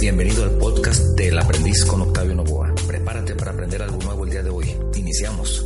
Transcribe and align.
Bienvenido 0.00 0.44
al 0.44 0.52
podcast 0.52 1.14
del 1.14 1.38
aprendiz 1.38 1.84
con 1.84 2.00
Octavio 2.00 2.34
Novoa. 2.34 2.74
Prepárate 2.86 3.34
para 3.34 3.50
aprender 3.50 3.82
algo 3.82 3.98
nuevo 4.02 4.24
el 4.24 4.30
día 4.30 4.42
de 4.42 4.48
hoy. 4.48 4.74
Iniciamos. 4.96 5.62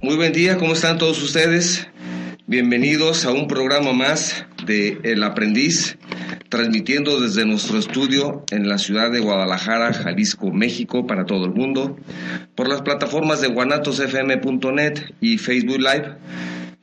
Muy 0.00 0.14
buen 0.14 0.32
día, 0.32 0.56
¿cómo 0.56 0.74
están 0.74 0.98
todos 0.98 1.20
ustedes? 1.20 1.88
Bienvenidos 2.46 3.24
a 3.24 3.32
un 3.32 3.48
programa 3.48 3.92
más 3.92 4.46
de 4.64 5.00
El 5.02 5.24
Aprendiz, 5.24 5.98
transmitiendo 6.48 7.20
desde 7.20 7.44
nuestro 7.44 7.76
estudio 7.76 8.44
en 8.52 8.68
la 8.68 8.78
ciudad 8.78 9.10
de 9.10 9.18
Guadalajara, 9.18 9.92
Jalisco, 9.92 10.52
México, 10.52 11.08
para 11.08 11.26
todo 11.26 11.44
el 11.46 11.54
mundo, 11.54 11.96
por 12.54 12.68
las 12.68 12.82
plataformas 12.82 13.40
de 13.40 13.48
guanatosfm.net 13.48 15.00
y 15.20 15.38
Facebook 15.38 15.80
Live 15.80 16.18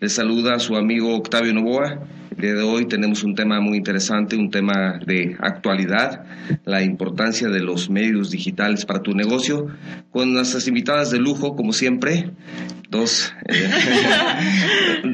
les 0.01 0.13
saluda 0.13 0.57
su 0.57 0.75
amigo 0.75 1.15
Octavio 1.15 1.53
Novoa. 1.53 2.07
El 2.31 2.41
día 2.41 2.53
de 2.55 2.63
hoy 2.63 2.87
tenemos 2.87 3.23
un 3.23 3.35
tema 3.35 3.61
muy 3.61 3.77
interesante, 3.77 4.35
un 4.35 4.49
tema 4.49 4.99
de 5.05 5.37
actualidad, 5.39 6.25
la 6.65 6.81
importancia 6.81 7.49
de 7.49 7.59
los 7.59 7.87
medios 7.91 8.31
digitales 8.31 8.83
para 8.83 9.03
tu 9.03 9.13
negocio, 9.13 9.67
con 10.09 10.33
nuestras 10.33 10.67
invitadas 10.67 11.11
de 11.11 11.19
lujo, 11.19 11.55
como 11.55 11.71
siempre, 11.71 12.31
dos, 12.89 13.31
eh, 13.47 13.69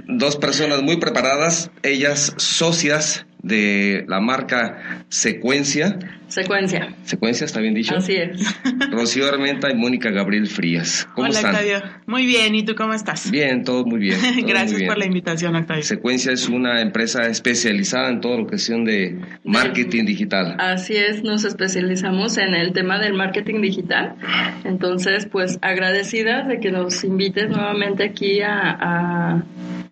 dos 0.08 0.38
personas 0.38 0.82
muy 0.82 0.96
preparadas, 0.96 1.70
ellas 1.84 2.34
socias 2.38 3.26
de 3.44 4.06
la 4.08 4.22
marca 4.22 5.04
Secuencia. 5.10 6.00
Secuencia. 6.28 6.94
Secuencia, 7.04 7.46
¿está 7.46 7.62
bien 7.62 7.74
dicho? 7.74 7.96
Así 7.96 8.16
es. 8.16 8.42
Rocío 8.92 9.28
Armenta 9.28 9.72
y 9.72 9.76
Mónica 9.76 10.10
Gabriel 10.10 10.48
Frías. 10.48 11.08
¿Cómo 11.16 11.30
Hola, 11.30 11.38
están? 11.38 11.56
Octavio. 11.56 11.82
Muy 12.06 12.26
bien, 12.26 12.54
¿y 12.54 12.64
tú 12.64 12.76
cómo 12.76 12.94
estás? 12.94 13.32
Bien, 13.32 13.64
todo 13.64 13.86
muy 13.86 14.00
bien. 14.00 14.20
todo 14.22 14.34
muy 14.34 14.44
Gracias 14.44 14.78
bien. 14.78 14.88
por 14.90 14.98
la 14.98 15.06
invitación, 15.06 15.56
Octavio. 15.56 15.84
Secuencia 15.84 16.34
es 16.34 16.50
una 16.50 16.82
empresa 16.82 17.28
especializada 17.28 18.10
en 18.10 18.20
toda 18.20 18.38
lo 18.38 18.46
que 18.46 18.58
cuestión 18.58 18.86
de 18.86 19.20
marketing 19.44 20.06
digital. 20.06 20.56
Así 20.58 20.96
es, 20.96 21.22
nos 21.22 21.46
especializamos 21.46 22.40
en 22.40 22.56
el 22.56 22.74
tema 22.74 22.98
del 22.98 23.14
marketing 23.14 23.62
digital. 23.62 24.16
Entonces, 24.64 25.28
pues 25.32 25.60
agradecidas 25.62 26.48
de 26.48 26.60
que 26.60 26.72
nos 26.72 27.04
invites 27.04 27.48
nuevamente 27.50 28.04
aquí 28.04 28.42
a, 28.42 28.78
a 28.80 29.44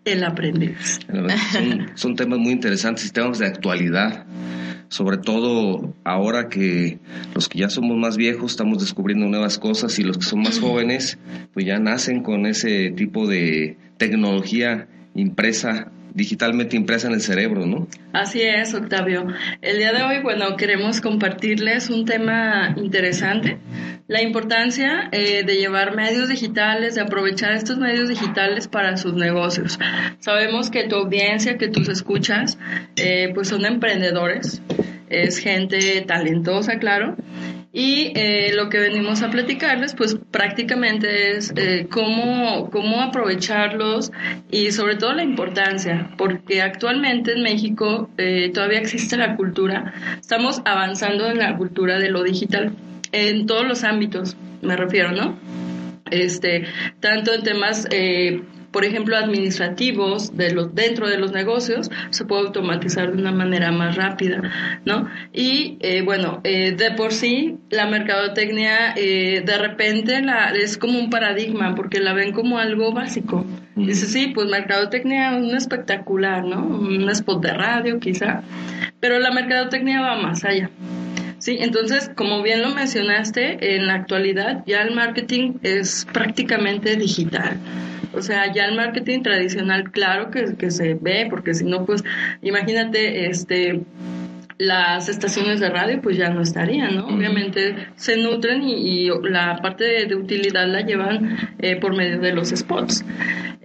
El 0.04 0.24
Aprendiz. 0.24 1.00
La 1.10 1.38
Son, 1.38 1.92
son 1.94 2.16
temas 2.16 2.40
muy 2.40 2.54
interesantes 2.54 3.06
y 3.06 3.12
temas 3.12 3.38
de 3.38 3.46
actualidad. 3.46 4.26
Sobre 4.96 5.18
todo 5.18 5.94
ahora 6.06 6.48
que 6.48 7.00
los 7.34 7.50
que 7.50 7.60
ya 7.60 7.70
somos 7.70 7.98
más 7.98 8.16
viejos 8.16 8.52
estamos 8.52 8.80
descubriendo 8.80 9.26
nuevas 9.26 9.60
cosas 9.60 10.00
y 10.00 10.04
los 10.04 10.18
que 10.18 10.24
son 10.24 10.40
más 10.40 10.58
jóvenes 10.58 11.20
pues 11.54 11.66
ya 11.66 11.80
nacen 11.80 12.24
con 12.24 12.46
ese 12.46 12.92
tipo 12.92 13.28
de 13.28 13.76
tecnología 13.98 14.88
impresa, 15.14 15.92
digitalmente 16.14 16.78
impresa 16.78 17.10
en 17.10 17.16
el 17.16 17.20
cerebro, 17.20 17.66
¿no? 17.66 17.90
Así 18.14 18.42
es, 18.42 18.74
Octavio. 18.74 19.28
El 19.62 19.80
día 19.80 19.92
de 19.92 20.02
hoy, 20.02 20.24
bueno, 20.24 20.56
queremos 20.56 21.02
compartirles 21.02 21.90
un 21.90 22.06
tema 22.06 22.74
interesante, 22.78 23.58
la 24.08 24.22
importancia 24.22 25.10
eh, 25.12 25.44
de 25.44 25.56
llevar 25.56 25.96
medios 25.96 26.30
digitales, 26.30 26.96
de 26.96 27.02
aprovechar 27.02 27.54
estos 27.54 27.78
medios 27.78 28.08
digitales 28.08 28.68
para 28.68 28.98
sus 28.98 29.14
negocios. 29.14 29.80
Sabemos 30.20 30.70
que 30.70 30.88
tu 30.88 30.96
audiencia, 30.96 31.58
que 31.58 31.68
tus 31.68 31.90
escuchas, 31.90 32.58
eh, 32.96 33.32
pues 33.34 33.48
son 33.48 33.66
emprendedores, 33.66 34.62
es 35.10 35.40
gente 35.40 36.02
talentosa, 36.02 36.78
claro. 36.78 37.16
Y 37.78 38.14
eh, 38.16 38.54
lo 38.56 38.70
que 38.70 38.80
venimos 38.80 39.22
a 39.22 39.30
platicarles, 39.30 39.96
pues 39.96 40.18
prácticamente 40.32 41.36
es 41.36 41.52
eh, 41.58 41.88
cómo, 41.92 42.70
cómo 42.72 43.02
aprovecharlos 43.02 44.14
y 44.50 44.72
sobre 44.72 44.96
todo 44.96 45.12
la 45.12 45.24
importancia, 45.24 46.10
porque 46.18 46.62
actualmente 46.62 47.34
en 47.34 47.44
México 47.44 48.10
eh, 48.18 48.50
todavía 48.54 48.80
existe 48.80 49.18
la 49.18 49.36
cultura, 49.36 49.94
estamos 50.22 50.62
avanzando 50.64 51.30
en 51.30 51.38
la 51.38 51.58
cultura 51.58 52.00
de 52.00 52.10
lo 52.10 52.24
digital, 52.24 52.72
en 53.16 53.46
todos 53.46 53.66
los 53.68 53.84
ámbitos, 53.84 54.36
me 54.62 54.76
refiero, 54.76 55.12
¿no? 55.12 55.38
Este, 56.12 56.66
tanto 57.00 57.34
en 57.34 57.44
temas 57.44 57.88
eh, 57.90 58.42
por 58.76 58.84
ejemplo, 58.84 59.16
administrativos 59.16 60.36
de 60.36 60.54
los, 60.54 60.76
dentro 60.76 61.08
de 61.08 61.18
los 61.18 61.32
negocios, 61.32 61.90
se 62.10 62.26
puede 62.26 62.42
automatizar 62.42 63.10
de 63.10 63.18
una 63.18 63.32
manera 63.32 63.72
más 63.72 63.96
rápida, 63.96 64.42
¿no? 64.84 65.08
Y 65.32 65.78
eh, 65.80 66.02
bueno, 66.02 66.42
eh, 66.44 66.74
de 66.74 66.92
por 66.92 67.14
sí, 67.14 67.56
la 67.70 67.86
mercadotecnia 67.86 68.94
eh, 68.98 69.44
de 69.46 69.58
repente 69.58 70.22
la, 70.22 70.50
es 70.50 70.78
como 70.78 71.00
un 71.00 71.10
paradigma, 71.10 71.74
porque 71.74 72.02
la 72.02 72.12
ven 72.12 72.34
como 72.34 72.60
algo 72.60 72.92
básico. 72.92 73.46
Dice, 73.78 74.08
sí, 74.08 74.34
pues 74.36 74.50
mercadotecnia 74.50 75.38
es 75.38 75.42
un 75.42 75.56
espectacular, 75.56 76.44
¿no? 76.44 76.66
Un 76.66 77.10
spot 77.12 77.42
de 77.42 77.54
radio 77.54 77.98
quizá, 78.02 78.44
pero 79.00 79.20
la 79.20 79.32
mercadotecnia 79.32 80.02
va 80.02 80.18
más 80.18 80.44
allá. 80.44 80.70
Sí, 81.40 81.58
entonces, 81.60 82.10
como 82.16 82.42
bien 82.42 82.62
lo 82.62 82.70
mencionaste, 82.70 83.76
en 83.76 83.88
la 83.88 83.96
actualidad 83.96 84.64
ya 84.66 84.82
el 84.82 84.96
marketing 84.96 85.54
es 85.64 86.08
prácticamente 86.12 86.96
digital. 86.96 87.58
O 88.14 88.22
sea, 88.22 88.52
ya 88.54 88.66
el 88.66 88.76
marketing 88.76 89.22
tradicional, 89.22 89.92
claro 89.92 90.32
que, 90.32 90.56
que 90.56 90.72
se 90.72 90.94
ve, 90.96 91.28
porque 91.30 91.54
si 91.54 91.66
no, 91.66 91.86
pues 91.86 92.04
imagínate, 92.42 93.30
este, 93.30 93.82
las 94.58 95.10
estaciones 95.10 95.60
de 95.60 95.70
radio 95.70 96.02
pues 96.02 96.18
ya 96.18 96.30
no 96.30 96.42
estarían, 96.42 96.96
¿no? 96.96 97.08
Obviamente 97.08 97.88
se 97.96 98.18
nutren 98.18 98.64
y, 98.64 99.08
y 99.08 99.10
la 99.24 99.60
parte 99.62 99.84
de, 99.84 100.06
de, 100.06 100.16
utilidad 100.16 100.68
la 100.68 100.82
llevan 100.82 101.54
eh, 101.60 101.76
por 101.76 101.96
medio 101.96 102.20
de 102.20 102.34
los 102.34 102.50
spots. 102.50 103.04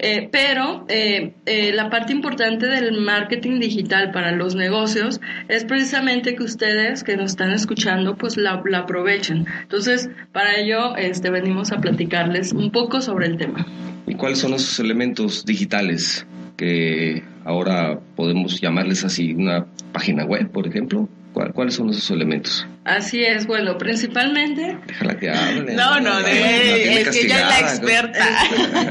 Eh, 0.02 0.28
pero 0.32 0.86
eh, 0.88 1.34
la 1.74 1.90
parte 1.90 2.12
importante 2.12 2.66
del 2.66 3.00
marketing 3.00 3.60
digital 3.60 4.10
para 4.12 4.32
los 4.32 4.54
negocios 4.54 5.20
es 5.48 5.64
precisamente 5.64 6.34
que 6.34 6.42
ustedes 6.42 7.04
que 7.04 7.16
nos 7.16 7.32
están 7.32 7.52
escuchando 7.52 8.16
pues 8.16 8.36
la, 8.36 8.62
la 8.64 8.78
aprovechen. 8.78 9.46
Entonces, 9.62 10.08
para 10.32 10.56
ello 10.56 10.96
este, 10.96 11.30
venimos 11.30 11.70
a 11.70 11.80
platicarles 11.80 12.52
un 12.52 12.70
poco 12.70 13.00
sobre 13.02 13.26
el 13.26 13.36
tema. 13.36 13.66
¿Y 14.06 14.14
cuáles 14.14 14.38
son 14.38 14.54
esos 14.54 14.80
elementos 14.80 15.44
digitales 15.44 16.26
que 16.56 17.22
ahora 17.50 17.98
podemos 18.16 18.60
llamarles 18.60 19.04
así 19.04 19.32
una 19.34 19.66
página 19.92 20.24
web, 20.24 20.50
por 20.50 20.66
ejemplo? 20.66 21.08
¿Cuáles 21.54 21.74
son 21.74 21.90
esos 21.90 22.10
elementos? 22.10 22.66
Así 22.84 23.22
es, 23.24 23.46
bueno, 23.46 23.78
principalmente... 23.78 24.76
Déjala 24.86 25.16
que 25.16 25.30
hable. 25.30 25.74
No, 25.74 26.00
no, 26.00 26.20
de, 26.22 27.00
es 27.02 27.08
que 27.08 27.26
ella 27.26 27.40
es 27.40 27.48
la 27.48 27.60
experta. 27.60 28.26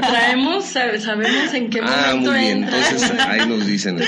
Traemos, 0.00 0.64
sabemos 0.64 1.52
en 1.52 1.68
qué 1.68 1.82
momento 1.82 2.08
Ah, 2.08 2.16
muy 2.16 2.38
bien, 2.40 2.64
entonces 2.64 3.12
ahí 3.18 3.46
nos 3.46 3.66
dicen. 3.66 4.00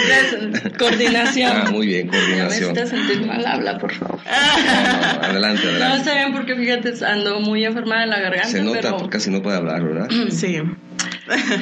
coordinación. 0.78 1.52
Ah, 1.54 1.70
muy 1.70 1.86
bien, 1.88 2.08
coordinación. 2.08 2.74
Ya 2.74 2.84
me 2.84 2.90
sentir 2.90 3.26
mal, 3.26 3.46
habla, 3.46 3.78
por 3.78 3.92
favor. 3.92 4.18
No, 4.24 5.12
no, 5.20 5.26
adelante, 5.26 5.62
adelante. 5.68 5.88
No, 5.88 5.94
está 5.96 6.14
bien 6.14 6.32
porque 6.32 6.56
fíjate, 6.56 7.04
ando 7.04 7.40
muy 7.40 7.64
enferma 7.66 8.00
de 8.00 8.06
la 8.06 8.18
garganta. 8.18 8.48
Se 8.48 8.62
nota 8.62 8.78
pero... 8.80 8.96
porque 8.96 9.10
casi 9.10 9.30
no 9.30 9.42
puede 9.42 9.58
hablar, 9.58 9.84
¿verdad? 9.84 10.08
Sí. 10.30 10.58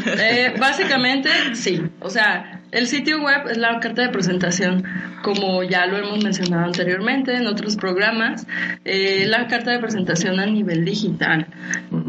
Eh, 0.07 0.55
básicamente, 0.59 1.31
sí. 1.55 1.83
O 2.01 2.11
sea, 2.11 2.60
el 2.73 2.87
sitio 2.87 3.23
web 3.23 3.49
es 3.51 3.57
la 3.57 3.81
carta 3.81 4.03
de 4.03 4.09
presentación, 4.11 4.85
como 5.23 5.63
ya 5.63 5.87
lo 5.87 5.99
hemos 5.99 6.23
mencionado 6.23 6.65
anteriormente 6.65 7.35
en 7.35 7.47
otros 7.47 7.77
programas, 7.77 8.47
eh, 8.85 9.27
la 9.27 9.47
carta 9.49 9.73
de 9.73 9.79
presentación 9.79 10.39
a 10.41 10.47
nivel 10.47 10.85
digital. 10.85 11.47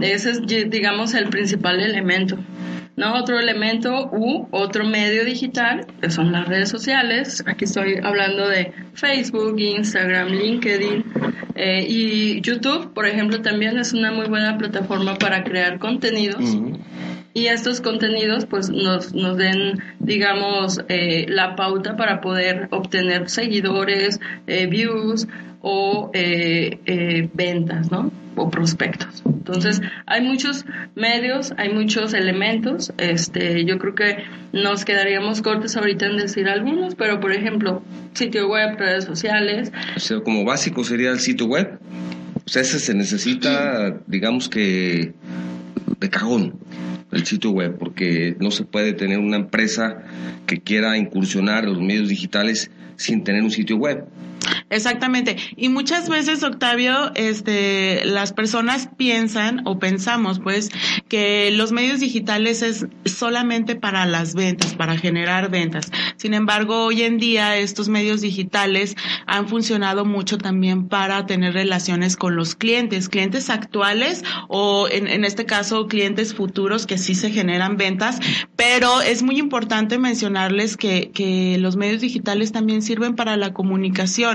Ese 0.02 0.32
es, 0.32 0.42
digamos, 0.70 1.14
el 1.14 1.30
principal 1.30 1.80
elemento. 1.80 2.38
¿no? 2.96 3.16
Otro 3.16 3.40
elemento 3.40 4.10
u 4.12 4.48
otro 4.52 4.86
medio 4.86 5.26
digital, 5.26 5.88
que 6.02 6.10
son 6.10 6.32
las 6.32 6.48
redes 6.48 6.70
sociales. 6.70 7.44
Aquí 7.48 7.66
estoy 7.66 7.98
hablando 8.04 8.48
de 8.48 8.74
Facebook, 8.94 9.60
Instagram, 9.60 10.28
LinkedIn 10.28 11.06
eh, 11.56 11.86
y 11.88 12.42
YouTube, 12.42 12.94
por 12.94 13.08
ejemplo, 13.08 13.42
también 13.42 13.80
es 13.80 13.94
una 13.94 14.12
muy 14.12 14.28
buena 14.28 14.58
plataforma 14.58 15.16
para 15.16 15.44
crear 15.44 15.80
contenidos. 15.80 16.42
Uh 16.42 16.74
-huh 16.74 17.12
y 17.34 17.48
estos 17.48 17.82
contenidos 17.82 18.46
pues 18.46 18.70
nos, 18.70 19.14
nos 19.14 19.38
den 19.38 19.82
digamos 20.00 20.82
eh, 20.90 21.26
la 21.30 21.56
pauta 21.56 21.96
para 21.96 22.22
poder 22.22 22.68
obtener 22.72 23.30
seguidores 23.30 24.20
eh, 24.48 24.68
views 24.68 25.28
o 25.62 26.10
eh, 26.14 26.80
eh, 26.86 27.30
ventas, 27.34 27.92
¿no? 27.92 28.12
O 28.36 28.50
prospectos. 28.50 29.22
Entonces, 29.26 29.82
hay 30.06 30.22
muchos 30.22 30.66
medios, 30.96 31.54
hay 31.58 31.72
muchos 31.74 32.14
elementos. 32.14 32.92
Este, 32.98 33.66
yo 33.66 33.78
creo 33.78 33.94
que 33.94 34.18
nos 34.54 34.86
quedaríamos 34.86 35.42
cortos 35.42 35.76
ahorita 35.76 36.08
en 36.08 36.18
decir 36.18 36.48
algunos, 36.48 36.96
pero 36.96 37.20
por 37.20 37.32
ejemplo, 37.32 37.84
sitio 38.14 38.48
web, 38.48 38.78
redes 38.78 39.06
sociales. 39.06 39.72
O 39.96 40.00
sea, 40.00 40.22
como 40.22 40.44
básico 40.46 40.84
sería 40.84 41.12
el 41.12 41.20
sitio 41.20 41.46
web. 41.46 41.80
O 42.46 42.50
sea, 42.50 42.64
ese 42.64 42.80
se 42.80 42.94
necesita, 42.94 44.00
digamos 44.08 44.50
que, 44.50 45.14
de 46.00 46.10
cajón 46.10 46.60
el 47.12 47.26
sitio 47.26 47.52
web, 47.52 47.78
porque 47.78 48.36
no 48.40 48.52
se 48.52 48.64
puede 48.64 48.94
tener 48.94 49.20
una 49.20 49.38
empresa 49.38 50.04
que 50.46 50.62
quiera 50.62 50.98
incursionar 50.98 51.64
en 51.64 51.74
los 51.74 51.82
medios 51.82 52.10
digitales 52.10 52.72
sin 52.96 53.24
tener 53.24 53.44
un 53.44 53.52
sitio 53.52 53.78
web. 53.78 54.06
Exactamente. 54.70 55.38
Y 55.58 55.70
muchas 55.70 56.10
veces, 56.10 56.44
Octavio, 56.44 57.12
este, 57.16 58.04
las 58.06 58.34
personas 58.34 58.90
piensan 58.98 59.62
o 59.66 59.80
pensamos, 59.80 60.40
pues, 60.40 60.70
que 61.10 61.52
los 61.52 61.72
medios 61.72 62.00
digitales 62.00 62.62
es 62.62 62.86
solamente 63.06 63.76
para 63.76 64.06
las 64.06 64.34
ventas, 64.34 64.74
para 64.74 64.98
generar 64.98 65.52
ventas. 65.52 65.92
Sin 66.16 66.34
embargo, 66.34 66.86
hoy 66.86 67.02
en 67.04 67.18
día 67.18 67.58
estos 67.58 67.90
medios 67.90 68.22
digitales 68.22 68.96
han 69.26 69.48
funcionado 69.48 70.06
mucho 70.06 70.38
también 70.38 70.88
para 70.88 71.26
tener 71.26 71.54
relaciones 71.54 72.16
con 72.16 72.36
los 72.36 72.56
clientes, 72.56 73.10
clientes 73.10 73.50
actuales 73.50 74.24
o 74.48 74.88
en, 74.90 75.08
en 75.08 75.26
este 75.26 75.46
caso 75.46 75.88
clientes 75.88 76.34
futuros 76.34 76.86
que 76.86 76.98
sí 76.98 77.14
se 77.14 77.32
generan 77.32 77.76
ventas. 77.76 78.20
Pero 78.56 79.02
es 79.02 79.22
muy 79.22 79.38
importante 79.38 79.98
mencionarles 79.98 80.78
que, 80.78 81.12
que 81.12 81.58
los 81.60 81.76
medios 81.76 82.02
digitales 82.02 82.52
también 82.52 82.82
sirven 82.82 83.16
para 83.16 83.36
la 83.36 83.54
comunicación. 83.54 84.31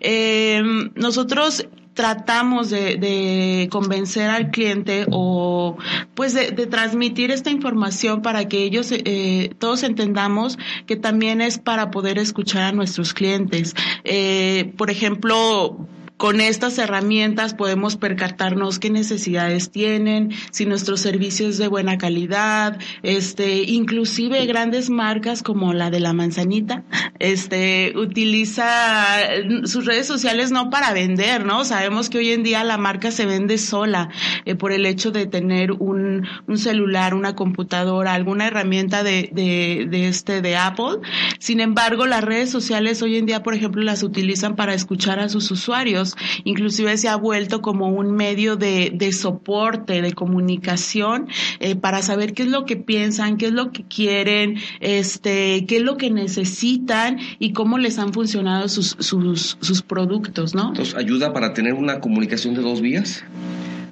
Eh, 0.00 0.62
nosotros 0.94 1.66
tratamos 1.94 2.70
de, 2.70 3.68
convencer 3.70 4.30
al 4.30 4.50
cliente 4.50 5.06
o 5.10 5.76
pues 6.14 6.34
de, 6.34 6.66
transmitir 6.66 7.30
esta 7.30 7.50
información 7.50 8.22
para 8.22 8.48
que 8.48 8.64
ellos 8.64 8.90
eh, 8.92 9.54
todos 9.58 9.82
entendamos 9.82 10.58
que 10.86 10.96
también 10.96 11.40
es 11.40 11.58
para 11.58 11.90
poder 11.90 12.18
escuchar 12.18 12.62
a 12.62 12.72
nuestros 12.72 13.12
clientes. 13.12 13.74
Eh, 14.04 14.72
por 14.76 14.90
ejemplo, 14.90 15.76
con 16.20 16.42
estas 16.42 16.76
herramientas 16.76 17.54
podemos 17.54 17.96
percatarnos 17.96 18.78
qué 18.78 18.90
necesidades 18.90 19.70
tienen, 19.70 20.32
si 20.50 20.66
nuestro 20.66 20.98
servicio 20.98 21.48
es 21.48 21.56
de 21.56 21.66
buena 21.66 21.96
calidad, 21.96 22.78
este, 23.02 23.62
inclusive 23.62 24.44
grandes 24.44 24.90
marcas 24.90 25.42
como 25.42 25.72
la 25.72 25.88
de 25.88 25.98
la 25.98 26.12
manzanita, 26.12 26.84
este, 27.20 27.94
utiliza 27.96 29.16
sus 29.64 29.86
redes 29.86 30.06
sociales 30.06 30.50
no 30.50 30.68
para 30.68 30.92
vender, 30.92 31.46
¿no? 31.46 31.64
Sabemos 31.64 32.10
que 32.10 32.18
hoy 32.18 32.32
en 32.32 32.42
día 32.42 32.64
la 32.64 32.76
marca 32.76 33.10
se 33.12 33.24
vende 33.24 33.56
sola 33.56 34.10
eh, 34.44 34.54
por 34.56 34.72
el 34.72 34.84
hecho 34.84 35.12
de 35.12 35.24
tener 35.24 35.72
un, 35.72 36.28
un, 36.46 36.58
celular, 36.58 37.14
una 37.14 37.34
computadora, 37.34 38.12
alguna 38.12 38.46
herramienta 38.46 39.02
de, 39.02 39.30
de, 39.32 39.86
de 39.88 40.08
este, 40.08 40.42
de 40.42 40.54
Apple. 40.58 40.98
Sin 41.38 41.60
embargo, 41.60 42.04
las 42.04 42.22
redes 42.22 42.50
sociales 42.50 43.00
hoy 43.00 43.16
en 43.16 43.24
día, 43.24 43.42
por 43.42 43.54
ejemplo, 43.54 43.82
las 43.82 44.02
utilizan 44.02 44.54
para 44.54 44.74
escuchar 44.74 45.18
a 45.18 45.30
sus 45.30 45.50
usuarios 45.50 46.09
inclusive 46.44 46.96
se 46.96 47.08
ha 47.08 47.16
vuelto 47.16 47.62
como 47.62 47.88
un 47.88 48.12
medio 48.12 48.56
de, 48.56 49.10
soporte, 49.12 50.02
de 50.02 50.12
comunicación, 50.12 51.28
eh, 51.58 51.76
para 51.76 52.02
saber 52.02 52.32
qué 52.32 52.42
es 52.42 52.48
lo 52.48 52.64
que 52.64 52.76
piensan, 52.76 53.36
qué 53.36 53.46
es 53.46 53.52
lo 53.52 53.72
que 53.72 53.84
quieren, 53.84 54.58
este, 54.80 55.66
qué 55.66 55.78
es 55.78 55.82
lo 55.82 55.96
que 55.96 56.10
necesitan 56.10 57.18
y 57.38 57.52
cómo 57.52 57.78
les 57.78 57.98
han 57.98 58.12
funcionado 58.12 58.68
sus, 58.68 58.96
sus, 58.98 59.58
sus 59.60 59.82
productos, 59.82 60.54
¿no? 60.54 60.68
Entonces, 60.68 60.94
¿ayuda 60.94 61.32
para 61.32 61.52
tener 61.52 61.74
una 61.74 62.00
comunicación 62.00 62.54
de 62.54 62.62
dos 62.62 62.80
vías? 62.80 63.24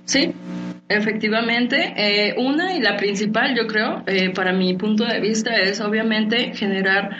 Sí, 0.04 0.32
Efectivamente, 0.88 1.92
eh, 1.96 2.34
una 2.38 2.74
y 2.74 2.80
la 2.80 2.96
principal, 2.96 3.54
yo 3.54 3.66
creo, 3.66 4.02
eh, 4.06 4.30
para 4.30 4.54
mi 4.54 4.74
punto 4.74 5.04
de 5.04 5.20
vista, 5.20 5.54
es 5.56 5.82
obviamente 5.82 6.54
generar 6.54 7.10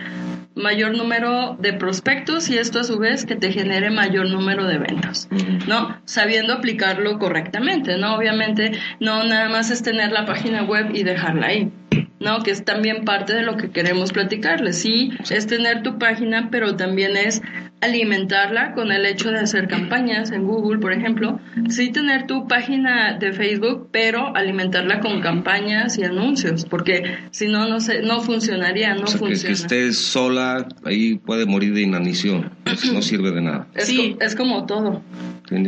mayor 0.59 0.97
número 0.97 1.57
de 1.59 1.73
prospectos 1.73 2.51
y 2.51 2.59
esto 2.59 2.81
a 2.81 2.85
su 2.85 2.99
vez 2.99 3.25
que 3.25 3.37
te 3.37 3.53
genere 3.53 3.91
mayor 3.91 4.29
número 4.29 4.67
de 4.67 4.79
ventas, 4.79 5.29
¿no? 5.67 5.97
Sabiendo 6.05 6.53
aplicarlo 6.53 7.19
correctamente, 7.19 7.97
¿no? 7.97 8.17
Obviamente 8.17 8.73
no 9.01 9.25
nada 9.25 9.49
más 9.49 9.71
es 9.71 9.83
tener 9.83 10.13
la 10.13 10.27
página 10.27 10.65
web 10.65 10.91
y 10.95 11.05
dejarla 11.05 11.47
ahí. 11.47 11.73
¿No? 12.21 12.43
Que 12.43 12.51
es 12.51 12.65
también 12.65 13.05
parte 13.05 13.35
de 13.35 13.43
lo 13.43 13.57
que 13.57 13.71
queremos 13.71 14.13
platicarles. 14.13 14.79
Sí, 14.79 15.11
es 15.31 15.47
tener 15.47 15.83
tu 15.83 15.99
página, 15.99 16.49
pero 16.51 16.77
también 16.77 17.17
es 17.17 17.43
alimentarla 17.81 18.73
con 18.73 18.91
el 18.91 19.07
hecho 19.07 19.31
de 19.31 19.39
hacer 19.39 19.69
campañas 19.69 20.33
en 20.33 20.45
Google, 20.47 20.79
por 20.79 20.93
ejemplo. 20.93 21.41
Sí 21.69 21.91
tener 21.91 22.27
tu 22.27 22.49
página 22.49 23.17
de 23.19 23.33
Facebook, 23.33 23.89
pero 23.93 24.35
alimentarla 24.37 25.01
con 25.01 25.21
campañas 25.21 25.99
y 25.99 26.05
anuncios, 26.05 26.65
porque 26.65 27.19
si 27.31 27.47
no, 27.47 27.69
no, 27.69 27.81
se, 27.81 28.03
no 28.03 28.21
funcionaría, 28.21 28.95
no 28.95 29.07
funciona. 29.07 29.55
Que, 29.55 29.63
estés 29.63 29.99
sola, 29.99 30.67
ahí 30.85 31.17
puede 31.17 31.47
morir 31.47 31.75
de 31.75 31.83
inanición, 31.83 32.51
no 32.93 33.03
sirve 33.03 33.31
de 33.31 33.43
nada. 33.43 33.67
Es, 33.75 33.87
sí. 33.87 34.17
es 34.21 34.35
como 34.35 34.67
todo. 34.67 35.03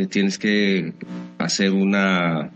Tienes 0.09 0.37
que 0.37 0.93
hacer 1.37 1.71
una 1.71 2.51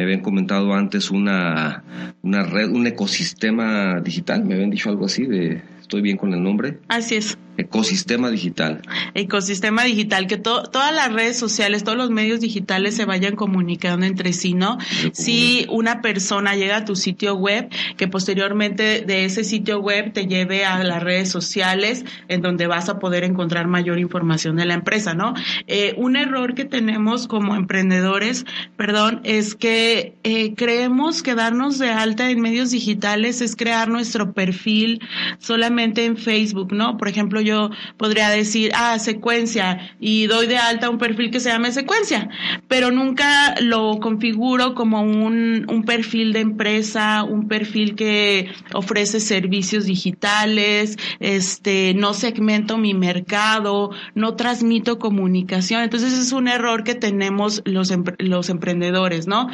me 0.00 0.04
habían 0.04 0.22
comentado 0.22 0.72
antes 0.72 1.10
una, 1.10 1.84
una 2.22 2.42
red, 2.42 2.70
un 2.70 2.86
ecosistema 2.86 4.00
digital, 4.00 4.42
me 4.42 4.54
habían 4.54 4.70
dicho 4.70 4.88
algo 4.88 5.04
así 5.04 5.26
de, 5.26 5.60
estoy 5.90 6.02
bien 6.02 6.16
con 6.16 6.32
el 6.32 6.40
nombre. 6.40 6.78
Así 6.86 7.16
es. 7.16 7.36
Ecosistema 7.56 8.30
digital. 8.30 8.80
Ecosistema 9.12 9.84
digital, 9.84 10.26
que 10.26 10.38
todas 10.38 10.94
las 10.94 11.12
redes 11.12 11.36
sociales, 11.36 11.84
todos 11.84 11.98
los 11.98 12.10
medios 12.10 12.40
digitales 12.40 12.96
se 12.96 13.04
vayan 13.04 13.36
comunicando 13.36 14.06
entre 14.06 14.32
sí, 14.32 14.54
¿no? 14.54 14.78
Si 15.12 15.66
una 15.68 16.00
persona 16.00 16.54
llega 16.54 16.78
a 16.78 16.84
tu 16.86 16.96
sitio 16.96 17.34
web, 17.34 17.68
que 17.98 18.08
posteriormente 18.08 19.04
de 19.04 19.26
ese 19.26 19.44
sitio 19.44 19.80
web 19.80 20.12
te 20.12 20.26
lleve 20.26 20.64
a 20.64 20.82
las 20.84 21.02
redes 21.02 21.28
sociales, 21.28 22.04
en 22.28 22.40
donde 22.40 22.66
vas 22.66 22.88
a 22.88 22.98
poder 22.98 23.24
encontrar 23.24 23.66
mayor 23.66 23.98
información 23.98 24.56
de 24.56 24.64
la 24.64 24.74
empresa, 24.74 25.12
¿no? 25.12 25.34
Eh, 25.66 25.92
un 25.98 26.16
error 26.16 26.54
que 26.54 26.64
tenemos 26.64 27.26
como 27.26 27.56
emprendedores, 27.56 28.46
perdón, 28.76 29.20
es 29.24 29.54
que 29.54 30.14
eh, 30.22 30.54
creemos 30.54 31.22
que 31.22 31.34
darnos 31.34 31.78
de 31.78 31.90
alta 31.90 32.30
en 32.30 32.40
medios 32.40 32.70
digitales 32.70 33.42
es 33.42 33.54
crear 33.54 33.88
nuestro 33.88 34.32
perfil 34.32 35.02
solamente 35.40 35.79
en 35.82 36.16
Facebook, 36.16 36.72
¿no? 36.72 36.96
Por 36.96 37.08
ejemplo, 37.08 37.40
yo 37.40 37.70
podría 37.96 38.28
decir, 38.28 38.72
ah, 38.74 38.98
secuencia, 38.98 39.94
y 39.98 40.26
doy 40.26 40.46
de 40.46 40.58
alta 40.58 40.90
un 40.90 40.98
perfil 40.98 41.30
que 41.30 41.40
se 41.40 41.50
llame 41.50 41.72
secuencia, 41.72 42.28
pero 42.68 42.90
nunca 42.90 43.54
lo 43.60 43.98
configuro 44.00 44.74
como 44.74 45.02
un, 45.02 45.66
un 45.68 45.84
perfil 45.84 46.32
de 46.32 46.40
empresa, 46.40 47.24
un 47.24 47.48
perfil 47.48 47.94
que 47.94 48.50
ofrece 48.74 49.20
servicios 49.20 49.84
digitales, 49.84 50.96
este, 51.20 51.94
no 51.94 52.14
segmento 52.14 52.78
mi 52.78 52.94
mercado, 52.94 53.90
no 54.14 54.34
transmito 54.34 54.98
comunicación. 54.98 55.82
Entonces 55.82 56.12
es 56.12 56.32
un 56.32 56.48
error 56.48 56.84
que 56.84 56.94
tenemos 56.94 57.62
los, 57.64 57.92
los 58.18 58.48
emprendedores, 58.48 59.26
¿no? 59.26 59.48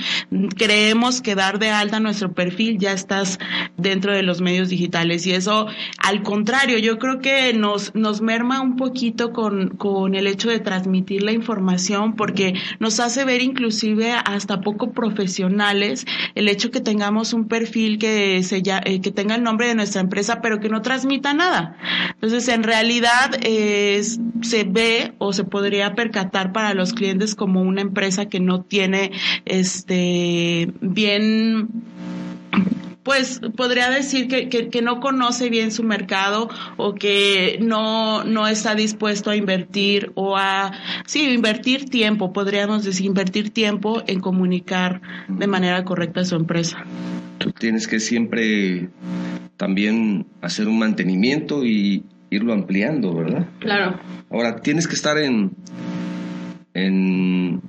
Creemos 0.57 1.21
que 1.21 1.35
dar 1.35 1.59
de 1.59 1.71
alta 1.71 2.01
nuestro 2.01 2.33
perfil 2.33 2.79
ya 2.79 2.93
estás 2.93 3.39
dentro 3.77 4.13
de 4.13 4.23
los 4.23 4.41
medios 4.41 4.69
digitales 4.69 5.27
y 5.27 5.33
eso, 5.33 5.67
al 5.99 6.16
contrario, 6.23 6.79
yo 6.79 6.99
creo 6.99 7.21
que 7.21 7.53
nos 7.53 7.77
nos, 7.95 8.21
merma 8.21 8.61
un 8.61 8.77
poquito 8.77 9.33
con, 9.33 9.71
con 9.71 10.15
el 10.15 10.27
hecho 10.27 10.49
de 10.49 10.61
transmitir 10.61 11.23
la 11.23 11.33
información 11.33 12.17
porque 12.17 12.55
nos 12.81 13.01
hace 13.01 13.25
ver 13.25 13.43
inclusive 13.43 14.13
hasta 14.13 14.61
poco 14.61 14.93
profesionales 14.93 16.07
el 16.35 16.49
hecho 16.49 16.71
que 16.71 16.81
tengamos 16.81 17.33
un 17.33 17.47
perfil 17.49 17.99
que, 17.99 18.43
se 18.43 18.63
eh, 18.65 19.01
que 19.01 19.11
tenga 19.11 19.35
el 19.35 19.43
nombre 19.43 19.69
de 19.69 19.75
nuestra 19.75 20.01
empresa 20.01 20.41
pero 20.41 20.61
que 20.61 20.69
no 20.69 20.83
transmita 20.83 21.35
nada. 21.35 21.77
Entonces, 22.15 22.49
en 22.49 22.63
realidad 22.63 23.33
se 23.41 24.65
ve 24.65 25.13
o 25.19 25.33
se 25.33 25.45
podría 25.45 25.95
percatar 25.95 26.53
para 26.53 26.75
los 26.75 26.93
clientes 26.93 27.35
como 27.35 27.63
una 27.63 27.81
empresa 27.81 28.27
que 28.27 28.41
no 28.41 28.63
tiene 28.63 29.13
este 29.45 30.73
bien 30.81 31.69
pues 33.07 33.41
podría 33.57 33.89
decir 33.89 34.27
que, 34.27 34.49
que, 34.49 34.83
no 34.83 34.99
conoce 34.99 35.49
bien 35.49 35.71
su 35.71 35.85
mercado 35.85 36.51
o 36.77 36.97
que 36.97 37.57
no, 37.63 38.25
no 38.25 38.49
está 38.49 38.75
dispuesto 38.75 39.31
a 39.31 39.37
invertir 39.37 40.11
o 40.17 40.37
a, 40.37 40.73
sí, 41.07 41.23
invertir 41.33 41.89
tiempo, 41.89 42.33
podríamos 42.33 42.83
decir, 42.83 43.07
invertir 43.07 43.51
tiempo 43.51 44.03
en 44.09 44.19
comunicar 44.19 45.01
de 45.29 45.47
manera 45.47 45.85
correcta 45.85 46.23
a 46.23 46.25
su 46.25 46.35
empresa. 46.35 46.85
Tú 47.39 47.53
tienes 47.53 47.87
que 47.87 48.01
siempre 48.01 48.89
también 49.57 50.27
hacer 50.41 50.67
un 50.67 50.81
mantenimiento 50.81 51.65
y 51.65 52.03
irlo 52.31 52.55
ampliando, 52.55 53.15
¿verdad? 53.15 53.47
Claro. 53.61 54.01
Ahora, 54.31 54.57
tienes 54.57 54.89
que 54.89 54.97
estar 54.97 55.17
en, 55.17 55.53
en 56.75 57.63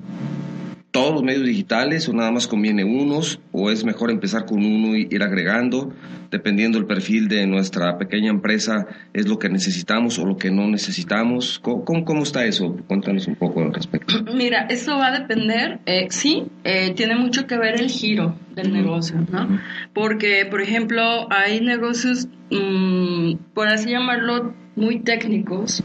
todos 0.98 1.14
los 1.14 1.22
medios 1.22 1.46
digitales 1.46 2.10
o 2.10 2.14
nada 2.14 2.32
más 2.32 2.48
conviene 2.48 2.84
unos 2.84 3.40
o 3.52 3.70
es 3.70 3.84
mejor 3.84 4.10
empezar 4.10 4.46
con 4.46 4.66
uno 4.66 4.98
y 4.98 5.08
ir 5.12 5.22
agregando 5.22 5.94
dependiendo 6.32 6.80
del 6.80 6.88
perfil 6.88 7.28
de 7.28 7.46
nuestra 7.46 8.00
pequeña 8.00 8.32
empresa 8.32 8.88
es 9.14 9.28
lo 9.28 9.38
que 9.38 9.48
necesitamos 9.48 10.18
o 10.18 10.26
lo 10.26 10.38
que 10.38 10.50
no 10.50 10.68
necesitamos. 10.68 11.60
Cómo, 11.60 12.04
cómo, 12.04 12.24
está 12.24 12.46
eso 12.46 12.76
cuéntanos 12.88 13.28
un 13.28 13.36
poco 13.36 13.62
al 13.62 13.76
respecto. 13.76 14.12
Mira 14.34 14.66
eso 14.72 14.98
va 14.98 15.10
a 15.10 15.20
depender 15.20 15.82
eh, 15.86 16.08
sí 16.10 16.48
eh, 16.64 16.96
tiene 16.96 17.16
mucho 17.16 17.46
que 17.46 17.60
ver 17.60 17.80
el 17.80 17.90
giro 17.90 18.36
del 18.56 18.74
negocio 18.74 19.24
no 19.32 19.60
porque 19.94 20.48
por 20.50 20.62
ejemplo 20.62 21.32
hay 21.32 21.62
negocios 21.62 22.28
mm, 22.50 23.36
por 23.54 23.68
así 23.68 23.92
llamarlo 23.92 24.56
muy 24.78 25.00
técnicos 25.00 25.84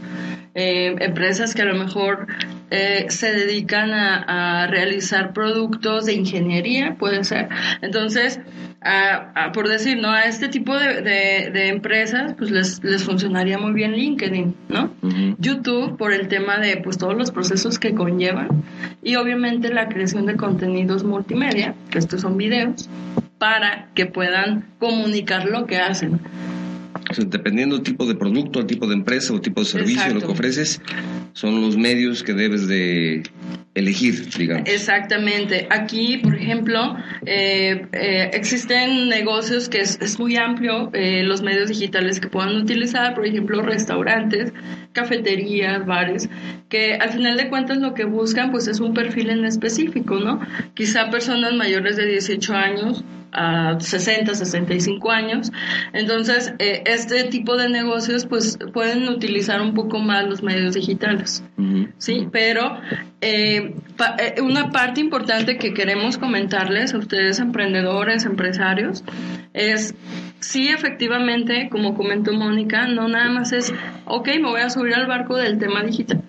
eh, 0.55 0.95
empresas 0.99 1.55
que 1.55 1.63
a 1.63 1.65
lo 1.65 1.73
mejor 1.73 2.27
eh, 2.69 3.07
se 3.09 3.31
dedican 3.33 3.91
a, 3.91 4.67
realizar 4.67 5.33
productos 5.33 6.05
de 6.05 6.13
ingeniería, 6.13 6.95
puede 6.97 7.23
ser. 7.23 7.49
Entonces, 7.81 8.39
por 9.53 9.67
decir, 9.67 9.97
¿no? 9.97 10.11
A 10.11 10.23
este 10.23 10.49
tipo 10.49 10.77
de, 10.77 11.69
empresas, 11.69 12.33
pues 12.37 12.51
les, 12.51 12.83
les, 12.83 13.03
funcionaría 13.03 13.57
muy 13.57 13.73
bien 13.73 13.93
LinkedIn, 13.93 14.55
¿no? 14.69 14.93
YouTube, 15.39 15.97
por 15.97 16.13
el 16.13 16.27
tema 16.27 16.57
de, 16.59 16.77
pues, 16.77 16.97
todos 16.97 17.15
los 17.15 17.31
procesos 17.31 17.79
que 17.79 17.93
conllevan. 17.93 18.63
Y 19.01 19.15
obviamente 19.15 19.73
la 19.73 19.89
creación 19.89 20.27
de 20.27 20.35
contenidos 20.35 21.03
multimedia, 21.03 21.75
que 21.89 21.99
estos 21.99 22.21
son 22.21 22.37
videos, 22.37 22.89
para 23.37 23.89
que 23.95 24.05
puedan 24.05 24.65
comunicar 24.79 25.45
lo 25.45 25.65
que 25.65 25.77
hacen 25.77 26.19
dependiendo 27.17 27.75
del 27.75 27.83
tipo 27.83 28.05
de 28.05 28.15
producto, 28.15 28.59
el 28.59 28.65
tipo 28.65 28.87
de 28.87 28.93
empresa 28.93 29.33
o 29.33 29.41
tipo 29.41 29.61
de 29.61 29.67
servicio 29.67 30.13
lo 30.13 30.21
que 30.21 30.27
ofreces, 30.27 30.81
son 31.33 31.61
los 31.61 31.77
medios 31.77 32.23
que 32.23 32.33
debes 32.33 32.67
de 32.67 33.23
elegir, 33.75 34.29
digamos. 34.37 34.69
Exactamente. 34.69 35.67
Aquí, 35.69 36.17
por 36.17 36.35
ejemplo, 36.35 36.95
eh, 37.25 37.87
eh, 37.91 38.29
existen 38.33 39.09
negocios 39.09 39.67
que 39.69 39.79
es, 39.79 40.19
muy 40.19 40.35
amplio 40.35 40.91
eh, 40.93 41.23
los 41.23 41.41
medios 41.41 41.69
digitales 41.69 42.19
que 42.19 42.27
puedan 42.27 42.55
utilizar, 42.55 43.15
por 43.15 43.25
ejemplo, 43.25 43.61
restaurantes, 43.61 44.53
cafeterías, 44.91 45.85
bares, 45.85 46.29
que 46.69 46.93
al 46.95 47.09
final 47.09 47.35
de 47.35 47.49
cuentas 47.49 47.79
lo 47.79 47.93
que 47.93 48.05
buscan 48.05 48.51
pues 48.51 48.67
es 48.67 48.79
un 48.79 48.93
perfil 48.93 49.31
en 49.31 49.45
específico, 49.45 50.19
¿no? 50.19 50.39
Quizá 50.75 51.09
personas 51.09 51.53
mayores 51.53 51.97
de 51.97 52.05
18 52.05 52.53
años 52.53 53.03
a 53.33 53.79
60, 53.79 54.35
65 54.35 55.11
años. 55.11 55.51
Entonces, 55.91 56.53
eh, 56.59 56.83
este 56.85 57.25
tipo 57.25 57.57
de 57.57 57.69
negocios 57.69 58.25
pues 58.25 58.57
pueden 58.73 59.07
utilizar 59.09 59.61
un 59.61 59.73
poco 59.73 59.99
más 59.99 60.25
los 60.25 60.43
medios 60.43 60.75
digitales, 60.75 61.43
¿sí? 61.97 62.27
Pero 62.31 62.77
eh, 63.21 63.75
eh, 64.19 64.41
una 64.41 64.71
parte 64.71 65.01
importante 65.01 65.57
que 65.57 65.73
queremos 65.73 66.17
comentarles 66.17 66.93
a 66.93 66.97
ustedes 66.97 67.39
emprendedores, 67.39 68.25
empresarios, 68.25 69.03
es 69.53 69.95
sí, 70.39 70.69
efectivamente, 70.69 71.69
como 71.71 71.95
comentó 71.95 72.33
Mónica, 72.33 72.87
no 72.87 73.07
nada 73.07 73.29
más 73.29 73.51
es, 73.51 73.73
ok, 74.05 74.27
me 74.35 74.49
voy 74.49 74.61
a 74.61 74.69
subir 74.69 74.93
al 74.93 75.07
barco 75.07 75.37
del 75.37 75.57
tema 75.57 75.83
digital 75.83 76.21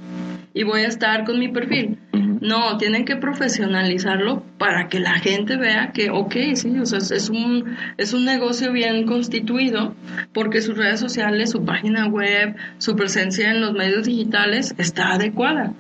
y 0.54 0.62
voy 0.62 0.82
a 0.82 0.88
estar 0.88 1.25
con 1.25 1.38
mi 1.38 1.49
perfil. 1.49 1.99
No, 2.44 2.76
tienen 2.76 3.06
que 3.06 3.16
profesionalizarlo 3.16 4.42
para 4.58 4.88
que 4.90 5.00
la 5.00 5.14
gente 5.14 5.56
vea 5.56 5.92
que, 5.94 6.10
ok, 6.10 6.34
sí, 6.52 6.78
o 6.78 6.84
sea, 6.84 6.98
es 6.98 7.30
un, 7.30 7.74
es 7.96 8.12
un 8.12 8.26
negocio 8.26 8.70
bien 8.70 9.06
constituido 9.06 9.94
porque 10.34 10.60
sus 10.60 10.76
redes 10.76 11.00
sociales, 11.00 11.52
su 11.52 11.64
página 11.64 12.06
web, 12.06 12.54
su 12.76 12.96
presencia 12.96 13.50
en 13.50 13.62
los 13.62 13.72
medios 13.72 14.04
digitales 14.04 14.74
está 14.76 15.14
adecuada. 15.14 15.72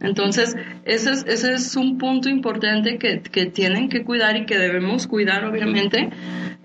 Entonces, 0.00 0.56
ese 0.84 1.12
es, 1.12 1.24
ese 1.28 1.54
es 1.54 1.76
un 1.76 1.98
punto 1.98 2.28
importante 2.28 2.98
que, 2.98 3.20
que 3.20 3.46
tienen 3.46 3.88
que 3.88 4.02
cuidar 4.02 4.36
y 4.36 4.44
que 4.44 4.58
debemos 4.58 5.06
cuidar, 5.06 5.44
obviamente, 5.44 6.10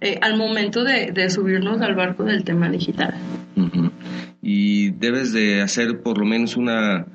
eh, 0.01 0.17
al 0.23 0.35
momento 0.35 0.83
de, 0.83 1.11
de, 1.11 1.29
subirnos 1.29 1.79
al 1.81 1.93
barco 1.93 2.23
del 2.23 2.43
tema 2.43 2.71
digital. 2.71 3.13
Y 4.41 4.89
debes 4.93 5.31
de 5.31 5.61
hacer 5.61 6.01
por 6.01 6.17
lo 6.17 6.25
menos 6.25 6.57
una 6.57 7.05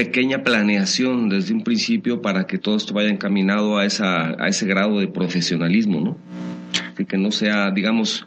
pequeña 0.00 0.42
planeación 0.42 1.28
desde 1.28 1.52
un 1.52 1.62
principio 1.62 2.22
para 2.22 2.46
que 2.46 2.56
todo 2.56 2.74
esto 2.74 2.94
vaya 2.94 3.10
encaminado 3.10 3.76
a, 3.76 3.84
esa, 3.84 4.30
a 4.42 4.48
ese 4.48 4.64
grado 4.66 4.98
de 4.98 5.08
profesionalismo, 5.08 6.00
¿no? 6.00 6.16
Que 7.06 7.18
no 7.18 7.30
sea, 7.30 7.70
digamos, 7.70 8.26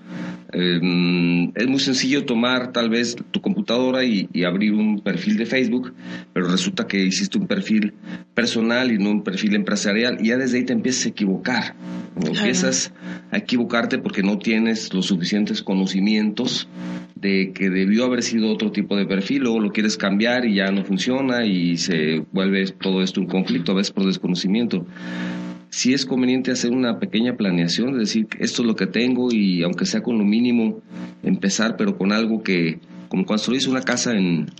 em, 0.53 1.51
es 1.55 1.67
muy 1.67 1.79
sencillo 1.79 2.25
tomar 2.25 2.71
tal 2.71 2.89
vez 2.89 3.15
tu 3.31 3.41
computadora 3.41 4.03
y, 4.03 4.27
abrir 4.43 4.73
un 4.73 4.99
perfil 4.99 5.37
de 5.37 5.45
Facebook, 5.45 5.93
pero 6.33 6.47
resulta 6.47 6.85
que 6.85 7.03
hiciste 7.03 7.37
un 7.37 7.47
perfil 7.47 7.93
personal 8.33 8.91
y 8.91 8.97
no 8.97 9.11
un 9.11 9.23
perfil 9.23 9.55
empresarial 9.55 10.17
y 10.19 10.27
ya 10.27 10.37
desde 10.37 10.57
ahí 10.57 10.65
te 10.65 10.73
empiezas 10.73 11.05
a 11.05 11.09
equivocar. 11.09 11.75
Empiezas 12.15 12.93
a 13.31 13.37
equivocarte 13.37 13.97
porque 13.97 14.21
no 14.21 14.37
tienes 14.37 14.93
los 14.93 15.07
suficientes 15.07 15.63
conocimientos 15.63 16.67
de 17.15 17.53
que 17.53 17.69
debió 17.69 18.05
haber 18.05 18.21
sido 18.21 18.51
otro 18.51 18.71
tipo 18.71 18.95
de 18.95 19.05
perfil, 19.05 19.43
luego 19.43 19.59
lo 19.59 19.71
quieres 19.71 19.97
cambiar 19.97 20.45
y 20.45 20.55
ya 20.55 20.71
no 20.71 20.83
funciona 20.83 21.45
y 21.45 21.77
se 21.77 22.23
vuelve 22.31 22.65
todo 22.67 23.01
esto 23.01 23.21
un 23.21 23.27
conflicto, 23.27 23.71
a 23.71 23.75
veces 23.75 23.91
por 23.91 24.05
desconocimiento. 24.05 24.85
Sí 25.73 25.91
es 25.91 26.05
conveniente 26.05 26.51
hacer 26.51 26.71
una 26.71 26.99
pequeña 26.99 27.35
planeación, 27.35 27.93
es 27.93 27.97
decir, 27.97 28.27
esto 28.37 28.61
es 28.61 28.67
lo 28.67 28.75
que 28.75 28.85
tengo 28.85 29.29
y 29.31 29.63
aunque 29.63 29.87
sea 29.87 30.03
con 30.03 30.19
lo 30.19 30.23
mínimo, 30.23 30.83
empezar, 31.23 31.77
pero 31.77 31.97
con 31.97 32.11
algo 32.11 32.43
que, 32.43 32.79
como 33.09 33.25
construís 33.25 33.65
una 33.65 33.81
casa 33.81 34.11
en, 34.11 34.51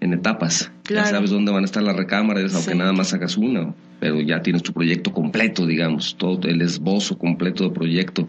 en 0.00 0.12
etapas, 0.12 0.72
ya 0.90 1.04
sabes 1.04 1.30
dónde 1.30 1.52
van 1.52 1.62
a 1.62 1.66
estar 1.66 1.84
las 1.84 1.94
recámaras, 1.94 2.52
aunque 2.52 2.74
nada 2.74 2.92
más 2.92 3.14
hagas 3.14 3.36
una 3.36 3.76
pero 4.00 4.20
ya 4.20 4.42
tienes 4.42 4.62
tu 4.62 4.72
proyecto 4.72 5.12
completo, 5.12 5.66
digamos, 5.66 6.16
todo 6.16 6.48
el 6.48 6.60
esbozo 6.60 7.18
completo 7.18 7.64
del 7.64 7.72
proyecto. 7.72 8.28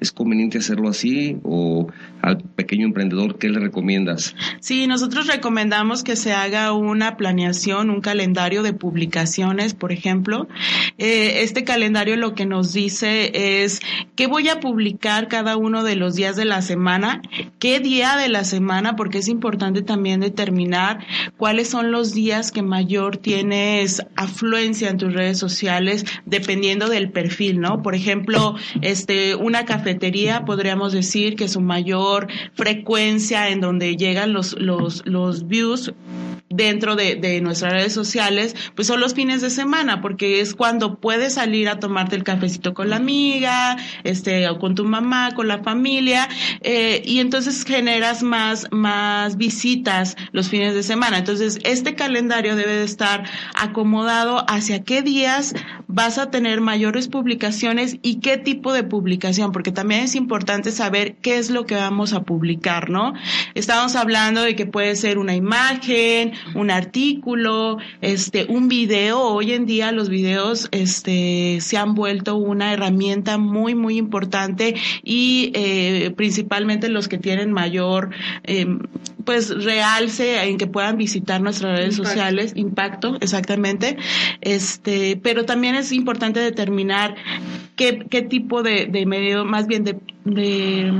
¿Es 0.00 0.12
conveniente 0.12 0.58
hacerlo 0.58 0.88
así 0.88 1.38
o 1.42 1.86
al 2.20 2.38
pequeño 2.38 2.86
emprendedor 2.86 3.38
qué 3.38 3.48
le 3.48 3.60
recomiendas? 3.60 4.34
Sí, 4.60 4.86
nosotros 4.86 5.26
recomendamos 5.26 6.02
que 6.02 6.16
se 6.16 6.32
haga 6.32 6.72
una 6.72 7.16
planeación, 7.16 7.90
un 7.90 8.00
calendario 8.00 8.62
de 8.62 8.72
publicaciones, 8.72 9.74
por 9.74 9.92
ejemplo. 9.92 10.48
Eh, 10.98 11.42
este 11.42 11.64
calendario 11.64 12.16
lo 12.16 12.34
que 12.34 12.46
nos 12.46 12.72
dice 12.72 13.62
es 13.62 13.80
qué 14.16 14.26
voy 14.26 14.48
a 14.48 14.60
publicar 14.60 15.28
cada 15.28 15.56
uno 15.56 15.84
de 15.84 15.96
los 15.96 16.14
días 16.14 16.36
de 16.36 16.44
la 16.44 16.62
semana, 16.62 17.22
qué 17.58 17.80
día 17.80 18.16
de 18.16 18.28
la 18.28 18.44
semana, 18.44 18.96
porque 18.96 19.18
es 19.18 19.28
importante 19.28 19.82
también 19.82 20.20
determinar 20.20 21.04
cuáles 21.36 21.68
son 21.68 21.92
los 21.92 22.14
días 22.14 22.50
que 22.50 22.62
mayor 22.62 23.16
tienes 23.16 24.02
afluencia 24.16 24.90
en 24.90 24.98
redes 25.12 25.38
sociales 25.38 26.04
dependiendo 26.24 26.88
del 26.88 27.10
perfil, 27.10 27.60
¿no? 27.60 27.82
Por 27.82 27.94
ejemplo, 27.94 28.54
este, 28.80 29.34
una 29.34 29.64
cafetería 29.64 30.44
podríamos 30.44 30.92
decir 30.92 31.36
que 31.36 31.48
su 31.48 31.60
mayor 31.60 32.28
frecuencia 32.54 33.48
en 33.48 33.60
donde 33.60 33.96
llegan 33.96 34.32
los, 34.32 34.58
los, 34.58 35.04
los 35.06 35.46
views 35.46 35.92
dentro 36.56 36.96
de, 36.96 37.16
de, 37.16 37.40
nuestras 37.40 37.72
redes 37.72 37.92
sociales, 37.92 38.54
pues 38.74 38.88
son 38.88 39.00
los 39.00 39.14
fines 39.14 39.42
de 39.42 39.50
semana, 39.50 40.00
porque 40.00 40.40
es 40.40 40.54
cuando 40.54 40.98
puedes 41.00 41.34
salir 41.34 41.68
a 41.68 41.78
tomarte 41.78 42.16
el 42.16 42.24
cafecito 42.24 42.74
con 42.74 42.90
la 42.90 42.96
amiga, 42.96 43.76
este, 44.04 44.48
o 44.48 44.58
con 44.58 44.74
tu 44.74 44.84
mamá, 44.84 45.32
con 45.34 45.48
la 45.48 45.62
familia, 45.62 46.28
eh, 46.60 47.02
y 47.04 47.18
entonces 47.20 47.64
generas 47.64 48.22
más, 48.22 48.68
más 48.70 49.36
visitas 49.36 50.16
los 50.32 50.48
fines 50.48 50.74
de 50.74 50.82
semana. 50.82 51.18
Entonces, 51.18 51.58
este 51.64 51.94
calendario 51.94 52.56
debe 52.56 52.76
de 52.76 52.84
estar 52.84 53.24
acomodado 53.54 54.44
hacia 54.48 54.84
qué 54.84 55.02
días 55.02 55.54
vas 55.86 56.18
a 56.18 56.30
tener 56.30 56.60
mayores 56.60 57.08
publicaciones 57.08 57.98
y 58.02 58.20
qué 58.20 58.36
tipo 58.36 58.72
de 58.72 58.82
publicación, 58.84 59.52
porque 59.52 59.72
también 59.72 60.02
es 60.02 60.14
importante 60.14 60.70
saber 60.70 61.16
qué 61.16 61.38
es 61.38 61.50
lo 61.50 61.66
que 61.66 61.74
vamos 61.74 62.12
a 62.12 62.22
publicar, 62.22 62.90
¿no? 62.90 63.14
Estamos 63.54 63.96
hablando 63.96 64.42
de 64.42 64.56
que 64.56 64.66
puede 64.66 64.96
ser 64.96 65.18
una 65.18 65.34
imagen, 65.34 66.32
un 66.54 66.70
artículo, 66.70 67.78
este, 68.00 68.46
un 68.48 68.68
video. 68.68 69.20
Hoy 69.20 69.52
en 69.52 69.66
día 69.66 69.92
los 69.92 70.08
videos, 70.08 70.68
este, 70.70 71.58
se 71.60 71.76
han 71.76 71.94
vuelto 71.94 72.36
una 72.36 72.72
herramienta 72.72 73.38
muy, 73.38 73.74
muy 73.74 73.96
importante 73.96 74.74
y 75.02 75.52
eh, 75.54 76.12
principalmente 76.16 76.88
los 76.88 77.08
que 77.08 77.18
tienen 77.18 77.52
mayor, 77.52 78.10
eh, 78.44 78.66
pues, 79.24 79.64
realce 79.64 80.42
en 80.44 80.58
que 80.58 80.66
puedan 80.66 80.98
visitar 80.98 81.40
nuestras 81.40 81.78
redes 81.78 81.96
sociales, 81.96 82.52
impacto, 82.56 83.16
exactamente. 83.20 83.96
Este, 84.40 85.18
pero 85.22 85.44
también 85.44 85.74
es 85.74 85.92
importante 85.92 86.40
determinar 86.40 87.14
qué, 87.76 88.04
qué 88.10 88.22
tipo 88.22 88.62
de, 88.62 88.86
de 88.86 89.06
medio, 89.06 89.44
más 89.44 89.66
bien 89.66 89.84
de, 89.84 89.98
de 90.24 90.92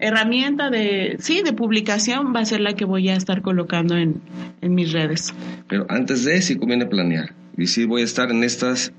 herramienta 0.00 0.70
de, 0.70 1.16
sí, 1.20 1.42
de 1.44 1.52
publicación 1.52 2.34
va 2.34 2.40
a 2.40 2.44
ser 2.44 2.60
la 2.60 2.74
que 2.74 2.84
voy 2.84 3.08
a 3.08 3.14
estar 3.14 3.42
colocando 3.42 3.96
en, 3.96 4.20
en 4.60 4.74
mis 4.74 4.92
redes. 4.92 5.32
Pero 5.68 5.86
antes 5.88 6.24
de 6.24 6.36
eso, 6.36 6.58
conviene 6.58 6.86
planear. 6.86 7.34
Y 7.56 7.66
sí, 7.66 7.84
voy 7.84 8.00
a 8.02 8.04
estar 8.04 8.30
en 8.30 8.42
estas, 8.42 8.92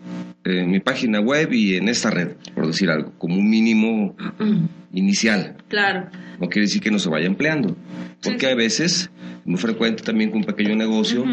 en 0.43 0.69
mi 0.69 0.79
página 0.79 1.19
web 1.19 1.51
y 1.51 1.75
en 1.75 1.89
esta 1.89 2.11
red, 2.11 2.33
por 2.53 2.67
decir 2.67 2.89
algo, 2.89 3.11
como 3.17 3.35
un 3.35 3.49
mínimo 3.49 4.15
inicial. 4.93 5.55
Claro. 5.67 6.09
No 6.39 6.47
quiere 6.47 6.67
decir 6.67 6.81
que 6.81 6.91
no 6.91 6.99
se 6.99 7.09
vaya 7.09 7.25
empleando, 7.25 7.75
porque 8.21 8.47
a 8.47 8.55
veces, 8.55 9.09
muy 9.45 9.57
frecuente 9.57 10.03
también 10.03 10.29
con 10.29 10.39
un 10.39 10.45
pequeño 10.45 10.75
negocio, 10.75 11.25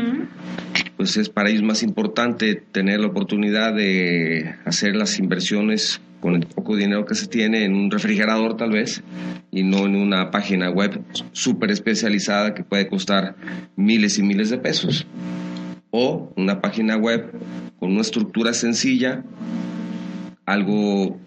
pues 0.97 1.17
es 1.17 1.29
para 1.29 1.51
ellos 1.51 1.63
más 1.63 1.83
importante 1.83 2.55
tener 2.55 3.01
la 3.01 3.09
oportunidad 3.09 3.75
de 3.75 4.55
hacer 4.65 4.97
las 4.97 5.19
inversiones 5.19 6.01
con 6.21 6.35
el 6.35 6.47
poco 6.47 6.77
dinero 6.77 7.05
que 7.05 7.15
se 7.15 7.27
tiene 7.27 7.65
en 7.65 7.75
un 7.75 7.91
refrigerador 7.91 8.57
tal 8.57 8.71
vez 8.71 9.03
y 9.51 9.63
no 9.63 9.87
en 9.87 9.97
una 9.97 10.31
página 10.31 10.71
web 10.71 11.01
súper 11.33 11.71
especializada 11.71 12.55
que 12.55 12.65
puede 12.65 12.89
costar 12.89 13.37
miles 13.77 14.19
y 14.19 14.23
miles 14.23 14.51
de 14.51 14.59
pesos. 14.59 15.07
O 15.91 16.33
una 16.37 16.61
página 16.61 16.97
web 16.97 17.33
con 17.79 17.93
una 17.93 18.03
estructura 18.03 18.53
sencilla, 18.53 19.25
algo 20.45 21.19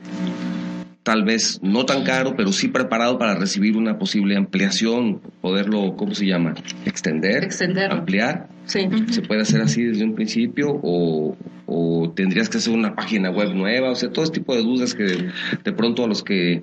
tal 1.03 1.23
vez 1.23 1.59
no 1.63 1.85
tan 1.85 2.03
caro, 2.03 2.35
pero 2.35 2.51
sí 2.51 2.67
preparado 2.67 3.17
para 3.17 3.35
recibir 3.35 3.75
una 3.75 3.97
posible 3.97 4.37
ampliación, 4.37 5.19
poderlo, 5.41 5.95
¿cómo 5.95 6.13
se 6.13 6.25
llama? 6.27 6.53
Extender, 6.85 7.43
Extenderlo. 7.43 7.95
ampliar. 7.99 8.49
Sí. 8.65 8.87
¿Se 9.09 9.21
puede 9.21 9.41
hacer 9.41 9.61
así 9.61 9.83
desde 9.83 10.03
un 10.05 10.13
principio 10.15 10.67
o, 10.83 11.35
o 11.65 12.13
tendrías 12.15 12.47
que 12.49 12.57
hacer 12.59 12.73
una 12.73 12.95
página 12.95 13.31
web 13.31 13.53
nueva? 13.55 13.89
O 13.91 13.95
sea, 13.95 14.11
todo 14.11 14.23
este 14.23 14.39
tipo 14.39 14.55
de 14.55 14.61
dudas 14.61 14.93
que 14.93 15.29
de 15.63 15.71
pronto 15.73 16.03
a 16.05 16.07
los 16.07 16.23
que 16.23 16.61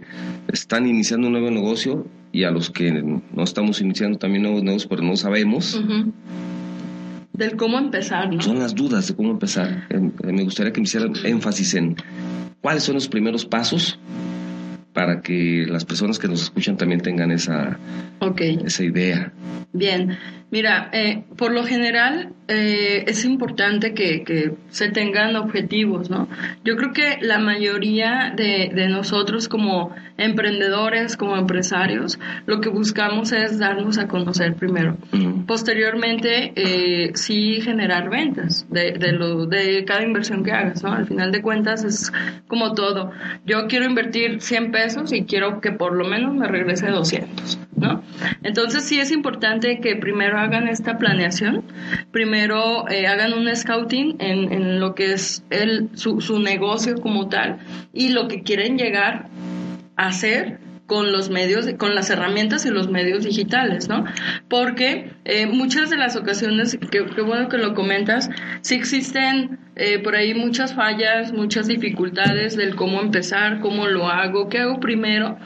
están 0.52 0.86
iniciando 0.86 1.26
un 1.26 1.32
nuevo 1.32 1.50
negocio 1.50 2.06
y 2.30 2.44
a 2.44 2.50
los 2.50 2.70
que 2.70 2.92
no 2.92 3.42
estamos 3.42 3.80
iniciando 3.80 4.18
también 4.18 4.42
nuevos 4.44 4.62
negocios, 4.62 4.86
pero 4.88 5.02
no 5.02 5.16
sabemos. 5.16 5.82
Del 7.32 7.56
cómo 7.56 7.78
empezar, 7.78 8.32
¿no? 8.32 8.40
son 8.40 8.58
las 8.58 8.74
dudas 8.74 9.08
de 9.08 9.14
cómo 9.14 9.30
empezar. 9.30 9.86
Eh, 9.90 10.00
Me 10.32 10.44
gustaría 10.44 10.72
que 10.72 10.80
me 10.80 10.84
hicieran 10.84 11.12
énfasis 11.24 11.74
en 11.74 11.96
cuáles 12.60 12.82
son 12.84 12.94
los 12.94 13.08
primeros 13.08 13.44
pasos 13.44 13.98
para 14.92 15.20
que 15.20 15.66
las 15.68 15.84
personas 15.84 16.18
que 16.18 16.28
nos 16.28 16.42
escuchan 16.42 16.76
también 16.76 17.00
tengan 17.00 17.30
esa, 17.30 17.78
Ok. 18.20 18.40
esa 18.64 18.84
idea. 18.84 19.32
Bien, 19.72 20.16
mira, 20.50 20.90
eh, 20.92 21.24
por 21.36 21.52
lo 21.52 21.64
general 21.64 22.32
eh, 22.48 23.04
es 23.06 23.24
importante 23.24 23.92
que, 23.92 24.24
que 24.24 24.54
se 24.70 24.88
tengan 24.90 25.36
objetivos, 25.36 26.08
¿no? 26.08 26.28
Yo 26.64 26.76
creo 26.76 26.92
que 26.92 27.18
la 27.20 27.38
mayoría 27.38 28.32
de, 28.34 28.70
de 28.74 28.88
nosotros 28.88 29.48
como 29.48 29.94
emprendedores, 30.16 31.16
como 31.16 31.36
empresarios, 31.36 32.18
lo 32.46 32.60
que 32.60 32.68
buscamos 32.70 33.32
es 33.32 33.58
darnos 33.58 33.98
a 33.98 34.08
conocer 34.08 34.54
primero. 34.54 34.96
Posteriormente, 35.46 36.52
eh, 36.56 37.12
sí 37.14 37.60
generar 37.60 38.10
ventas 38.10 38.66
de, 38.68 38.92
de, 38.92 39.12
lo, 39.12 39.46
de 39.46 39.84
cada 39.84 40.02
inversión 40.02 40.42
que 40.42 40.52
hagas, 40.52 40.82
¿no? 40.82 40.92
Al 40.92 41.06
final 41.06 41.30
de 41.30 41.42
cuentas 41.42 41.84
es 41.84 42.12
como 42.46 42.74
todo. 42.74 43.12
Yo 43.46 43.66
quiero 43.68 43.84
invertir 43.84 44.40
100 44.40 44.72
pesos 44.72 45.12
y 45.12 45.24
quiero 45.24 45.60
que 45.60 45.70
por 45.70 45.94
lo 45.94 46.04
menos 46.04 46.34
me 46.34 46.48
regrese 46.48 46.88
200, 46.88 47.58
¿no? 47.76 48.02
Entonces 48.42 48.84
sí 48.84 48.98
es 48.98 49.12
importante 49.12 49.80
que 49.80 49.96
primero 49.96 50.37
hagan 50.42 50.68
esta 50.68 50.98
planeación, 50.98 51.64
primero 52.10 52.88
eh, 52.88 53.06
hagan 53.06 53.32
un 53.32 53.54
scouting 53.54 54.16
en, 54.18 54.52
en 54.52 54.80
lo 54.80 54.94
que 54.94 55.12
es 55.12 55.44
el, 55.50 55.90
su, 55.94 56.20
su 56.20 56.38
negocio 56.38 57.00
como 57.00 57.28
tal 57.28 57.58
y 57.92 58.10
lo 58.10 58.28
que 58.28 58.42
quieren 58.42 58.78
llegar 58.78 59.28
a 59.96 60.08
hacer 60.08 60.58
con 60.88 61.12
los 61.12 61.28
medios, 61.30 61.66
con 61.76 61.94
las 61.94 62.08
herramientas 62.10 62.66
y 62.66 62.70
los 62.70 62.90
medios 62.90 63.22
digitales, 63.22 63.88
¿no? 63.88 64.04
Porque 64.48 65.10
eh, 65.24 65.46
muchas 65.46 65.90
de 65.90 65.96
las 65.98 66.16
ocasiones, 66.16 66.76
que 66.90 67.02
bueno 67.22 67.48
que 67.48 67.58
lo 67.58 67.74
comentas, 67.74 68.30
sí 68.62 68.74
existen 68.74 69.58
eh, 69.76 69.98
por 70.00 70.16
ahí 70.16 70.34
muchas 70.34 70.74
fallas, 70.74 71.32
muchas 71.32 71.66
dificultades 71.68 72.56
del 72.56 72.74
cómo 72.74 73.00
empezar, 73.02 73.60
cómo 73.60 73.86
lo 73.86 74.08
hago, 74.08 74.48
qué 74.48 74.58
hago 74.60 74.80
primero. 74.80 75.36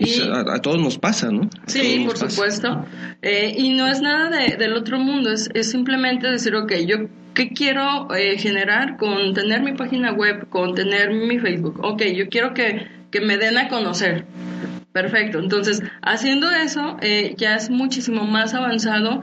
Sea, 0.00 0.34
a, 0.34 0.54
a 0.56 0.60
todos 0.60 0.80
nos 0.80 0.98
pasa, 0.98 1.30
¿no? 1.30 1.42
A 1.42 1.70
Sí, 1.70 2.02
por 2.04 2.14
pasa. 2.18 2.28
supuesto. 2.28 2.84
Eh, 3.22 3.54
y 3.56 3.70
no 3.74 3.86
es 3.86 4.00
nada 4.02 4.28
de- 4.30 4.56
del 4.56 4.74
otro 4.74 4.98
mundo, 4.98 5.30
es, 5.32 5.48
es 5.54 5.70
simplemente 5.70 6.28
decir, 6.28 6.54
ok, 6.56 6.72
yo 6.86 6.96
qué 7.34 7.50
quiero 7.50 8.12
eh, 8.16 8.36
generar 8.36 8.96
con 8.96 9.32
tener 9.32 9.62
mi 9.62 9.72
página 9.74 10.12
web, 10.12 10.48
con 10.48 10.74
tener 10.74 11.12
mi 11.12 11.38
Facebook. 11.38 11.78
Ok, 11.84 12.02
yo 12.16 12.28
quiero 12.28 12.52
que, 12.52 12.88
que 13.12 13.20
me 13.20 13.36
den 13.38 13.56
a 13.58 13.68
conocer. 13.68 14.24
Perfecto. 14.92 15.38
Entonces, 15.38 15.82
haciendo 16.02 16.50
eso, 16.50 16.96
eh, 17.02 17.34
ya 17.36 17.54
es 17.54 17.70
muchísimo 17.70 18.24
más 18.24 18.54
avanzado 18.54 19.22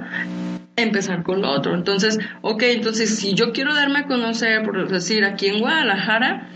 empezar 0.75 1.23
con 1.23 1.41
lo 1.41 1.49
otro. 1.49 1.73
Entonces, 1.73 2.19
ok, 2.41 2.63
entonces 2.63 3.17
si 3.17 3.33
yo 3.33 3.51
quiero 3.51 3.73
darme 3.73 3.99
a 3.99 4.07
conocer, 4.07 4.63
por 4.63 4.87
decir, 4.89 5.25
aquí 5.25 5.47
en 5.47 5.59
Guadalajara, 5.59 6.47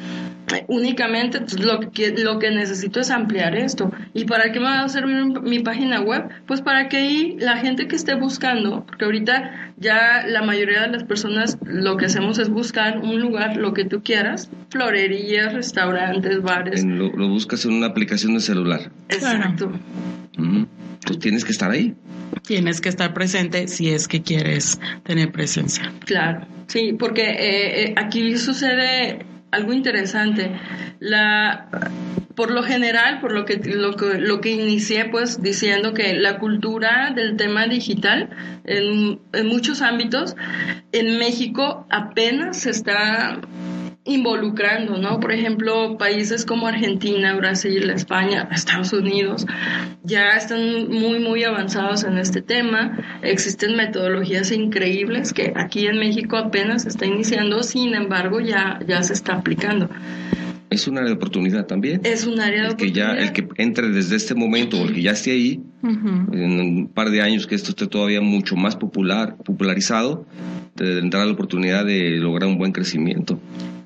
únicamente 0.68 1.40
lo 1.60 1.92
que 1.92 2.12
lo 2.18 2.40
que 2.40 2.52
necesito 2.52 3.00
es 3.00 3.12
ampliar 3.12 3.56
esto 3.56 3.92
y 4.14 4.26
para 4.26 4.52
qué 4.52 4.60
me 4.60 4.66
va 4.66 4.84
a 4.84 4.90
servir 4.90 5.24
mi, 5.42 5.60
página 5.60 6.02
web 6.02 6.30
pues 6.48 6.62
para 6.62 6.90
que 6.90 6.98
ahí 6.98 7.38
la 7.40 7.58
gente 7.58 7.88
que 7.88 7.96
esté 7.96 8.16
buscando 8.16 8.86
porque 8.86 9.06
ahorita 9.06 9.74
ya 9.78 10.26
la 10.28 10.42
mayoría 10.42 10.82
de 10.82 10.88
las 10.90 11.04
personas 11.04 11.58
lo 11.64 11.98
que 11.98 12.06
hacemos 12.06 12.40
es 12.40 12.50
buscar 12.50 13.00
un 13.00 13.20
lugar 13.20 13.58
lo 13.58 13.74
que 13.74 13.86
tú 13.86 14.02
quieras 14.04 14.50
florerías 14.70 15.54
restaurantes 15.54 16.42
bares 16.42 16.84
En 16.84 16.98
lo, 16.98 17.12
lo 17.12 17.28
buscas 17.28 17.66
en 17.66 17.74
una 17.74 17.88
aplicación 17.88 18.34
de 18.34 18.40
celular. 18.40 18.92
exacto. 19.10 19.72
Tú 21.06 21.18
tienes 21.18 21.46
que 21.46 21.52
estar 21.52 21.72
ahí. 21.72 21.96
Tienes 22.46 22.82
que 22.82 22.90
estar 22.90 23.14
presente 23.14 23.68
si 23.68 23.90
es 23.90 24.08
que 24.08 24.22
quieres 24.22 24.80
tener 25.04 25.32
presencia. 25.32 25.92
Claro, 26.06 26.46
sí, 26.68 26.94
porque 26.98 27.24
eh, 27.24 27.84
eh, 27.84 27.94
aquí 27.98 28.38
sucede 28.38 29.26
algo 29.52 29.74
interesante. 29.74 30.52
La, 31.00 31.68
por 32.36 32.52
lo 32.52 32.64
general, 32.64 33.20
por 33.20 33.32
lo 33.34 33.46
que, 33.46 33.58
lo 33.58 33.96
que 33.96 34.18
lo 34.20 34.42
que 34.42 34.52
inicié, 34.52 35.06
pues 35.06 35.42
diciendo 35.42 35.94
que 35.94 36.14
la 36.14 36.40
cultura 36.40 37.12
del 37.16 37.36
tema 37.36 37.68
digital 37.68 38.30
en, 38.66 39.20
en 39.34 39.48
muchos 39.48 39.82
ámbitos 39.82 40.36
en 40.92 41.18
México 41.20 41.86
apenas 41.90 42.58
se 42.58 42.72
está 42.72 43.40
involucrando, 44.10 44.98
¿no? 44.98 45.20
Por 45.20 45.32
ejemplo, 45.32 45.98
países 45.98 46.46
como 46.46 46.68
Argentina, 46.68 47.36
Brasil, 47.36 47.90
España, 47.90 48.50
Estados 48.52 48.92
Unidos, 48.92 49.46
ya 50.04 50.32
están 50.32 50.90
muy, 50.90 51.20
muy 51.20 51.44
avanzados 51.44 52.04
en 52.04 52.18
este 52.18 52.42
tema. 52.42 52.98
Existen 53.22 53.76
metodologías 53.76 54.52
increíbles 54.52 55.32
que 55.32 55.54
aquí 55.56 55.86
en 55.86 56.00
México 56.00 56.38
apenas 56.38 56.84
se 56.84 56.90
está 56.90 57.06
iniciando, 57.06 57.62
sin 57.64 57.94
embargo, 57.94 58.40
ya, 58.40 58.80
ya 58.88 59.04
se 59.04 59.14
está 59.14 59.36
aplicando. 59.36 59.90
Es 60.70 60.88
un 60.88 60.98
área 60.98 61.10
de 61.10 61.16
oportunidad 61.16 61.66
también. 61.66 62.02
Es 62.04 62.28
un 62.28 62.40
área 62.40 62.64
de 62.64 62.68
El 62.70 62.76
que 62.76 62.92
ya, 62.92 63.14
el 63.14 63.30
oportunidad. 63.30 63.56
que 63.56 63.64
entre 63.64 63.90
desde 63.90 64.16
este 64.16 64.36
momento 64.36 64.80
o 64.80 64.86
el 64.86 64.94
que 64.94 65.02
ya 65.02 65.12
esté 65.12 65.32
ahí, 65.32 65.62
en 65.84 66.60
un 66.60 66.88
par 66.88 67.10
de 67.10 67.22
años 67.22 67.48
que 67.48 67.56
esto 67.56 67.72
esté 67.72 67.88
todavía 67.88 68.22
mucho 68.22 68.56
más 68.56 68.76
popular, 68.76 69.36
popularizado, 69.38 70.26
tendrá 70.76 71.26
la 71.26 71.32
oportunidad 71.32 71.86
de 71.86 72.18
lograr 72.18 72.50
un 72.50 72.58
buen 72.58 72.72
crecimiento. 72.72 73.40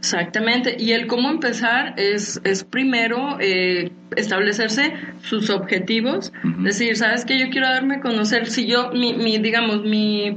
Exactamente. 0.04 0.76
Y 0.78 0.92
el 0.92 1.08
cómo 1.08 1.30
empezar 1.30 1.94
es, 1.96 2.42
es 2.44 2.66
primero 2.66 3.38
eh, 3.40 3.90
establecerse 4.18 4.94
sus 5.22 5.50
objetivos. 5.50 6.34
Ujú. 6.44 6.64
Decir, 6.64 6.98
¿sabes 6.98 7.24
qué? 7.24 7.40
Yo 7.40 7.50
quiero 7.50 7.70
darme 7.70 7.96
a 7.96 8.00
conocer. 8.02 8.48
Si 8.48 8.68
yo, 8.68 8.92
mi, 8.92 9.14
mi 9.14 9.38
digamos, 9.38 9.84
mi 9.84 10.36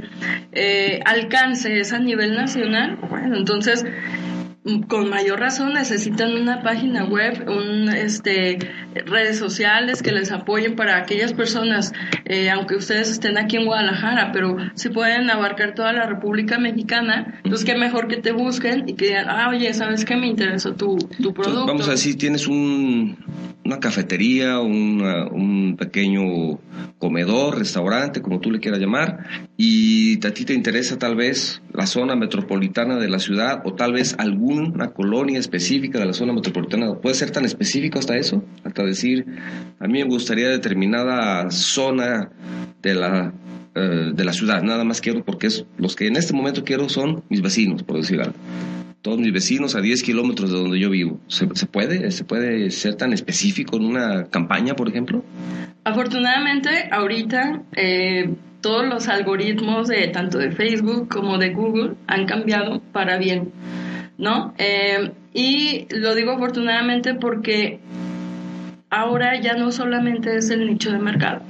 eh, 0.52 1.00
alcance 1.04 1.80
es 1.80 1.92
a 1.92 1.98
nivel 1.98 2.36
nacional, 2.36 2.96
bueno, 3.10 3.36
entonces 3.36 3.84
mm, 4.62 4.82
con 4.82 5.10
mayor 5.10 5.40
razón 5.40 5.72
necesitan 5.74 6.36
una 6.36 6.62
página 6.62 7.04
web, 7.04 7.44
un, 7.48 7.88
este, 7.88 8.58
redes 9.04 9.38
sociales 9.38 10.02
que 10.02 10.12
les 10.12 10.30
apoyen 10.32 10.76
para 10.76 10.96
aquellas 10.96 11.32
personas, 11.32 11.92
eh, 12.24 12.50
aunque 12.50 12.76
ustedes 12.76 13.10
estén 13.10 13.36
aquí 13.38 13.56
en 13.56 13.66
Guadalajara, 13.66 14.32
pero 14.32 14.56
si 14.74 14.88
pueden 14.88 15.28
abarcar 15.30 15.74
toda 15.74 15.92
la 15.92 16.06
República 16.06 16.58
Mexicana, 16.58 17.40
entonces 17.44 17.64
qué 17.66 17.76
mejor 17.76 18.08
que 18.08 18.16
te 18.16 18.32
busquen 18.32 18.88
y 18.88 18.94
que 18.94 19.06
digan, 19.08 19.26
ah, 19.28 19.48
oye, 19.50 19.72
¿sabes 19.74 20.04
qué? 20.04 20.16
Me 20.16 20.26
interesó 20.26 20.74
tu, 20.74 20.96
tu 20.96 21.06
Entonces, 21.28 21.34
producto. 21.34 21.66
vamos 21.66 21.88
a 21.88 21.92
decir, 21.92 22.16
tienes 22.16 22.46
un, 22.46 23.16
una 23.64 23.80
cafetería, 23.80 24.60
una- 24.60 25.26
un 25.26 25.76
pequeño 25.76 26.58
comedor, 26.98 27.58
restaurante, 27.58 28.22
como 28.22 28.40
tú 28.40 28.50
le 28.50 28.60
quieras 28.60 28.80
llamar, 28.80 29.24
y 29.56 30.24
a 30.26 30.32
ti 30.32 30.44
te 30.44 30.54
interesa 30.54 30.98
tal 30.98 31.14
vez 31.16 31.60
la 31.72 31.86
zona 31.86 32.16
metropolitana 32.16 32.96
de 32.98 33.08
la 33.08 33.18
ciudad 33.18 33.60
o 33.64 33.74
tal 33.74 33.92
vez 33.92 34.14
alguna 34.18 34.88
colonia 34.92 35.38
específica 35.38 35.98
de 35.98 36.06
la 36.06 36.12
zona 36.12 36.32
metropolitana. 36.32 36.94
¿Puede 36.94 37.14
ser 37.14 37.30
tan 37.30 37.44
específico 37.44 37.98
hasta 37.98 38.16
eso? 38.16 38.42
Hasta 38.64 38.82
decir, 38.86 39.26
a 39.78 39.86
mí 39.86 40.02
me 40.02 40.08
gustaría 40.08 40.48
determinada 40.48 41.50
zona 41.50 42.30
de 42.82 42.94
la 42.94 43.32
eh, 43.74 44.12
de 44.14 44.24
la 44.24 44.32
ciudad, 44.32 44.62
nada 44.62 44.84
más 44.84 45.02
quiero 45.02 45.22
porque 45.22 45.48
es, 45.48 45.66
los 45.76 45.94
que 45.96 46.06
en 46.06 46.16
este 46.16 46.32
momento 46.32 46.64
quiero 46.64 46.88
son 46.88 47.22
mis 47.28 47.42
vecinos, 47.42 47.82
por 47.82 47.98
decir 47.98 48.20
algo 48.20 48.34
todos 49.06 49.20
mis 49.20 49.32
vecinos 49.32 49.76
a 49.76 49.80
10 49.80 50.02
kilómetros 50.02 50.50
de 50.50 50.58
donde 50.58 50.80
yo 50.80 50.90
vivo. 50.90 51.20
¿Se, 51.28 51.46
puede? 51.46 52.10
¿Se 52.10 52.24
puede 52.24 52.72
ser 52.72 52.96
tan 52.96 53.12
específico 53.12 53.76
en 53.76 53.84
una 53.84 54.24
campaña, 54.24 54.74
por 54.74 54.88
ejemplo? 54.88 55.22
Afortunadamente, 55.84 56.88
ahorita 56.90 57.62
eh, 57.76 58.34
todos 58.60 58.84
los 58.84 59.06
algoritmos 59.06 59.86
de 59.86 60.08
tanto 60.08 60.38
de 60.38 60.50
Facebook 60.50 61.08
como 61.08 61.38
de 61.38 61.50
Google 61.50 61.92
han 62.08 62.26
cambiado 62.26 62.80
para 62.90 63.16
bien, 63.16 63.52
¿no? 64.18 64.54
Eh, 64.58 65.12
y 65.32 65.86
lo 65.94 66.16
digo 66.16 66.32
afortunadamente 66.32 67.14
porque 67.14 67.78
ahora 68.96 69.38
ya 69.40 69.54
no 69.54 69.70
solamente 69.72 70.36
es 70.36 70.50
el 70.50 70.66
nicho 70.66 70.90
de 70.90 70.98
mercado. 70.98 71.42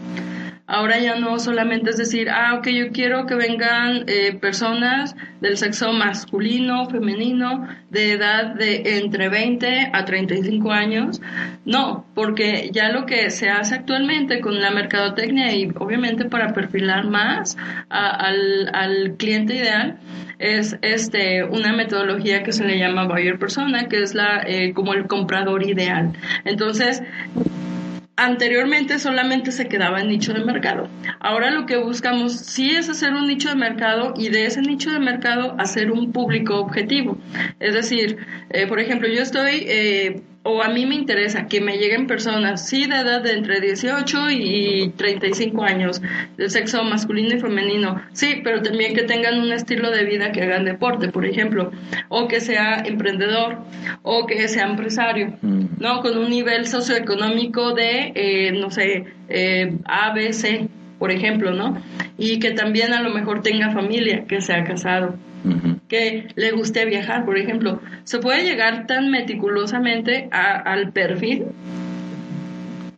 Ahora 0.69 0.99
ya 0.99 1.15
no 1.15 1.39
solamente 1.39 1.91
es 1.91 1.97
decir, 1.97 2.29
ah, 2.29 2.55
ok, 2.55 2.67
yo 2.71 2.91
quiero 2.91 3.27
que 3.27 3.37
vengan 3.37 4.03
eh, 4.09 4.37
personas 4.41 5.15
del 5.41 5.57
sexo 5.57 5.93
masculino, 5.93 6.91
femenino, 6.91 7.69
de 7.91 8.15
edad 8.15 8.57
de 8.57 8.99
entre 8.99 9.29
20 9.29 9.91
a 9.93 10.05
35 10.05 10.73
años. 10.73 11.21
No, 11.65 12.05
porque 12.17 12.71
ya 12.73 12.89
lo 12.89 13.07
que 13.07 13.31
se 13.31 13.49
hace 13.49 13.77
actualmente 13.77 14.41
con 14.41 14.61
la 14.61 14.73
mercadotecnia 14.73 15.55
y 15.55 15.71
obviamente 15.79 16.25
para 16.25 16.53
perfilar 16.53 17.07
más 17.07 17.57
al, 17.89 18.69
al 18.75 19.15
cliente 19.17 19.55
ideal 19.55 19.99
es 20.39 20.79
este 20.83 21.45
una 21.45 21.73
metodología 21.73 22.43
que 22.43 22.53
se 22.53 22.65
le 22.65 22.79
llama 22.79 23.07
buyer 23.07 23.39
persona, 23.39 23.89
que 23.89 24.03
es 24.03 24.15
la 24.15 24.43
eh, 24.47 24.73
como 24.75 24.95
el 24.95 25.07
comprador 25.07 25.63
ideal. 25.67 26.13
Entonces, 26.45 27.03
anteriormente 28.17 28.99
solamente 28.99 29.53
se 29.53 29.69
quedaba 29.69 30.01
en 30.01 30.09
nicho 30.09 30.33
de 30.33 30.45
mercado. 30.45 30.89
Ahora 31.21 31.51
lo 31.51 31.67
que 31.67 31.77
buscamos 31.77 32.35
sí 32.35 32.71
es 32.71 32.89
hacer 32.89 33.13
un 33.13 33.27
nicho 33.27 33.51
de 33.51 33.57
mercado 33.57 34.15
y 34.17 34.31
de 34.31 34.47
ese 34.47 34.63
nicho 34.63 34.91
de 34.91 34.99
mercado 34.99 35.55
hacer 35.59 35.91
un 35.91 36.13
público 36.13 36.57
objetivo. 36.57 37.19
Es 37.61 37.75
decir, 37.75 38.19
eh, 38.51 38.67
por 38.67 38.81
ejemplo, 38.81 39.09
yo 39.09 39.23
estoy 39.23 39.65
eh, 39.67 40.23
o 40.47 40.63
a 40.63 40.69
mí 40.69 40.87
me 40.87 40.95
interesa 40.95 41.47
que 41.47 41.61
me 41.61 41.77
lleguen 41.77 42.07
personas, 42.07 42.69
sí, 42.69 42.87
de 42.87 43.01
edad 43.01 43.23
de 43.23 43.33
entre 43.33 43.61
18 43.61 44.31
y 44.31 44.93
35 44.97 45.65
años, 45.65 46.01
de 46.37 46.49
sexo 46.49 46.85
masculino 46.85 47.35
y 47.35 47.41
femenino, 47.41 48.01
sí, 48.13 48.41
pero 48.45 48.63
también 48.63 48.95
que 48.95 49.03
tengan 49.03 49.41
un 49.41 49.53
estilo 49.53 49.91
de 49.91 50.05
vida 50.05 50.31
que 50.33 50.43
hagan 50.43 50.65
deporte, 50.65 51.09
por 51.09 51.27
ejemplo, 51.27 51.73
o 52.09 52.29
que 52.29 52.41
sea 52.41 52.83
emprendedor, 52.85 53.59
o 54.03 54.27
que 54.27 54.47
sea 54.49 54.67
empresario, 54.67 55.37
mm. 55.43 55.65
¿no? 55.79 56.01
Con 56.01 56.17
un 56.17 56.31
nivel 56.31 56.67
socioeconómico 56.67 57.75
de, 57.75 58.13
eh, 58.15 58.53
no 58.53 58.71
sé, 58.71 59.05
eh, 59.29 59.77
A, 59.85 60.13
B, 60.13 60.33
C, 60.33 60.69
por 60.99 61.11
ejemplo, 61.11 61.53
¿no? 61.53 61.83
Y 62.17 62.39
que 62.39 62.53
también 62.53 62.93
a 62.93 63.03
lo 63.03 63.11
mejor 63.11 63.43
tenga 63.43 63.73
familia, 63.73 64.25
que 64.27 64.41
sea 64.41 64.65
casado 64.65 65.17
que 65.89 66.29
le 66.35 66.51
guste 66.53 66.85
viajar, 66.85 67.25
por 67.25 67.39
ejemplo. 67.39 67.81
Se 68.05 68.19
puede 68.19 68.45
llegar 68.45 68.87
tan 68.87 69.11
meticulosamente 69.11 70.29
al 70.33 70.93
perfil, 70.93 71.47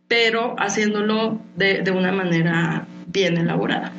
pero 0.07 0.55
haciéndolo 0.57 1.39
de, 1.55 1.81
de 1.81 1.91
una 1.91 2.11
manera 2.11 2.85
bien 3.07 3.37
elaborada. 3.37 3.91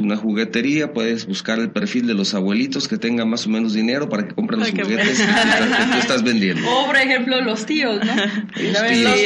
Una 0.00 0.16
juguetería, 0.16 0.92
puedes 0.92 1.26
buscar 1.26 1.58
el 1.58 1.70
perfil 1.70 2.06
de 2.06 2.14
los 2.14 2.34
abuelitos 2.34 2.88
que 2.88 2.96
tengan 2.96 3.28
más 3.28 3.46
o 3.46 3.50
menos 3.50 3.74
dinero 3.74 4.08
para 4.08 4.26
que 4.26 4.34
compren 4.34 4.60
los 4.60 4.70
juguetes 4.70 5.20
que 5.20 5.26
tú 5.26 5.98
estás 5.98 6.22
vendiendo. 6.22 6.66
O, 6.68 6.86
por 6.86 6.96
ejemplo, 6.96 7.40
los 7.42 7.66
tíos, 7.66 8.00
¿no? 8.04 8.14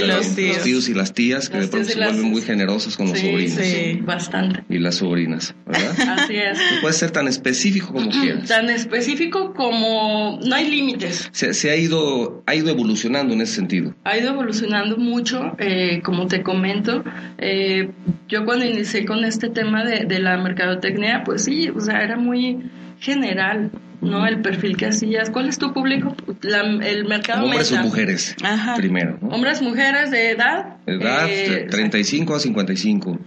Los 0.07 0.35
tíos, 0.35 0.89
y 0.89 0.95
las 0.95 1.15
tías 1.15 1.49
que 1.49 1.59
de 1.59 1.69
pronto 1.69 1.89
se 1.89 1.97
vuelven 1.97 2.23
muy 2.23 2.43
generosos 2.43 2.97
con 2.97 3.09
los 3.09 3.19
sobrinos. 3.19 3.59
Sí, 3.61 4.01
bastante. 4.03 4.65
Y 4.69 4.79
las 4.79 4.97
sobrinas, 4.97 5.55
¿verdad? 5.67 5.95
Así 6.19 6.37
es. 6.37 6.59
puede 6.81 6.95
ser 6.95 7.11
tan 7.11 7.29
específico 7.29 7.93
como 7.93 8.11
quieras. 8.11 8.49
Tan 8.49 8.69
específico 8.71 9.55
como... 9.55 10.41
No 10.45 10.55
hay 10.55 10.69
límites. 10.71 11.29
Se, 11.33 11.71
ha, 11.71 11.77
ido, 11.77 12.43
ha 12.47 12.55
ido 12.55 12.71
evolucionando 12.71 13.35
en 13.35 13.43
ese 13.43 13.55
sentido. 13.55 13.95
Ha 14.05 14.19
ido 14.19 14.31
evolucionando 14.31 14.97
mucho, 14.97 15.55
eh, 15.59 16.01
como 16.03 16.27
te 16.27 16.43
comento. 16.43 17.05
Eh, 17.39 17.91
yo 18.29 18.45
cuando 18.45 18.65
inicié 18.65 19.05
con 19.05 19.25
este 19.25 19.49
tema 19.49 19.85
de, 19.85 20.05
de 20.05 20.19
la 20.19 20.37
mercadotecnia, 20.49 21.23
pues 21.25 21.45
sí, 21.45 21.69
o 21.69 21.81
sea, 21.81 22.03
era 22.03 22.17
muy 22.17 22.71
general, 23.01 23.71
¿no? 24.01 24.27
El 24.27 24.41
perfil 24.41 24.77
que 24.77 24.87
hacías. 24.87 25.31
¿Cuál 25.31 25.49
es 25.49 25.59
tu 25.59 25.73
público? 25.73 26.15
el 26.43 27.05
mercado 27.07 27.45
Hombres 27.45 27.73
o 27.73 27.77
mujeres, 27.83 28.37
primero. 28.77 29.19
Hombres, 29.23 29.63
mujeres 29.63 30.11
de 30.11 30.31
edad. 30.31 30.77
Edad, 30.87 31.29
35 31.71 32.33
eh, 32.33 32.37
a 32.37 32.39
55. 32.41 33.19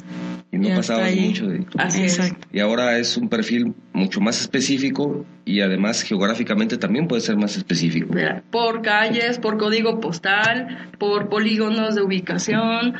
Y 0.53 0.57
no 0.57 0.75
pasaba 0.75 1.07
mucho 1.09 1.47
de... 1.47 1.65
Así 1.77 2.07
Y 2.51 2.59
ahora 2.59 2.97
es 2.97 3.15
un 3.15 3.29
perfil 3.29 3.73
mucho 3.93 4.19
más 4.19 4.41
específico 4.41 5.25
y 5.45 5.61
además 5.61 6.01
geográficamente 6.01 6.77
también 6.77 7.07
puede 7.07 7.21
ser 7.21 7.37
más 7.37 7.55
específico. 7.55 8.13
Por 8.51 8.81
calles, 8.81 9.39
por 9.39 9.57
código 9.57 10.01
postal, 10.01 10.89
por 10.99 11.29
polígonos 11.29 11.95
de 11.95 12.01
ubicación, 12.01 12.95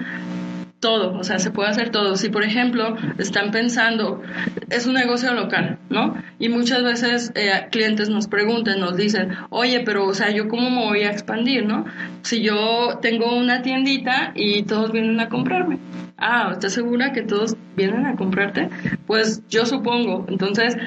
todo, 0.82 1.18
o 1.18 1.24
sea, 1.24 1.40
se 1.40 1.52
puede 1.52 1.70
hacer 1.70 1.92
todo. 1.92 2.18
Si, 2.18 2.30
por 2.30 2.44
ejemplo, 2.44 2.98
están 3.18 3.52
pensando, 3.52 4.22
es 4.70 4.88
un 4.88 4.96
negocio 4.96 5.34
local, 5.34 5.78
¿no? 5.90 6.16
Y 6.40 6.50
muchas 6.50 6.84
veces 6.84 7.32
eh, 7.36 7.68
clientes 7.72 8.10
nos 8.10 8.28
preguntan, 8.28 8.82
nos 8.82 8.98
dicen, 8.98 9.30
oye, 9.52 9.82
pero, 9.86 10.08
o 10.08 10.14
sea, 10.14 10.32
¿yo 10.32 10.50
cómo 10.50 10.70
me 10.70 10.84
voy 10.84 11.04
a 11.04 11.12
expandir, 11.12 11.66
no? 11.66 11.86
Si 12.24 12.42
yo 12.42 12.98
tengo 13.02 13.38
una 13.38 13.62
tiendita 13.62 14.34
y 14.36 14.64
todos 14.64 14.92
vienen 14.92 15.20
a 15.20 15.30
comprarme. 15.30 15.78
Ah, 16.18 16.50
¿estás 16.52 16.74
segura 16.74 17.14
que 17.14 17.22
todos 17.22 17.56
vienen 17.76 18.06
a 18.06 18.16
comprarte? 18.16 18.70
Pues 19.06 19.44
yo 19.50 19.66
supongo. 19.66 20.26
Entonces, 20.30 20.78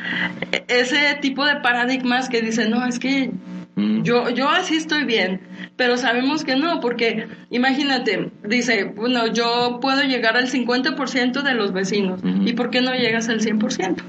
e-, 0.52 0.64
ese 0.68 1.14
tipo 1.20 1.46
de 1.46 1.56
paradigmas 1.56 2.28
que 2.28 2.42
dicen, 2.42 2.70
no, 2.70 2.84
es 2.84 2.98
que 2.98 3.30
mm. 3.76 4.02
yo, 4.02 4.28
yo 4.30 4.48
así 4.48 4.76
estoy 4.76 5.04
bien 5.04 5.40
pero 5.76 5.96
sabemos 5.96 6.44
que 6.44 6.56
no, 6.56 6.80
porque 6.80 7.26
imagínate, 7.50 8.30
dice, 8.44 8.84
bueno, 8.84 9.26
yo 9.26 9.78
puedo 9.80 10.02
llegar 10.02 10.36
al 10.36 10.48
50% 10.48 11.42
de 11.42 11.54
los 11.54 11.72
vecinos, 11.72 12.20
¿y 12.24 12.52
por 12.52 12.70
qué 12.70 12.80
no 12.80 12.92
llegas 12.94 13.28
al 13.28 13.40
100%? 13.40 14.02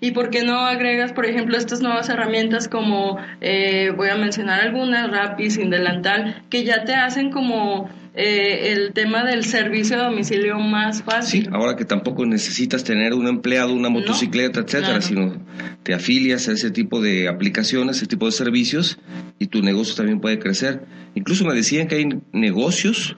¿Y 0.00 0.12
por 0.12 0.30
qué 0.30 0.42
no 0.42 0.60
agregas, 0.60 1.12
por 1.12 1.26
ejemplo, 1.26 1.56
estas 1.56 1.80
nuevas 1.80 2.08
herramientas 2.08 2.68
como, 2.68 3.18
eh, 3.40 3.92
voy 3.96 4.08
a 4.08 4.16
mencionar 4.16 4.60
algunas, 4.60 5.10
Rappi, 5.10 5.50
Sin 5.50 5.70
Delantal, 5.70 6.42
que 6.50 6.64
ya 6.64 6.84
te 6.84 6.94
hacen 6.94 7.30
como 7.30 7.88
eh, 8.16 8.72
el 8.72 8.92
tema 8.92 9.24
del 9.24 9.44
servicio 9.44 10.00
a 10.00 10.04
domicilio 10.04 10.56
más 10.60 11.02
fácil. 11.02 11.44
Sí, 11.44 11.50
ahora 11.52 11.74
que 11.74 11.84
tampoco 11.84 12.24
necesitas 12.24 12.84
tener 12.84 13.12
un 13.12 13.26
empleado, 13.26 13.74
una 13.74 13.88
motocicleta, 13.88 14.60
etcétera, 14.60 15.00
sino 15.00 15.44
te 15.82 15.94
afilias 15.94 16.48
a 16.48 16.52
ese 16.52 16.70
tipo 16.70 17.00
de 17.00 17.26
aplicaciones, 17.26 17.96
ese 17.96 18.06
tipo 18.06 18.26
de 18.26 18.32
servicios 18.32 19.00
y 19.40 19.48
tu 19.48 19.62
negocio 19.62 19.96
también 19.96 20.20
puede 20.20 20.38
crecer. 20.38 20.84
Incluso 21.16 21.44
me 21.44 21.54
decían 21.54 21.88
que 21.88 21.96
hay 21.96 22.08
negocios, 22.32 23.16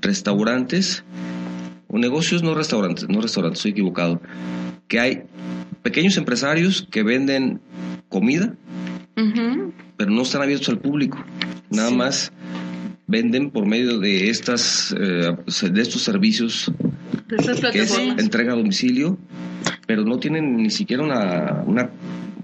restaurantes, 0.00 1.04
o 1.88 1.98
negocios 1.98 2.44
no 2.44 2.54
restaurantes, 2.54 3.08
no 3.08 3.20
restaurantes, 3.20 3.58
estoy 3.58 3.72
equivocado, 3.72 4.22
que 4.86 5.00
hay 5.00 5.22
pequeños 5.82 6.16
empresarios 6.16 6.86
que 6.88 7.02
venden 7.02 7.60
comida, 8.08 8.54
pero 9.96 10.10
no 10.12 10.22
están 10.22 10.42
abiertos 10.42 10.68
al 10.68 10.78
público. 10.78 11.18
Nada 11.68 11.90
más 11.90 12.32
venden 13.10 13.50
por 13.50 13.66
medio 13.66 13.98
de 13.98 14.30
estas 14.30 14.94
eh, 14.98 15.36
de 15.70 15.82
estos 15.82 16.02
servicios 16.02 16.70
que 17.28 17.80
es 17.80 17.98
entrega 18.18 18.52
a 18.52 18.56
domicilio, 18.56 19.18
pero 19.86 20.04
no 20.04 20.18
tienen 20.18 20.56
ni 20.56 20.70
siquiera 20.70 21.02
una, 21.02 21.62
una 21.66 21.90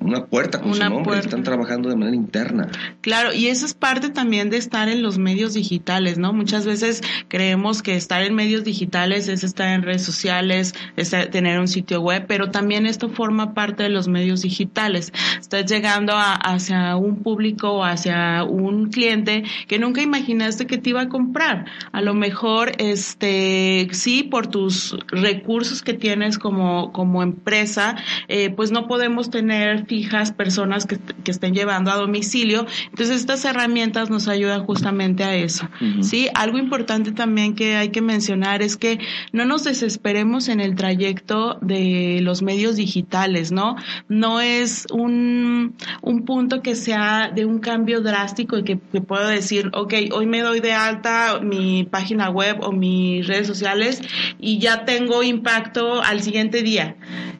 una 0.01 0.27
puerta 0.27 0.61
con 0.61 0.75
su 0.75 0.83
nombre, 0.83 1.19
están 1.19 1.43
trabajando 1.43 1.89
de 1.89 1.97
manera 1.97 2.17
interna. 2.17 2.69
Claro, 3.01 3.33
y 3.33 3.49
eso 3.49 3.67
es 3.67 3.75
parte 3.75 4.09
también 4.11 4.51
de 4.51 4.57
estar 4.57 4.89
en 4.89 5.03
los 5.03 5.19
medios 5.19 5.55
digitales, 5.55 6.19
¿no? 6.19 6.33
Muchas 6.33 6.67
veces 6.67 7.03
creemos 7.29 7.83
que 7.83 7.97
estar 7.97 8.23
en 8.23 8.35
medios 8.35 8.65
digitales 8.65 9.29
es 9.29 9.45
estar 9.45 9.69
en 9.69 9.83
redes 9.83 10.03
sociales, 10.03 10.75
es 10.97 11.11
tener 11.31 11.59
un 11.59 11.69
sitio 11.69 12.01
web, 12.01 12.27
pero 12.27 12.51
también 12.51 12.87
esto 12.87 13.09
forma 13.09 13.55
parte 13.55 13.83
de 13.83 13.89
los 13.89 14.09
medios 14.09 14.43
digitales. 14.43 15.13
Estás 15.41 15.67
llegando 15.67 16.15
hacia 16.17 16.97
un 16.97 17.23
público 17.23 17.73
o 17.73 17.85
hacia 17.85 18.45
un 18.45 18.91
cliente 18.91 19.45
que 19.67 19.79
nunca 19.79 20.03
imaginaste 20.03 20.67
que 20.67 20.79
te 20.79 20.91
iba 20.91 21.03
a 21.03 21.09
comprar. 21.09 21.67
A 21.93 22.01
lo 22.01 22.15
mejor, 22.15 22.73
este, 22.79 23.89
sí, 23.93 24.23
por 24.23 24.47
tus 24.47 24.97
recursos 25.09 25.83
que 25.83 25.95
tienes 25.95 26.39
como, 26.39 26.93
como 26.93 27.23
empresa, 27.23 27.97
eh, 28.29 28.51
pues 28.51 28.71
no 28.71 28.87
podemos 28.87 29.31
tener 29.31 29.87
fijas, 29.97 30.31
personas 30.33 30.85
que, 30.85 30.99
que, 31.25 31.31
estén 31.31 31.55
llevando 31.55 31.91
a 31.91 31.97
domicilio. 31.97 32.67
Entonces, 32.91 33.17
estas 33.17 33.45
herramientas 33.47 34.11
nos 34.11 34.29
ayudan 34.29 34.65
justamente 34.65 35.25
a 35.25 35.35
eso. 35.35 35.69
Sí, 36.03 36.29
algo 36.35 36.59
importante 36.59 37.13
también 37.13 37.55
que 37.55 37.77
hay 37.77 37.89
que 37.89 38.03
mencionar 38.03 38.61
es 38.61 38.77
que 38.77 38.99
no 39.33 39.47
nos 39.47 39.65
desesperemos 39.65 40.49
en 40.49 40.61
el 40.61 40.75
trayecto 40.75 41.59
de 41.63 42.21
los 42.23 42.43
medios 42.43 42.77
digitales, 42.77 43.53
¿no? 43.53 43.77
No 44.09 44.41
es 44.41 44.87
un, 44.93 45.75
un 46.03 46.25
punto 46.25 46.61
que 46.61 46.75
sea 46.75 47.31
de 47.35 47.47
un 47.47 47.59
cambio 47.59 48.03
drástico 48.03 48.59
y 48.59 48.65
que, 48.65 48.79
que 48.93 49.01
puedo 49.01 49.27
decir, 49.27 49.71
ok, 49.73 49.95
hoy 50.13 50.27
me 50.27 50.41
doy 50.43 50.61
de 50.61 50.75
alta 50.75 51.41
mi 51.43 51.85
página 51.85 52.29
web 52.29 52.59
o 52.61 52.71
mis 52.71 53.27
redes 53.27 53.47
sociales 53.47 54.03
y 54.39 54.59
ya 54.59 54.85
tengo 54.85 55.23
impacto 55.23 56.03
al 56.03 56.21
siguiente 56.21 56.63
día 56.63 56.97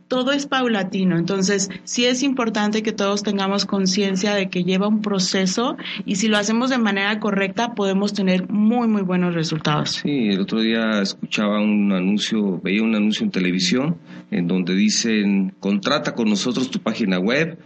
todo 0.09 0.33
es 0.33 0.47
paulatino, 0.47 1.19
entonces 1.19 1.69
sí 1.85 2.05
es 2.07 2.23
importante 2.23 2.83
que 2.83 2.93
todos 2.93 3.23
tengamos 3.23 3.67
conciencia 3.67 4.35
de 4.35 4.49
que 4.49 4.65
lleva 4.65 4.89
un 4.89 5.03
proceso 5.03 5.77
y 6.05 6.17
si 6.17 6.29
lo 6.29 6.39
hacemos 6.39 6.71
de 6.71 6.79
manera 6.79 7.19
correcta 7.19 7.75
podemos 7.75 8.13
tener 8.13 8.49
muy, 8.49 8.89
muy 8.89 9.03
buenos 9.03 9.35
resultados. 9.35 10.01
Sí, 10.03 10.29
el 10.29 10.41
otro 10.41 10.61
día 10.61 11.01
escuchaba 11.03 11.61
un 11.61 11.93
anuncio, 11.93 12.61
veía 12.63 12.83
un 12.83 12.95
anuncio 12.95 13.25
en 13.25 13.31
televisión 13.31 13.97
en 14.31 14.47
donde 14.47 14.75
dicen, 14.75 15.55
contrata 15.61 16.15
con 16.15 16.29
nosotros 16.29 16.71
tu 16.71 16.81
página 16.81 17.19
web, 17.19 17.59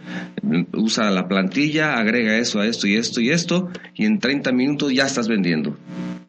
usa 0.73 1.11
la 1.11 1.27
plantilla, 1.27 1.93
agrega 1.93 2.37
eso 2.37 2.59
a 2.59 2.67
esto 2.67 2.87
y 2.87 2.95
esto 2.95 3.21
y 3.21 3.29
esto 3.29 3.69
y 3.95 4.05
en 4.05 4.19
30 4.19 4.51
minutos 4.51 4.93
ya 4.93 5.05
estás 5.05 5.27
vendiendo. 5.27 5.77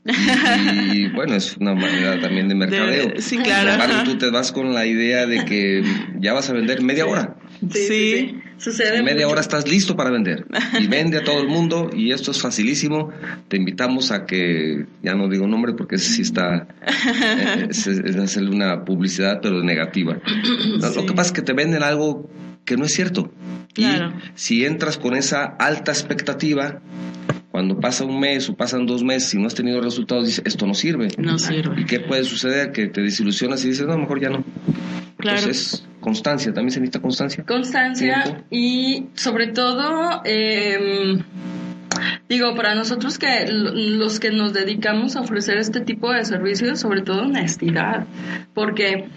Y 0.05 1.09
bueno, 1.11 1.35
es 1.37 1.57
una 1.59 1.75
manera 1.75 2.21
también 2.21 2.49
de 2.49 2.55
mercadeo. 2.57 3.13
sí, 3.19 3.39
claro. 3.39 3.71
Sin 3.73 3.81
embargo, 3.81 4.11
tú 4.11 4.19
te 4.19 4.31
vas 4.31 4.51
con 4.53 4.75
la 4.75 4.85
idea 4.87 5.27
de 5.27 5.45
que 5.45 5.83
ya 6.19 6.33
vas 6.33 6.51
a 6.51 6.53
vender 6.55 6.83
media 6.83 7.07
hora. 7.07 7.37
Sí, 7.71 8.37
Sucede 8.59 8.99
En 8.99 9.05
media 9.05 9.23
mucho. 9.27 9.31
hora 9.33 9.41
estás 9.41 9.69
listo 9.69 9.97
para 9.97 10.11
vender. 10.11 10.45
Y 10.79 10.87
vende 10.87 11.19
a 11.19 11.25
todo 11.25 11.41
el 11.41 11.49
mundo 11.49 11.91
y 11.93 12.13
esto 12.13 12.31
es 12.31 12.41
facilísimo. 12.41 13.11
Te 13.49 13.57
invitamos 13.57 14.13
a 14.13 14.25
que, 14.25 14.87
ya 15.03 15.15
no 15.15 15.29
digo 15.29 15.47
nombre 15.49 15.73
porque 15.77 15.97
ese 15.97 16.13
sí 16.13 16.23
está, 16.23 16.69
eh, 16.87 17.67
es, 17.71 17.87
es 17.89 18.17
hacerle 18.17 18.51
una 18.51 18.85
publicidad 18.85 19.41
pero 19.43 19.63
negativa. 19.65 20.19
Lo- 20.95 21.07
que 21.07 21.13
pasa 21.13 21.29
es 21.29 21.33
que 21.33 21.43
te 21.43 21.53
venden 21.55 21.83
algo 21.83 22.31
que 22.65 22.77
no 22.77 22.85
es 22.85 22.93
cierto. 22.93 23.33
Claro. 23.75 24.13
Y 24.17 24.31
si 24.35 24.65
entras 24.65 24.99
con 24.99 25.15
esa 25.15 25.45
alta 25.45 25.93
expectativa, 25.93 26.81
cuando 27.51 27.79
pasa 27.79 28.05
un 28.05 28.19
mes 28.19 28.49
o 28.49 28.55
pasan 28.57 28.87
dos 28.87 29.05
meses 29.05 29.35
y 29.35 29.39
no 29.39 29.47
has 29.47 29.55
tenido 29.55 29.81
resultados, 29.81 30.27
dices, 30.27 30.43
esto 30.47 30.67
no 30.67 30.75
sirve. 30.75 31.09
No 31.19 31.39
sirve. 31.39 31.83
¿Y 31.83 31.85
qué 31.85 32.01
puede 32.01 32.25
suceder? 32.25 32.73
Que 32.73 32.87
te 32.87 33.03
desilusionas 33.03 33.65
y 33.65 33.69
dices, 33.69 33.87
no, 33.87 33.99
mejor 33.99 34.21
ya 34.21 34.31
no. 34.31 34.45
Claro. 35.19 35.39
Entonces, 35.39 35.87
constancia, 36.01 36.53
también 36.53 36.73
se 36.73 36.81
necesita 36.81 37.01
constancia. 37.01 37.45
Constancia 37.45 38.23
Tiempo. 38.25 38.45
y 38.51 39.07
sobre 39.15 39.49
todo, 39.49 40.23
eh, 40.25 41.23
digo, 42.29 42.55
para 42.55 42.75
nosotros 42.75 43.19
que 43.19 43.47
los 43.49 44.19
que 44.19 44.31
nos 44.31 44.55
dedicamos 44.55 45.17
a 45.17 45.21
ofrecer 45.21 45.59
este 45.59 45.81
tipo 45.81 46.11
de 46.11 46.25
servicios, 46.25 46.81
sobre 46.81 47.03
todo 47.03 47.23
honestidad, 47.23 48.07
porque 48.55 49.09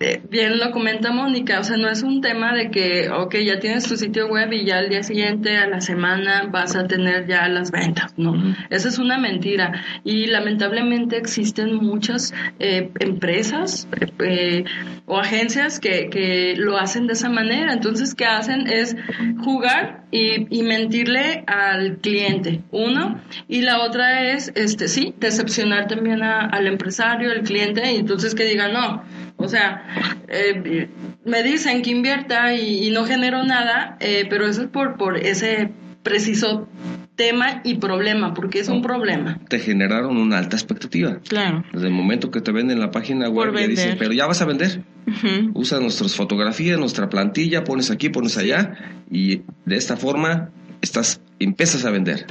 eh, 0.00 0.20
bien 0.28 0.58
lo 0.58 0.70
comenta 0.72 1.12
Mónica, 1.12 1.60
o 1.60 1.64
sea, 1.64 1.76
no 1.76 1.88
es 1.88 2.02
un 2.02 2.20
tema 2.20 2.52
de 2.54 2.70
que, 2.70 3.08
ok, 3.10 3.36
ya 3.36 3.60
tienes 3.60 3.84
tu 3.88 3.96
sitio 3.96 4.26
web 4.28 4.52
y 4.52 4.64
ya 4.64 4.78
al 4.78 4.88
día 4.88 5.02
siguiente, 5.04 5.56
a 5.56 5.68
la 5.68 5.80
semana, 5.80 6.48
vas 6.50 6.74
a 6.74 6.86
tener 6.86 7.26
ya 7.28 7.48
las 7.48 7.70
ventas, 7.70 8.12
no, 8.16 8.34
esa 8.70 8.88
es 8.88 8.98
una 8.98 9.18
mentira. 9.18 9.72
Y 10.02 10.26
lamentablemente 10.26 11.16
existen 11.16 11.76
muchas 11.76 12.34
eh, 12.58 12.90
empresas 13.00 13.86
eh, 14.00 14.06
eh, 14.18 14.64
o 15.06 15.18
agencias 15.18 15.78
que, 15.78 16.08
que 16.10 16.54
lo 16.56 16.76
hacen 16.76 17.06
de 17.06 17.12
esa 17.12 17.28
manera, 17.28 17.72
entonces, 17.72 18.14
¿qué 18.14 18.24
hacen? 18.24 18.66
Es 18.66 18.96
jugar 19.44 20.02
y, 20.10 20.46
y 20.58 20.62
mentirle 20.64 21.44
al 21.46 21.98
cliente, 21.98 22.62
uno, 22.72 23.20
y 23.48 23.62
la 23.62 23.78
otra 23.80 24.32
es, 24.32 24.50
este, 24.56 24.88
sí, 24.88 25.14
decepcionar 25.18 25.86
también 25.86 26.22
a- 26.22 26.46
al 26.46 26.66
empresario, 26.66 27.30
al 27.30 27.42
cliente, 27.42 27.92
y 27.92 27.96
entonces 27.96 28.34
que 28.34 28.44
diga, 28.44 28.68
no, 28.68 29.02
o 29.44 29.48
sea, 29.48 29.84
eh, 30.28 30.88
me 31.24 31.42
dicen 31.42 31.82
que 31.82 31.90
invierta 31.90 32.54
y, 32.54 32.88
y 32.88 32.90
no 32.90 33.04
genero 33.04 33.44
nada, 33.44 33.96
eh, 34.00 34.26
pero 34.28 34.46
eso 34.46 34.62
es 34.62 34.68
por, 34.68 34.96
por 34.96 35.16
ese 35.16 35.70
preciso 36.02 36.68
tema 37.16 37.60
y 37.64 37.76
problema, 37.76 38.34
porque 38.34 38.58
es 38.58 38.68
un 38.68 38.82
problema. 38.82 39.38
Te 39.48 39.58
generaron 39.58 40.16
una 40.16 40.38
alta 40.38 40.56
expectativa. 40.56 41.20
Claro. 41.28 41.64
Desde 41.72 41.86
el 41.86 41.92
momento 41.92 42.30
que 42.30 42.40
te 42.40 42.50
venden 42.50 42.80
la 42.80 42.90
página 42.90 43.28
web, 43.28 43.54
ya 43.56 43.66
dicen, 43.68 43.96
pero 43.98 44.12
ya 44.12 44.26
vas 44.26 44.42
a 44.42 44.44
vender. 44.44 44.82
Ujú. 45.06 45.52
Usa 45.54 45.80
nuestras 45.80 46.14
fotografías, 46.16 46.78
nuestra 46.78 47.08
plantilla, 47.08 47.62
pones 47.64 47.90
aquí, 47.90 48.08
pones 48.08 48.36
allá, 48.36 48.74
y 49.10 49.42
de 49.64 49.76
esta 49.76 49.96
forma 49.96 50.50
estás, 50.82 51.20
empiezas 51.38 51.84
a 51.84 51.90
vender. 51.90 52.26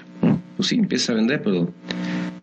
Pues 0.58 0.70
sí, 0.70 0.76
empiezas 0.76 1.12
a 1.12 1.14
vender, 1.14 1.42
pero 1.42 1.74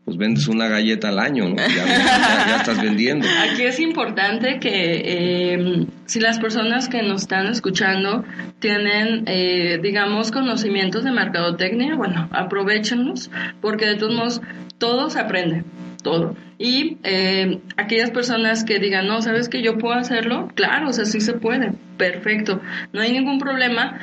pues 0.05 0.17
vendes 0.17 0.49
una 0.49 0.67
galleta 0.69 1.09
al 1.11 1.19
año, 1.19 1.49
¿no? 1.49 1.57
Ya, 1.57 2.57
estás 2.57 2.83
vendiendo. 2.83 3.27
Aquí 3.53 3.63
es 3.63 3.79
importante 3.79 4.59
que 4.59 5.03
eh, 5.05 5.87
si 6.07 6.21
las 6.21 6.39
personas 6.39 6.89
que 6.89 7.03
nos 7.03 7.23
están 7.23 7.47
escuchando 7.47 8.25
tienen, 8.59 9.25
eh, 9.27 9.79
digamos, 9.83 10.33
conocimientos 10.33 11.05
de 11.05 11.13
mercadotecnia, 11.13 11.95
bueno, 11.95 12.29
aprovechenlos, 12.33 13.31
porque 13.61 13.87
de 13.87 13.97
todos 13.97 14.15
modos 14.15 14.41
todo 14.79 15.11
se 15.11 15.21
aprende, 15.21 15.65
todo. 16.03 16.37
Y 16.59 16.99
eh, 17.03 17.61
aquellas 17.77 18.11
personas 18.11 18.65
que 18.65 18.79
digan, 18.79 19.07
no, 19.07 19.23
¿sabes 19.23 19.49
que 19.49 19.63
yo 19.63 19.79
puedo 19.79 19.95
hacerlo? 19.95 20.49
Claro, 20.55 20.89
o 20.89 20.93
sea, 20.93 21.05
sí 21.05 21.21
se 21.21 21.35
puede, 21.35 21.73
perfecto, 21.97 22.61
no 22.93 23.01
hay 23.01 23.13
ningún 23.13 23.39
problema. 23.39 23.99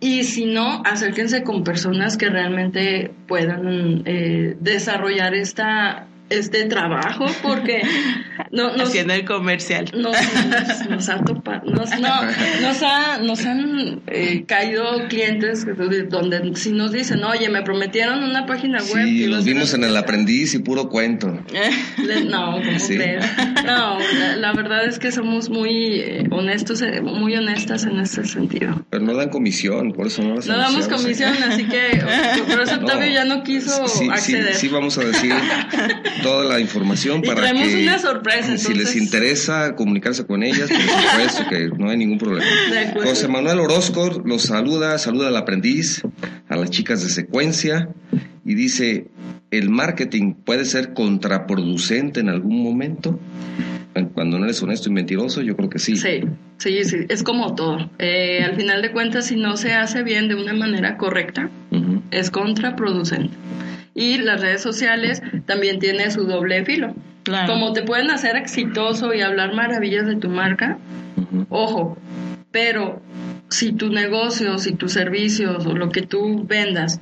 Y 0.00 0.24
si 0.24 0.46
no, 0.46 0.82
acérquense 0.84 1.42
con 1.42 1.64
personas 1.64 2.16
que 2.16 2.28
realmente 2.28 3.10
puedan 3.26 4.02
eh, 4.04 4.56
desarrollar 4.60 5.34
esta 5.34 6.06
este 6.30 6.64
trabajo 6.66 7.26
porque 7.42 7.82
no, 8.50 8.76
nos, 8.76 8.88
Haciendo 8.88 9.14
el 9.14 9.24
comercial. 9.24 9.86
nos, 9.96 10.12
nos, 10.12 10.88
nos 10.90 11.08
ha 11.08 11.18
topa- 11.20 11.62
nos, 11.64 11.90
no, 12.00 12.22
nos, 12.62 12.82
ha- 12.82 13.18
nos 13.18 13.44
han 13.46 14.00
eh, 14.06 14.44
caído 14.46 15.08
clientes 15.08 15.64
donde, 15.76 16.04
donde 16.04 16.54
si 16.56 16.72
nos 16.72 16.92
dicen, 16.92 17.22
oye, 17.24 17.48
me 17.48 17.62
prometieron 17.62 18.22
una 18.22 18.46
página 18.46 18.78
web. 18.78 19.04
Sí, 19.06 19.24
y 19.24 19.26
los 19.26 19.44
vimos 19.44 19.72
en 19.74 19.84
el 19.84 19.90
presta". 19.90 20.00
aprendiz 20.00 20.54
y 20.54 20.58
puro 20.60 20.88
cuento. 20.88 21.28
No, 22.26 22.52
¿cómo 22.64 22.78
Sí. 22.78 22.96
No, 23.66 23.98
la, 24.18 24.36
la 24.36 24.52
verdad 24.52 24.86
es 24.86 24.98
que 24.98 25.10
somos 25.12 25.50
muy 25.50 26.00
eh, 26.00 26.26
honestos, 26.30 26.80
eh, 26.82 27.00
muy 27.00 27.34
honestas 27.36 27.84
en 27.84 27.98
ese 27.98 28.24
sentido. 28.24 28.84
Pero 28.90 29.04
no 29.04 29.14
dan 29.14 29.28
comisión, 29.30 29.92
por 29.92 30.06
eso 30.06 30.22
no 30.22 30.36
las 30.36 30.46
No 30.46 30.56
damos 30.56 30.88
comisión, 30.88 31.32
así 31.42 31.64
que 31.64 32.02
por 32.48 32.60
eso 32.62 32.74
Octavio 32.78 33.06
No. 33.08 33.12
ya 33.14 33.24
no 33.24 33.42
quiso 33.42 33.86
Sí, 33.88 34.04
sí, 34.04 34.08
acceder. 34.10 34.54
sí, 34.54 34.68
vamos 34.68 34.96
a 34.98 35.02
decir 35.04 35.32
toda 36.22 36.44
la 36.44 36.60
información 36.60 37.20
Y 37.22 37.26
para 37.28 37.40
traemos 37.42 37.68
que 37.68 37.82
una 37.82 37.98
sorpresa, 37.98 38.56
si 38.58 38.68
les 38.74 38.88
entonces- 38.88 38.96
interesa 38.96 39.74
comunicarse 39.74 40.26
con 40.26 40.42
ellas, 40.42 40.68
por 40.68 40.80
supuesto 40.80 41.44
que 41.50 41.68
no 41.78 41.90
hay 41.90 41.96
ningún 41.96 42.18
problema. 42.18 42.46
José 43.04 43.28
Manuel 43.28 43.60
Orozco 43.60 44.22
los 44.24 44.42
saluda, 44.42 44.98
saluda 44.98 45.28
al 45.28 45.36
aprendiz, 45.36 46.02
a 46.48 46.56
las 46.56 46.70
chicas 46.70 47.02
de 47.02 47.08
secuencia 47.10 47.88
y 48.44 48.54
dice, 48.54 49.08
¿el 49.50 49.70
marketing 49.70 50.34
puede 50.34 50.64
ser 50.64 50.92
contraproducente 50.94 52.20
en 52.20 52.28
algún 52.28 52.62
momento? 52.62 53.18
Cuando 54.14 54.38
no 54.38 54.44
eres 54.44 54.62
honesto 54.62 54.90
y 54.90 54.92
mentiroso, 54.92 55.42
yo 55.42 55.56
creo 55.56 55.68
que 55.68 55.80
sí. 55.80 55.96
Sí, 55.96 56.20
sí, 56.58 56.84
sí, 56.84 56.96
es 57.08 57.24
como 57.24 57.56
todo. 57.56 57.90
Eh, 57.98 58.44
al 58.44 58.54
final 58.54 58.80
de 58.80 58.92
cuentas, 58.92 59.26
si 59.26 59.34
no 59.36 59.56
se 59.56 59.72
hace 59.72 60.04
bien 60.04 60.28
de 60.28 60.36
una 60.36 60.52
manera 60.52 60.96
correcta, 60.96 61.50
Ujú. 61.72 62.02
es 62.12 62.30
contraproducente. 62.30 63.34
Y 63.98 64.18
las 64.18 64.40
redes 64.40 64.62
sociales 64.62 65.20
también 65.46 65.80
tienen 65.80 66.12
su 66.12 66.24
doble 66.24 66.64
filo. 66.64 66.94
Claro. 67.24 67.52
Como 67.52 67.72
te 67.72 67.82
pueden 67.82 68.10
hacer 68.10 68.36
exitoso 68.36 69.12
y 69.12 69.22
hablar 69.22 69.54
maravillas 69.54 70.06
de 70.06 70.14
tu 70.14 70.28
marca, 70.28 70.78
ojo, 71.50 71.98
pero 72.52 73.02
si 73.48 73.72
tu 73.72 73.90
negocio, 73.90 74.58
si 74.58 74.72
tus 74.74 74.92
servicios 74.92 75.66
o 75.66 75.74
lo 75.74 75.90
que 75.90 76.02
tú 76.02 76.44
vendas 76.46 77.00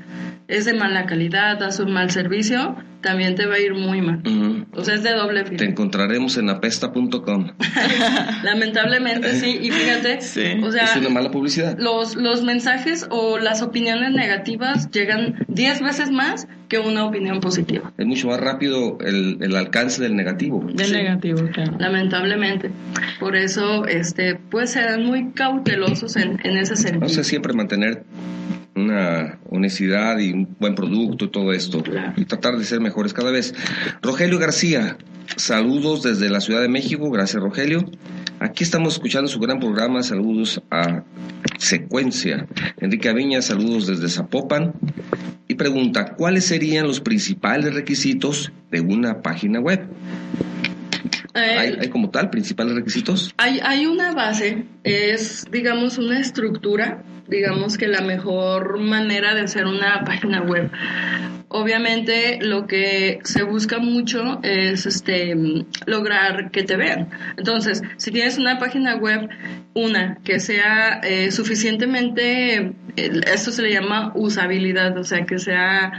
es 0.49 0.65
de 0.65 0.75
mala 0.75 1.07
calidad, 1.07 1.59
das 1.59 1.81
un 1.81 1.93
mal 1.93 2.11
servicio, 2.11 2.77
también 3.01 3.35
te 3.35 3.47
va 3.47 3.55
a 3.57 3.61
ir 3.61 3.75
muy 3.75 4.01
mal. 4.01 4.21
Ujú. 4.27 4.67
O 4.81 4.85
sea, 4.85 4.95
es 4.95 5.03
de 5.03 5.13
doble 5.13 5.45
filo. 5.45 5.59
Te 5.59 5.65
encontraremos 5.65 6.37
en 6.39 6.51
apesta.com. 6.51 7.51
Lamentablemente 8.43 9.35
sí, 9.41 9.59
y 9.63 9.71
fíjate, 9.71 10.21
Sí. 10.21 10.43
o 10.63 10.71
sea, 10.73 10.85
es 10.85 10.97
una 10.97 11.09
mala 11.11 11.31
publicidad. 11.31 11.77
los, 11.79 12.17
los 12.17 12.43
mensajes 12.43 13.07
o 13.11 13.39
las 13.39 13.63
opiniones 13.63 14.13
negativas 14.13 14.91
llegan 14.91 15.45
10 15.49 15.83
veces 15.83 16.11
más 16.11 16.49
que 16.69 16.79
una 16.79 17.05
opinión 17.05 17.41
positiva. 17.41 17.93
Es 17.97 18.07
mucho 18.07 18.29
más 18.29 18.41
rápido 18.41 18.99
el, 19.01 19.39
el 19.41 19.55
alcance 19.57 20.03
del 20.03 20.17
negativo. 20.17 20.65
Del 20.73 20.87
Sí. 20.87 20.93
negativo, 20.93 21.43
claro. 21.53 21.77
Lamentablemente. 21.79 22.71
Por 23.21 23.37
eso, 23.37 23.85
este, 23.87 24.35
pues 24.51 24.71
serán 24.71 25.05
muy 25.05 25.31
cautelosos 25.33 26.17
en, 26.17 26.41
en 26.45 26.57
ese 26.57 26.75
sentido. 26.77 26.95
Entonces 26.97 27.27
siempre 27.27 27.53
mantener 27.53 28.03
una 28.77 29.39
honestidad 29.51 30.19
y 30.19 30.33
un 30.33 30.57
buen 30.61 30.75
producto 30.75 31.25
y 31.25 31.31
todo 31.31 31.53
esto. 31.53 31.83
Y 32.17 32.25
tratar 32.27 32.57
de 32.57 32.65
ser 32.65 32.81
mejores 32.81 33.13
cada 33.13 33.31
vez. 33.31 33.55
Rogelio 34.03 34.39
García, 34.39 34.99
saludos 35.37 36.03
desde 36.03 36.29
la 36.29 36.41
Ciudad 36.41 36.61
de 36.61 36.69
México. 36.69 37.11
Gracias, 37.11 37.43
Rogelio. 37.43 37.85
Aquí 38.39 38.65
estamos 38.65 38.95
escuchando 38.95 39.29
su 39.29 39.41
gran 39.41 39.59
programa. 39.59 40.03
Saludos 40.03 40.63
a 40.71 41.03
Secuencia. 41.59 42.47
Enrique 42.79 43.09
Aviña, 43.09 43.41
saludos 43.41 43.87
desde 43.87 44.09
Zapopan. 44.09 44.75
Y 45.49 45.55
pregunta, 45.55 46.15
¿cuáles 46.17 46.45
serían 46.45 46.87
los 46.87 47.01
principales 47.01 47.75
requisitos 47.75 48.53
de 48.71 48.81
una 48.81 49.23
página 49.23 49.61
web? 49.61 49.89
¿Hay, 51.37 51.77
hay 51.81 51.89
como 51.89 52.11
tal 52.11 52.31
principales 52.31 52.75
requisitos? 52.75 53.35
Hay, 53.37 53.61
hay 53.63 53.87
una 53.87 54.13
base, 54.13 54.65
es, 54.85 55.45
digamos, 55.51 55.99
una 55.99 56.19
estructura, 56.19 57.03
digamos 57.29 57.77
que 57.77 57.89
la 57.89 58.01
mejor 58.01 58.81
manera 58.81 59.35
de 59.35 59.43
hacer 59.43 59.67
una 59.67 60.03
página 60.05 60.43
web. 60.43 60.71
Obviamente 61.49 62.39
lo 62.43 62.67
que 62.67 63.21
se 63.23 63.45
busca 63.45 63.79
mucho 63.79 64.41
es 64.43 64.85
este 64.85 65.35
lograr 65.87 66.51
que 66.51 66.65
te 66.65 66.77
vean. 66.77 67.09
Entonces, 67.37 67.83
si 67.99 68.11
tienes 68.11 68.37
una 68.37 68.59
página 68.59 68.97
web, 68.97 69.29
una 69.75 70.19
que 70.25 70.41
sea 70.41 71.01
eh, 71.05 71.31
suficientemente, 71.31 72.57
eh, 72.97 73.21
esto 73.27 73.53
se 73.53 73.63
le 73.63 73.73
llama 73.73 74.13
usabilidad, 74.17 74.99
o 74.99 75.05
sea, 75.05 75.25
que 75.25 75.39
sea 75.39 75.93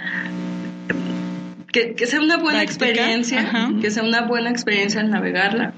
que, 1.71 1.95
que 1.95 2.05
sea 2.07 2.21
una 2.21 2.37
buena 2.37 2.59
Práctica, 2.59 2.85
experiencia, 2.85 3.41
ajá. 3.41 3.71
que 3.81 3.91
sea 3.91 4.03
una 4.03 4.21
buena 4.21 4.49
experiencia 4.49 5.01
al 5.01 5.09
navegarla. 5.09 5.73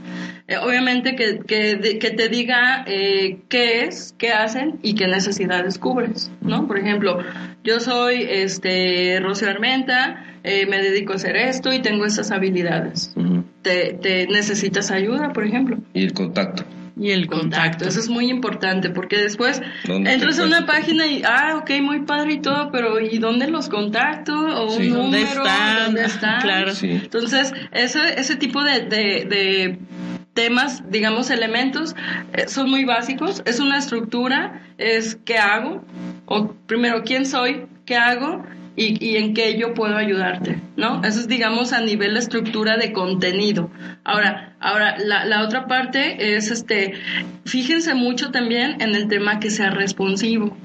Eh, 0.48 0.58
obviamente 0.58 1.16
que, 1.16 1.40
que, 1.46 2.00
que 2.00 2.12
te 2.12 2.28
diga 2.28 2.84
eh, 2.88 3.40
qué 3.50 3.84
es, 3.84 4.16
qué 4.18 4.32
hacen 4.32 4.80
y 4.82 4.96
qué 4.96 5.08
necesidades 5.08 5.78
cubres, 5.78 6.32
¿no? 6.42 6.68
Por 6.68 6.80
ejemplo, 6.80 7.20
yo 7.64 7.80
soy 7.80 8.26
este 8.28 9.20
Rocío 9.22 9.50
Armenta 9.50 10.26
eh, 10.44 10.66
me 10.66 10.82
dedico 10.82 11.14
a 11.14 11.18
hacer 11.18 11.36
esto 11.36 11.74
y 11.74 11.82
tengo 11.82 12.06
estas 12.06 12.32
habilidades. 12.32 13.14
te, 13.62 13.94
te 14.02 14.26
necesitas 14.28 14.90
ayuda, 14.90 15.34
por 15.34 15.46
ejemplo. 15.46 15.78
Y 15.94 16.04
el 16.04 16.14
contacto. 16.14 16.64
Y 17.00 17.12
el 17.12 17.28
contacto. 17.28 17.88
Eso 17.88 18.00
es 18.00 18.10
muy 18.10 18.30
importante 18.30 18.90
porque 18.90 19.18
después 19.18 19.62
¿Dónde 19.86 20.12
entras 20.14 20.38
a 20.40 20.44
una 20.44 20.66
página 20.66 21.08
y, 21.08 21.24
ah, 21.26 21.56
ok, 21.62 21.72
muy 21.82 22.02
padre 22.02 22.34
y 22.34 22.42
todo, 22.42 22.72
pero 22.72 23.00
¿y 23.00 23.18
dónde 23.20 23.48
los 23.48 23.70
contacto? 23.70 24.34
¿O 24.38 24.70
Sí. 24.72 24.88
un 24.90 24.94
¿Dónde 24.94 25.22
número? 25.22 25.44
están? 25.46 25.86
¿Dónde 25.86 26.04
están? 26.06 26.42
Claro. 26.42 26.76
Sí. 26.76 26.90
Entonces, 26.92 27.54
ese, 27.72 28.20
ese 28.20 28.36
tipo 28.36 28.62
de, 28.64 28.82
de- 28.82 29.26
de 29.30 29.80
temas, 30.34 30.84
digamos, 30.90 31.30
elementos, 31.30 31.96
eh, 32.34 32.48
son 32.48 32.70
muy 32.70 32.84
básicos. 32.86 33.42
Es 33.46 33.60
una 33.60 33.78
estructura, 33.78 34.62
es 34.78 35.18
qué 35.26 35.38
hago, 35.38 35.84
o 36.26 36.54
primero, 36.68 37.04
quién 37.04 37.26
soy, 37.26 37.66
qué 37.86 37.96
hago 37.96 38.44
y, 38.80 38.98
y 39.06 39.18
en 39.18 39.34
qué 39.34 39.58
yo 39.60 39.74
puedo 39.74 39.96
ayudarte, 39.98 40.60
¿no? 40.78 41.04
Eso 41.04 41.20
es, 41.20 41.28
digamos, 41.28 41.74
a 41.74 41.82
nivel 41.82 42.14
de 42.14 42.20
estructura 42.22 42.78
de 42.78 42.94
contenido. 42.94 43.70
Ahora, 44.04 44.56
ahora 44.60 44.96
la, 44.98 45.44
otra 45.44 45.68
parte 45.68 46.36
es, 46.36 46.50
este, 46.50 46.94
fíjense 47.46 47.94
mucho 47.94 48.32
también 48.32 48.82
en 48.82 48.96
el 48.96 49.08
tema 49.08 49.40
que 49.40 49.50
sea 49.50 49.70
responsivo. 49.70 50.56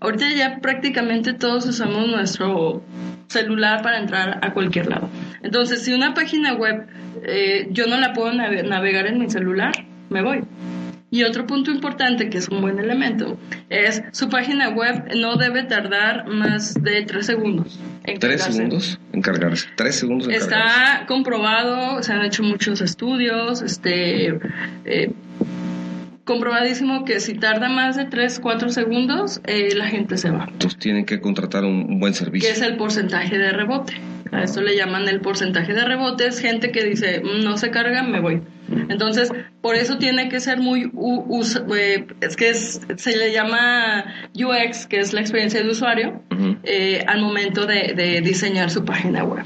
Ahorita 0.00 0.26
ya 0.30 0.58
prácticamente 0.60 1.32
todos 1.32 1.64
usamos 1.66 2.08
nuestro 2.08 2.82
celular 3.28 3.82
para 3.82 3.98
entrar 3.98 4.40
a 4.42 4.52
cualquier 4.52 4.88
lado. 4.88 5.08
Entonces, 5.42 5.82
si 5.84 5.92
una 5.92 6.12
página 6.14 6.54
web 6.54 6.86
eh, 7.24 7.68
yo 7.70 7.86
no 7.86 7.96
la 7.98 8.12
puedo 8.12 8.32
nave- 8.32 8.64
navegar 8.64 9.06
en 9.06 9.18
mi 9.20 9.30
celular, 9.30 9.72
me 10.10 10.22
voy. 10.22 10.40
Y 11.12 11.24
otro 11.24 11.46
punto 11.46 11.70
importante, 11.70 12.30
que 12.30 12.38
es 12.38 12.48
un 12.48 12.62
buen 12.62 12.78
elemento, 12.78 13.38
es 13.68 14.02
su 14.12 14.28
página 14.30 14.70
web 14.70 15.14
no 15.14 15.36
debe 15.36 15.62
tardar 15.62 16.26
más 16.26 16.72
de 16.82 17.02
tres 17.02 17.26
segundos. 17.26 17.78
en 18.04 18.18
Tres 18.18 18.40
cargarse. 18.40 18.52
segundos 18.56 18.98
en 19.12 19.20
cargarse. 19.22 19.68
Tres 19.76 19.94
segundos 19.96 20.26
en 20.28 20.40
cargarse. 20.40 20.56
Está 20.80 21.06
comprobado, 21.06 22.02
se 22.02 22.12
han 22.14 22.24
hecho 22.24 22.42
muchos 22.42 22.80
estudios, 22.80 23.60
este, 23.60 24.38
eh, 24.86 25.12
comprobadísimo 26.24 27.04
que 27.04 27.20
si 27.20 27.34
tarda 27.34 27.68
más 27.68 27.96
de 27.96 28.04
3, 28.06 28.40
4 28.40 28.70
segundos, 28.70 29.40
eh, 29.44 29.74
la 29.74 29.86
gente 29.88 30.16
se 30.16 30.30
va, 30.30 30.46
Entonces 30.50 30.78
tienen 30.78 31.04
que 31.04 31.20
contratar 31.20 31.64
un, 31.64 31.84
un 31.90 32.00
buen 32.00 32.12
que 32.14 32.18
servicio. 32.20 32.48
es 32.48 32.62
el 32.62 32.76
porcentaje 32.76 33.36
de 33.38 33.52
rebote. 33.52 33.94
A 34.32 34.42
esto 34.44 34.62
le 34.62 34.74
llaman 34.76 35.06
el 35.08 35.20
porcentaje 35.20 35.74
de 35.74 35.84
rebote, 35.84 36.26
es 36.26 36.40
gente 36.40 36.72
que 36.72 36.84
dice, 36.84 37.20
"Mm, 37.20 37.44
no 37.44 37.56
se 37.58 37.70
carga, 37.70 38.02
me 38.02 38.20
voy. 38.20 38.40
Entonces, 38.88 39.30
por 39.60 39.74
eso 39.76 39.98
tiene 39.98 40.30
que 40.30 40.40
ser 40.40 40.58
muy, 40.58 40.90
eh, 41.76 42.06
es 42.22 42.36
que 42.36 42.48
es- 42.48 42.80
se 42.96 43.16
le 43.16 43.32
llama 43.32 44.04
UX, 44.34 44.86
que 44.86 45.00
es 45.00 45.12
la 45.12 45.20
experiencia 45.20 45.62
de 45.62 45.68
usuario, 45.68 46.22
eh, 46.64 47.04
al 47.06 47.20
momento 47.20 47.66
de, 47.66 47.92
de 47.94 48.22
diseñar 48.22 48.70
su 48.70 48.84
página 48.84 49.22
web. 49.24 49.44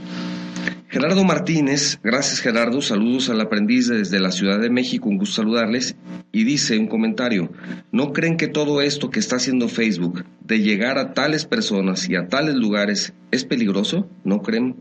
Gerardo 0.88 1.24
Martínez, 1.24 1.98
gracias 2.02 2.38
Gerardo, 2.38 2.80
saludos 2.80 3.28
al 3.28 3.40
aprendiz 3.40 3.88
desde 3.88 4.20
la 4.20 4.30
Ciudad 4.30 4.60
de 4.60 4.70
México, 4.70 5.08
un 5.08 5.18
gusto 5.18 5.42
saludarles. 5.42 5.96
Y 6.30 6.44
dice 6.44 6.78
un 6.78 6.86
comentario, 6.86 7.50
¿no 7.90 8.12
creen 8.12 8.36
que 8.36 8.46
todo 8.46 8.80
esto 8.80 9.10
que 9.10 9.18
está 9.18 9.36
haciendo 9.36 9.68
Facebook 9.68 10.24
de 10.44 10.60
llegar 10.60 10.98
a 10.98 11.12
tales 11.12 11.44
personas 11.44 12.08
y 12.08 12.14
a 12.14 12.28
tales 12.28 12.54
lugares 12.54 13.14
es 13.32 13.44
peligroso? 13.44 14.08
¿No 14.22 14.42
creen, 14.42 14.76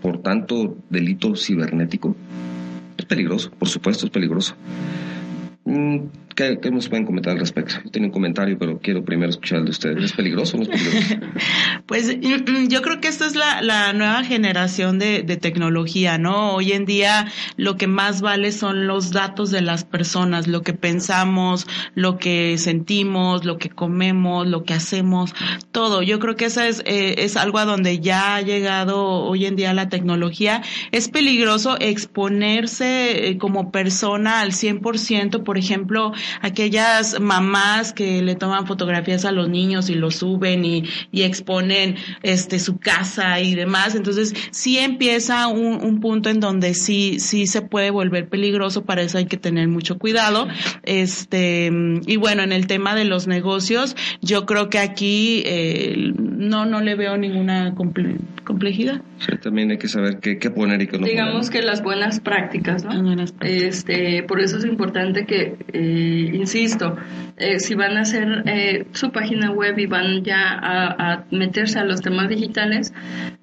por 0.00 0.22
tanto, 0.22 0.78
delito 0.88 1.36
cibernético? 1.36 2.16
Es 2.96 3.04
peligroso, 3.04 3.50
por 3.50 3.68
supuesto, 3.68 4.06
es 4.06 4.12
peligroso. 4.12 4.56
Mm, 6.30 6.34
¿Qué, 6.34 6.58
qué 6.60 6.70
nos 6.70 6.88
pueden 6.88 7.06
comentar 7.06 7.32
al 7.32 7.38
respecto? 7.38 7.74
Yo 7.84 7.90
tengo 7.90 8.06
un 8.06 8.12
comentario, 8.12 8.58
pero 8.58 8.78
quiero 8.78 9.04
primero 9.04 9.30
escuchar 9.30 9.58
el 9.58 9.64
de 9.66 9.70
ustedes. 9.70 10.04
¿Es 10.04 10.12
peligroso 10.12 10.56
o 10.56 10.60
no 10.60 10.62
es 10.64 10.68
peligroso? 10.68 11.16
Pues 11.86 12.16
mm, 12.16 12.68
yo 12.68 12.82
creo 12.82 13.00
que 13.00 13.08
esta 13.08 13.26
es 13.26 13.34
la, 13.34 13.62
la 13.62 13.92
nueva 13.92 14.22
generación 14.22 14.98
de, 14.98 15.22
de 15.22 15.36
tecnología, 15.36 16.18
¿no? 16.18 16.54
Hoy 16.54 16.72
en 16.72 16.84
día 16.84 17.26
lo 17.56 17.76
que 17.76 17.86
más 17.86 18.20
vale 18.20 18.52
son 18.52 18.86
los 18.86 19.10
datos 19.10 19.50
de 19.50 19.60
las 19.60 19.84
personas, 19.84 20.46
lo 20.46 20.62
que 20.62 20.72
pensamos, 20.72 21.66
lo 21.94 22.18
que 22.18 22.58
sentimos, 22.58 23.44
lo 23.44 23.58
que 23.58 23.70
comemos, 23.70 24.46
lo 24.46 24.64
que 24.64 24.74
hacemos, 24.74 25.34
todo. 25.72 26.02
Yo 26.02 26.18
creo 26.20 26.36
que 26.36 26.44
esa 26.46 26.68
es, 26.68 26.82
eh, 26.86 27.16
es 27.18 27.36
algo 27.36 27.58
a 27.58 27.64
donde 27.64 27.98
ya 27.98 28.36
ha 28.36 28.42
llegado 28.42 29.04
hoy 29.04 29.46
en 29.46 29.56
día 29.56 29.74
la 29.74 29.88
tecnología. 29.88 30.62
Es 30.92 31.08
peligroso 31.08 31.76
exponerse 31.80 33.28
eh, 33.28 33.38
como 33.38 33.72
persona 33.72 34.40
al 34.40 34.52
100%, 34.52 35.42
por 35.42 35.58
ejemplo, 35.58 36.12
aquellas 36.40 37.20
mamás 37.20 37.92
que 37.92 38.22
le 38.22 38.34
toman 38.34 38.66
fotografías 38.66 39.24
a 39.24 39.32
los 39.32 39.48
niños 39.48 39.90
y 39.90 39.94
los 39.94 40.16
suben 40.16 40.64
y, 40.64 40.84
y 41.12 41.22
exponen 41.22 41.96
este 42.22 42.58
su 42.58 42.78
casa 42.78 43.40
y 43.40 43.54
demás. 43.54 43.94
Entonces, 43.94 44.34
sí 44.50 44.78
empieza 44.78 45.46
un, 45.48 45.82
un 45.84 46.00
punto 46.00 46.30
en 46.30 46.40
donde 46.40 46.74
sí, 46.74 47.18
sí 47.20 47.46
se 47.46 47.62
puede 47.62 47.90
volver 47.90 48.28
peligroso, 48.28 48.84
para 48.84 49.02
eso 49.02 49.18
hay 49.18 49.26
que 49.26 49.36
tener 49.36 49.68
mucho 49.68 49.98
cuidado. 49.98 50.48
Este, 50.82 51.70
y 52.06 52.16
bueno, 52.16 52.42
en 52.42 52.52
el 52.52 52.66
tema 52.66 52.94
de 52.94 53.04
los 53.04 53.26
negocios, 53.26 53.96
yo 54.20 54.46
creo 54.46 54.68
que 54.68 54.78
aquí 54.78 55.42
eh, 55.46 56.12
no, 56.18 56.66
no 56.66 56.80
le 56.80 56.94
veo 56.94 57.16
ninguna 57.16 57.74
comple- 57.74 58.18
complejidad. 58.44 59.02
Sí, 59.18 59.32
también 59.42 59.70
hay 59.70 59.78
que 59.78 59.88
saber 59.88 60.18
qué, 60.20 60.38
qué 60.38 60.50
poner 60.50 60.82
y 60.82 60.86
qué 60.86 60.98
no 60.98 61.06
Digamos 61.06 61.46
poner. 61.48 61.60
que 61.62 61.66
las 61.66 61.82
buenas 61.82 62.20
prácticas, 62.20 62.84
¿no? 62.84 62.92
Las 62.92 63.02
buenas 63.02 63.32
prácticas. 63.32 63.62
Este, 63.78 64.22
por 64.24 64.40
eso 64.40 64.58
es 64.58 64.64
importante 64.64 65.26
que, 65.26 65.56
eh, 65.72 66.09
insisto, 66.10 66.96
eh, 67.36 67.58
si 67.58 67.74
van 67.74 67.96
a 67.96 68.00
hacer 68.02 68.42
eh, 68.46 68.86
su 68.92 69.10
página 69.10 69.50
web 69.50 69.78
y 69.78 69.86
van 69.86 70.24
ya 70.24 70.52
a, 70.52 71.12
a 71.12 71.24
meterse 71.30 71.78
a 71.78 71.84
los 71.84 72.00
temas 72.00 72.28
digitales, 72.28 72.92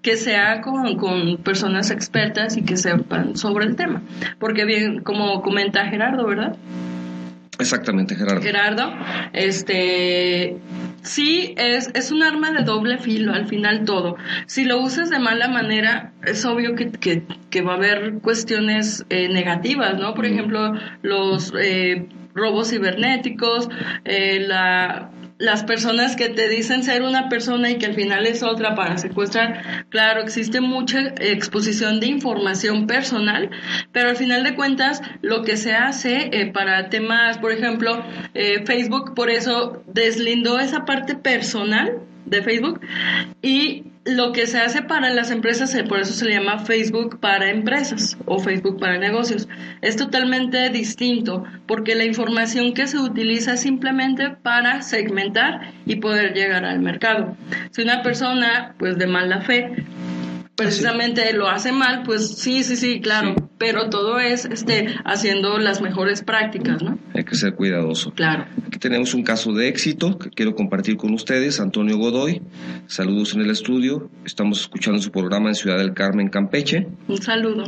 que 0.01 0.17
sea 0.17 0.61
con, 0.61 0.97
con 0.97 1.37
personas 1.37 1.91
expertas 1.91 2.57
y 2.57 2.63
que 2.63 2.77
sepan 2.77 3.35
sobre 3.35 3.65
el 3.65 3.75
tema. 3.75 4.01
Porque 4.39 4.65
bien, 4.65 5.01
como 5.01 5.41
comenta 5.41 5.85
Gerardo, 5.87 6.25
¿verdad? 6.27 6.55
Exactamente, 7.59 8.15
Gerardo. 8.15 8.41
Gerardo, 8.41 8.93
este 9.33 10.57
sí 11.01 11.55
es, 11.57 11.89
es 11.95 12.11
un 12.11 12.21
arma 12.21 12.51
de 12.51 12.63
doble 12.63 12.99
filo 12.99 13.33
al 13.33 13.47
final 13.47 13.83
todo. 13.83 14.15
Si 14.45 14.63
lo 14.63 14.79
usas 14.79 15.09
de 15.09 15.19
mala 15.19 15.47
manera, 15.47 16.13
es 16.23 16.45
obvio 16.45 16.75
que, 16.75 16.91
que, 16.91 17.23
que 17.49 17.61
va 17.61 17.73
a 17.73 17.77
haber 17.77 18.19
cuestiones 18.21 19.05
eh, 19.09 19.29
negativas, 19.29 19.97
¿no? 19.97 20.13
Por 20.13 20.25
ejemplo, 20.25 20.73
los 21.01 21.51
eh, 21.59 22.07
robos 22.37 22.69
cibernéticos, 22.69 23.69
eh, 24.05 24.39
la 24.39 25.11
las 25.39 25.63
personas 25.63 26.15
que 26.15 26.29
te 26.29 26.49
dicen 26.49 26.83
ser 26.83 27.03
una 27.03 27.29
persona 27.29 27.69
y 27.69 27.77
que 27.77 27.85
al 27.85 27.93
final 27.93 28.25
es 28.25 28.41
otra 28.41 28.73
para 28.75 28.97
secuestrar, 28.97 29.85
claro, 29.89 30.21
existe 30.21 30.61
mucha 30.61 31.13
exposición 31.19 31.99
de 31.99 32.07
información 32.07 32.87
personal, 32.87 33.51
pero 33.91 34.09
al 34.09 34.15
final 34.15 34.43
de 34.43 34.55
cuentas 34.55 35.01
lo 35.21 35.43
que 35.43 35.57
se 35.57 35.73
hace 35.73 36.29
eh, 36.31 36.51
para 36.51 36.89
temas, 36.89 37.37
por 37.37 37.51
ejemplo, 37.51 38.03
eh, 38.33 38.65
Facebook, 38.65 39.13
por 39.13 39.29
eso 39.29 39.83
deslindó 39.87 40.59
esa 40.59 40.85
parte 40.85 41.15
personal 41.15 42.01
de 42.25 42.41
Facebook 42.41 42.81
y 43.41 43.85
lo 44.07 44.31
que 44.31 44.47
se 44.47 44.59
hace 44.59 44.81
para 44.81 45.09
las 45.09 45.31
empresas, 45.31 45.73
eh, 45.75 45.83
por 45.83 45.99
eso 45.99 46.13
se 46.13 46.25
le 46.25 46.35
llama 46.35 46.59
Facebook 46.59 47.19
para 47.19 47.49
empresas 47.49 48.17
o 48.25 48.39
Facebook 48.39 48.79
para 48.79 48.97
negocios. 48.97 49.47
Es 49.81 49.97
totalmente 49.97 50.69
distinto 50.69 51.43
porque 51.67 51.95
la 51.95 52.05
información 52.05 52.73
que 52.73 52.87
se 52.87 52.97
utiliza 52.97 53.53
es 53.53 53.61
simplemente 53.61 54.29
para 54.29 54.81
segmentar 54.81 55.73
y 55.85 55.97
poder 55.97 56.33
llegar 56.33 56.63
al 56.63 56.79
mercado. 56.79 57.35
Si 57.71 57.81
una 57.81 58.01
persona, 58.01 58.75
pues 58.79 58.97
de 58.97 59.07
mala 59.07 59.41
fe, 59.41 59.83
precisamente 60.57 61.31
lo 61.33 61.47
hace 61.47 61.71
mal, 61.71 62.01
pues 62.03 62.27
sí, 62.39 62.63
sí, 62.63 62.75
sí, 62.75 62.99
claro, 62.99 63.35
Sí. 63.37 63.43
pero 63.57 63.89
todo 63.89 64.19
es 64.19 64.43
este 64.45 64.87
haciendo 65.05 65.57
las 65.59 65.81
mejores 65.81 66.23
prácticas, 66.23 66.81
¿no? 66.83 66.97
Hay 67.13 67.23
que 67.23 67.35
ser 67.35 67.53
cuidadoso. 67.55 68.11
Claro. 68.11 68.45
Aquí 68.65 68.79
tenemos 68.79 69.13
un 69.13 69.23
caso 69.23 69.53
de 69.53 69.67
éxito 69.69 70.17
que 70.17 70.29
quiero 70.31 70.55
compartir 70.55 70.97
con 70.97 71.13
ustedes. 71.13 71.59
Antonio 71.61 71.97
Godoy, 71.97 72.41
saludos 72.87 73.33
en 73.35 73.41
el 73.41 73.51
estudio. 73.51 74.09
Estamos 74.25 74.59
escuchando 74.61 74.99
su 75.01 75.11
programa 75.11 75.49
en 75.49 75.55
Ciudad 75.55 75.77
del 75.77 75.93
Carmen, 75.93 76.27
Campeche. 76.29 76.87
Un 77.07 77.21
saludo. 77.21 77.63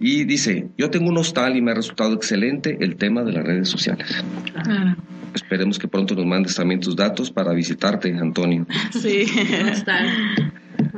Y 0.00 0.24
dice, 0.24 0.68
yo 0.76 0.90
tengo 0.90 1.08
un 1.10 1.18
hostal 1.18 1.56
y 1.56 1.62
me 1.62 1.70
ha 1.70 1.74
resultado 1.74 2.12
excelente 2.12 2.76
el 2.80 2.96
tema 2.96 3.22
de 3.22 3.32
las 3.32 3.44
redes 3.44 3.68
sociales. 3.68 4.22
Ah, 4.56 4.96
Esperemos 5.34 5.78
que 5.78 5.88
pronto 5.88 6.14
nos 6.14 6.26
mandes 6.26 6.54
también 6.56 6.80
tus 6.80 6.94
datos 6.94 7.30
para 7.30 7.54
visitarte, 7.54 8.12
Antonio. 8.20 8.66
sí. 8.90 9.24
Está. 9.72 10.00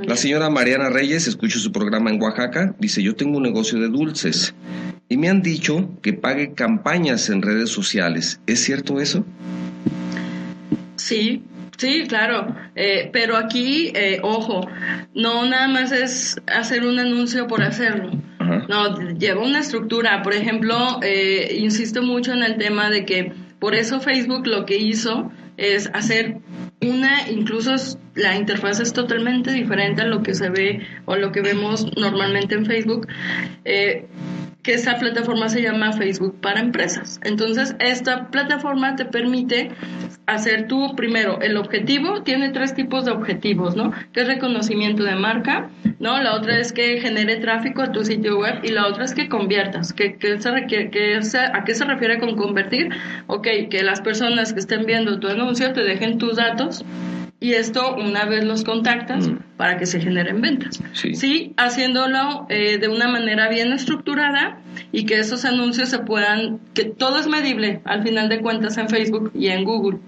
La 0.02 0.16
señora 0.16 0.50
Mariana 0.50 0.90
Reyes, 0.90 1.28
escucho 1.28 1.59
su 1.61 1.70
programa 1.70 2.11
en 2.11 2.20
Oaxaca, 2.20 2.74
dice, 2.78 3.02
yo 3.02 3.14
tengo 3.14 3.37
un 3.37 3.44
negocio 3.44 3.78
de 3.78 3.88
dulces 3.88 4.54
y 5.09 5.16
me 5.16 5.28
han 5.28 5.40
dicho 5.40 5.90
que 6.02 6.12
pague 6.12 6.54
campañas 6.54 7.30
en 7.30 7.42
redes 7.42 7.70
sociales. 7.70 8.40
¿Es 8.46 8.64
cierto 8.64 9.00
eso? 9.00 9.24
Sí, 10.96 11.44
sí, 11.77 12.04
claro. 12.08 12.56
Eh, 12.75 13.10
pero 13.12 13.37
aquí, 13.37 13.92
eh, 13.94 14.19
ojo, 14.23 14.66
no 15.14 15.46
nada 15.46 15.69
más 15.69 15.92
es 15.92 16.40
hacer 16.46 16.85
un 16.85 16.98
anuncio 16.98 17.46
por 17.46 17.62
hacerlo. 17.62 18.10
Ajá. 18.40 18.66
No, 18.69 18.98
lleva 19.12 19.42
una 19.42 19.60
estructura. 19.60 20.23
Por 20.23 20.35
ejemplo, 20.35 20.98
eh, 21.02 21.56
insisto 21.60 22.02
mucho 22.02 22.33
en 22.33 22.42
el 22.42 22.56
tema 22.56 22.90
de 22.90 23.04
que 23.04 23.33
por 23.60 23.77
eso 23.77 24.00
Facebook 24.00 24.46
lo 24.46 24.66
que 24.66 24.77
hizo 24.77 25.31
es 25.57 25.90
hacer 25.92 26.38
una, 26.81 27.31
incluso 27.31 27.75
la 28.15 28.37
interfaz 28.37 28.81
es 28.81 28.92
totalmente 28.92 29.52
diferente 29.52 30.02
a 30.02 30.07
lo 30.07 30.23
que 30.23 30.35
se 30.35 30.50
ve 30.50 30.87
o 31.05 31.17
lo 31.17 31.33
que 31.33 31.40
vemos 31.40 31.96
normalmente 31.96 32.55
en 32.55 32.67
Facebook. 32.67 33.07
Eh, 33.65 34.07
que 34.65 34.73
esta 34.73 34.98
plataforma 34.98 35.48
se 35.50 35.62
llama 35.62 35.92
Facebook 35.92 36.40
para 36.40 36.58
empresas. 36.58 37.21
Entonces, 37.23 37.77
esta 37.81 38.31
plataforma 38.31 38.96
te 38.96 39.04
permite 39.04 39.71
hacer 40.27 40.67
tú 40.69 40.96
primero 40.96 41.38
el 41.42 41.58
objetivo, 41.58 42.23
tiene 42.23 42.48
tres 42.48 42.75
tipos 42.75 43.04
de 43.04 43.10
objetivos, 43.10 43.77
¿no? 43.77 43.92
Que 44.12 44.23
es 44.23 44.27
reconocimiento 44.27 45.04
de 45.04 45.17
marca, 45.17 45.69
¿no? 45.98 46.19
La 46.19 46.35
otra 46.35 46.58
es 46.58 46.73
que 46.73 46.98
genere 46.98 47.37
tráfico 47.37 47.83
a 47.83 47.92
tu 47.92 48.04
sitio 48.04 48.38
web 48.38 48.60
y 48.62 48.69
la 48.69 48.87
otra 48.87 49.04
es 49.04 49.15
que 49.15 49.29
conviertas. 49.29 49.92
¿Qué, 49.92 50.17
se 50.19 50.67
que 50.67 51.21
¿A 51.52 51.65
qué 51.65 51.75
se 51.75 51.85
refiere 51.85 52.19
con 52.19 52.35
convertir? 52.35 52.88
Ok, 53.27 53.46
que 53.71 53.83
las 53.83 54.00
personas 54.00 54.54
que 54.54 54.60
estén 54.60 54.87
viendo 54.87 55.21
tu 55.21 55.29
anuncio 55.29 55.75
te 55.75 55.83
dejen 55.83 56.17
tus 56.17 56.37
datos 56.37 56.87
y 57.45 57.53
esto 57.53 57.95
una 57.95 58.25
vez 58.25 58.42
los 58.42 58.65
contactas 58.65 59.29
mm. 59.29 59.37
para 59.59 59.77
que 59.77 59.85
se 59.85 60.01
generen 60.01 60.40
ventas. 60.40 60.83
Sí, 60.95 61.53
haciéndolo 61.59 62.47
eh, 62.49 62.79
de 62.79 62.88
una 62.88 63.07
manera 63.07 63.51
bien 63.51 63.71
estructurada 63.75 64.61
y 64.92 65.05
que 65.05 65.19
esos 65.19 65.45
anuncios 65.45 65.90
se 65.90 65.99
puedan, 65.99 66.59
que 66.73 66.85
todo 66.87 67.19
es 67.19 67.27
medible 67.27 67.83
al 67.85 68.03
final 68.03 68.31
de 68.31 68.40
cuentas 68.40 68.79
en 68.79 68.88
Facebook 68.88 69.31
y 69.35 69.49
en 69.49 69.65
Google 69.65 69.99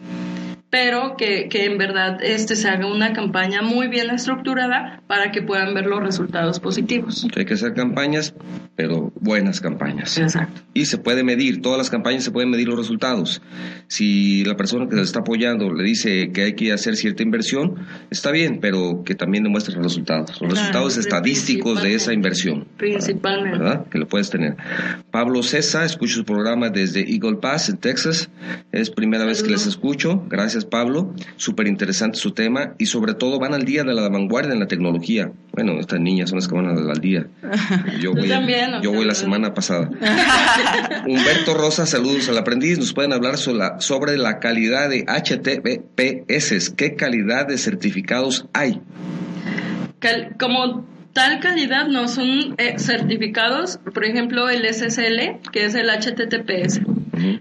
pero 0.76 1.16
que, 1.16 1.48
que, 1.48 1.64
en 1.64 1.78
verdad 1.78 2.18
este 2.22 2.54
se 2.54 2.68
haga 2.68 2.86
una 2.86 3.14
campaña 3.14 3.62
muy 3.62 3.88
bien 3.88 4.10
estructurada 4.10 5.00
para 5.06 5.32
que 5.32 5.40
puedan 5.40 5.72
ver 5.72 5.86
los 5.86 6.02
resultados 6.02 6.60
positivos. 6.60 7.26
Hay 7.34 7.46
que 7.46 7.54
hacer 7.54 7.72
campañas, 7.72 8.34
pero 8.74 9.10
buenas 9.18 9.62
campañas. 9.62 10.18
Exacto. 10.18 10.60
Y 10.74 10.84
se 10.84 10.98
puede 10.98 11.24
medir, 11.24 11.62
todas 11.62 11.78
las 11.78 11.88
campañas 11.88 12.24
se 12.24 12.30
pueden 12.30 12.50
medir 12.50 12.68
los 12.68 12.76
resultados. 12.76 13.40
Si 13.88 14.44
la 14.44 14.54
persona 14.54 14.86
que 14.86 14.96
se 14.96 15.02
está 15.02 15.20
apoyando 15.20 15.72
le 15.72 15.82
dice 15.82 16.30
que 16.30 16.42
hay 16.42 16.52
que 16.52 16.74
hacer 16.74 16.96
cierta 16.96 17.22
inversión, 17.22 17.76
está 18.10 18.30
bien, 18.30 18.58
pero 18.60 19.02
que 19.02 19.14
también 19.14 19.44
demuestre 19.44 19.74
los 19.76 19.84
resultados, 19.84 20.38
los 20.42 20.50
resultados 20.58 20.98
estadísticos 20.98 21.82
de 21.82 21.94
esa 21.94 22.12
inversión. 22.12 22.68
Principalmente. 22.76 23.58
¿Verdad? 23.58 23.86
Que 23.88 23.96
lo 23.96 24.06
puedes 24.06 24.28
tener. 24.28 24.56
Pablo 25.10 25.42
César, 25.42 25.86
escucho 25.86 26.16
su 26.16 26.24
programa 26.26 26.68
desde 26.68 27.00
Eagle 27.10 27.36
Pass, 27.36 27.70
en 27.70 27.78
Texas. 27.78 28.28
Es 28.72 28.90
primera 28.90 29.24
vez 29.24 29.42
que 29.42 29.48
les 29.48 29.66
escucho. 29.66 30.22
Gracias 30.28 30.65
Pablo. 30.68 31.14
Súper 31.36 31.66
interesante 31.66 32.18
su 32.18 32.32
tema 32.32 32.74
y 32.78 32.86
sobre 32.86 33.14
todo 33.14 33.38
van 33.38 33.54
al 33.54 33.64
día 33.64 33.84
de 33.84 33.94
la 33.94 34.08
vanguardia 34.08 34.52
en 34.52 34.60
la 34.60 34.68
tecnología. 34.68 35.30
Bueno, 35.52 35.78
estas 35.80 36.00
niñas 36.00 36.30
son 36.30 36.38
las 36.38 36.48
que 36.48 36.54
van 36.54 36.66
al 36.66 37.00
día. 37.00 37.26
Yo 38.00 38.12
voy, 38.12 38.28
yo 38.82 38.92
voy 38.92 39.04
la 39.04 39.14
semana 39.14 39.54
pasada. 39.54 39.88
Humberto 41.06 41.54
Rosa, 41.54 41.86
saludos 41.86 42.28
al 42.28 42.38
aprendiz. 42.38 42.78
Nos 42.78 42.92
pueden 42.92 43.12
hablar 43.12 43.38
sobre 43.38 44.18
la 44.18 44.38
calidad 44.38 44.90
de 44.90 45.04
HTTPS. 45.06 46.70
¿Qué 46.70 46.94
calidad 46.94 47.46
de 47.46 47.58
certificados 47.58 48.46
hay? 48.52 48.80
como 50.38 50.86
tal 51.12 51.40
calidad 51.40 51.88
no 51.88 52.08
son 52.08 52.54
eh, 52.58 52.78
certificados, 52.78 53.78
por 53.92 54.04
ejemplo 54.04 54.48
el 54.48 54.64
SSL, 54.72 55.40
que 55.50 55.64
es 55.64 55.74
el 55.74 55.88
HTTPS. 55.88 56.80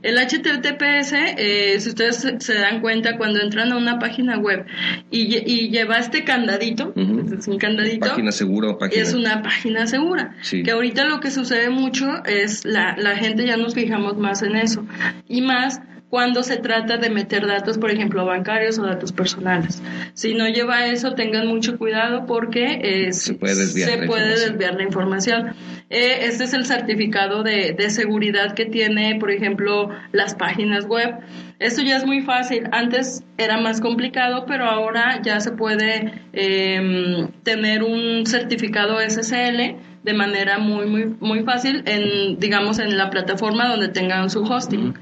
El 0.01 0.17
HTTPS, 0.17 1.13
eh, 1.37 1.79
si 1.79 1.89
ustedes 1.89 2.27
se 2.39 2.53
dan 2.53 2.81
cuenta, 2.81 3.17
cuando 3.17 3.39
entran 3.41 3.71
a 3.71 3.77
una 3.77 3.99
página 3.99 4.37
web 4.37 4.65
y, 5.11 5.69
lleva 5.69 5.97
este 5.97 6.23
candadito, 6.23 6.93
es 6.95 7.47
un 7.47 7.57
candadito. 7.57 8.07
Página 8.07 8.31
segura 8.31 8.77
página. 8.77 9.01
Es 9.01 9.13
una 9.13 9.41
página 9.41 9.87
segura. 9.87 10.35
Que 10.49 10.71
ahorita 10.71 11.05
lo 11.05 11.19
que 11.19 11.31
sucede 11.31 11.69
mucho 11.69 12.23
es 12.25 12.65
la, 12.65 12.95
la 12.97 13.15
gente 13.15 13.45
ya 13.45 13.57
nos 13.57 13.73
fijamos 13.73 14.17
más 14.17 14.41
en 14.43 14.55
eso. 14.55 14.85
Y 15.27 15.41
más 15.41 15.81
cuando 16.09 16.43
se 16.43 16.57
trata 16.57 16.97
de 16.97 17.09
meter 17.09 17.47
datos, 17.47 17.77
por 17.77 17.91
ejemplo, 17.91 18.25
bancarios 18.25 18.77
o 18.77 18.83
datos 18.83 19.11
personales. 19.11 19.81
Si 20.13 20.33
no 20.33 20.47
lleva 20.47 20.87
eso, 20.87 21.13
tengan 21.13 21.47
mucho 21.47 21.77
cuidado 21.77 22.25
porque 22.25 22.79
eh, 22.81 23.13
se 23.13 23.33
puede 23.33 23.55
desviar, 23.55 24.75
la, 24.75 24.83
información. 24.83 25.55
Eh, 25.89 26.19
este 26.21 26.45
es 26.45 26.53
el 26.53 26.65
certificado 26.65 27.43
de, 27.43 27.75
seguridad 27.89 28.53
que 28.53 28.65
tiene, 28.65 29.17
por 29.19 29.31
ejemplo, 29.31 29.89
las 30.11 30.35
páginas 30.35 30.85
web. 30.85 31.15
Esto 31.59 31.81
ya 31.81 31.97
es 31.97 32.05
muy 32.05 32.21
fácil. 32.21 32.63
Antes 32.71 33.23
era 33.37 33.57
más 33.59 33.81
complicado, 33.81 34.45
pero 34.47 34.65
ahora 34.65 35.21
ya 35.23 35.39
se 35.39 35.51
puede 35.51 36.13
em, 36.33 37.29
tener 37.43 37.83
un 37.83 38.25
certificado 38.25 38.99
SSL 38.99 39.75
de 40.03 40.13
manera 40.13 40.59
muy 40.59 40.85
muy 40.85 41.15
muy 41.19 41.39
fácil 41.43 41.81
en 41.87 42.39
digamos 42.39 42.77
en 42.77 42.95
la 42.95 43.09
plataforma 43.09 43.67
donde 43.67 43.87
tengan 43.87 44.29
su 44.29 44.43
hosting 44.43 44.93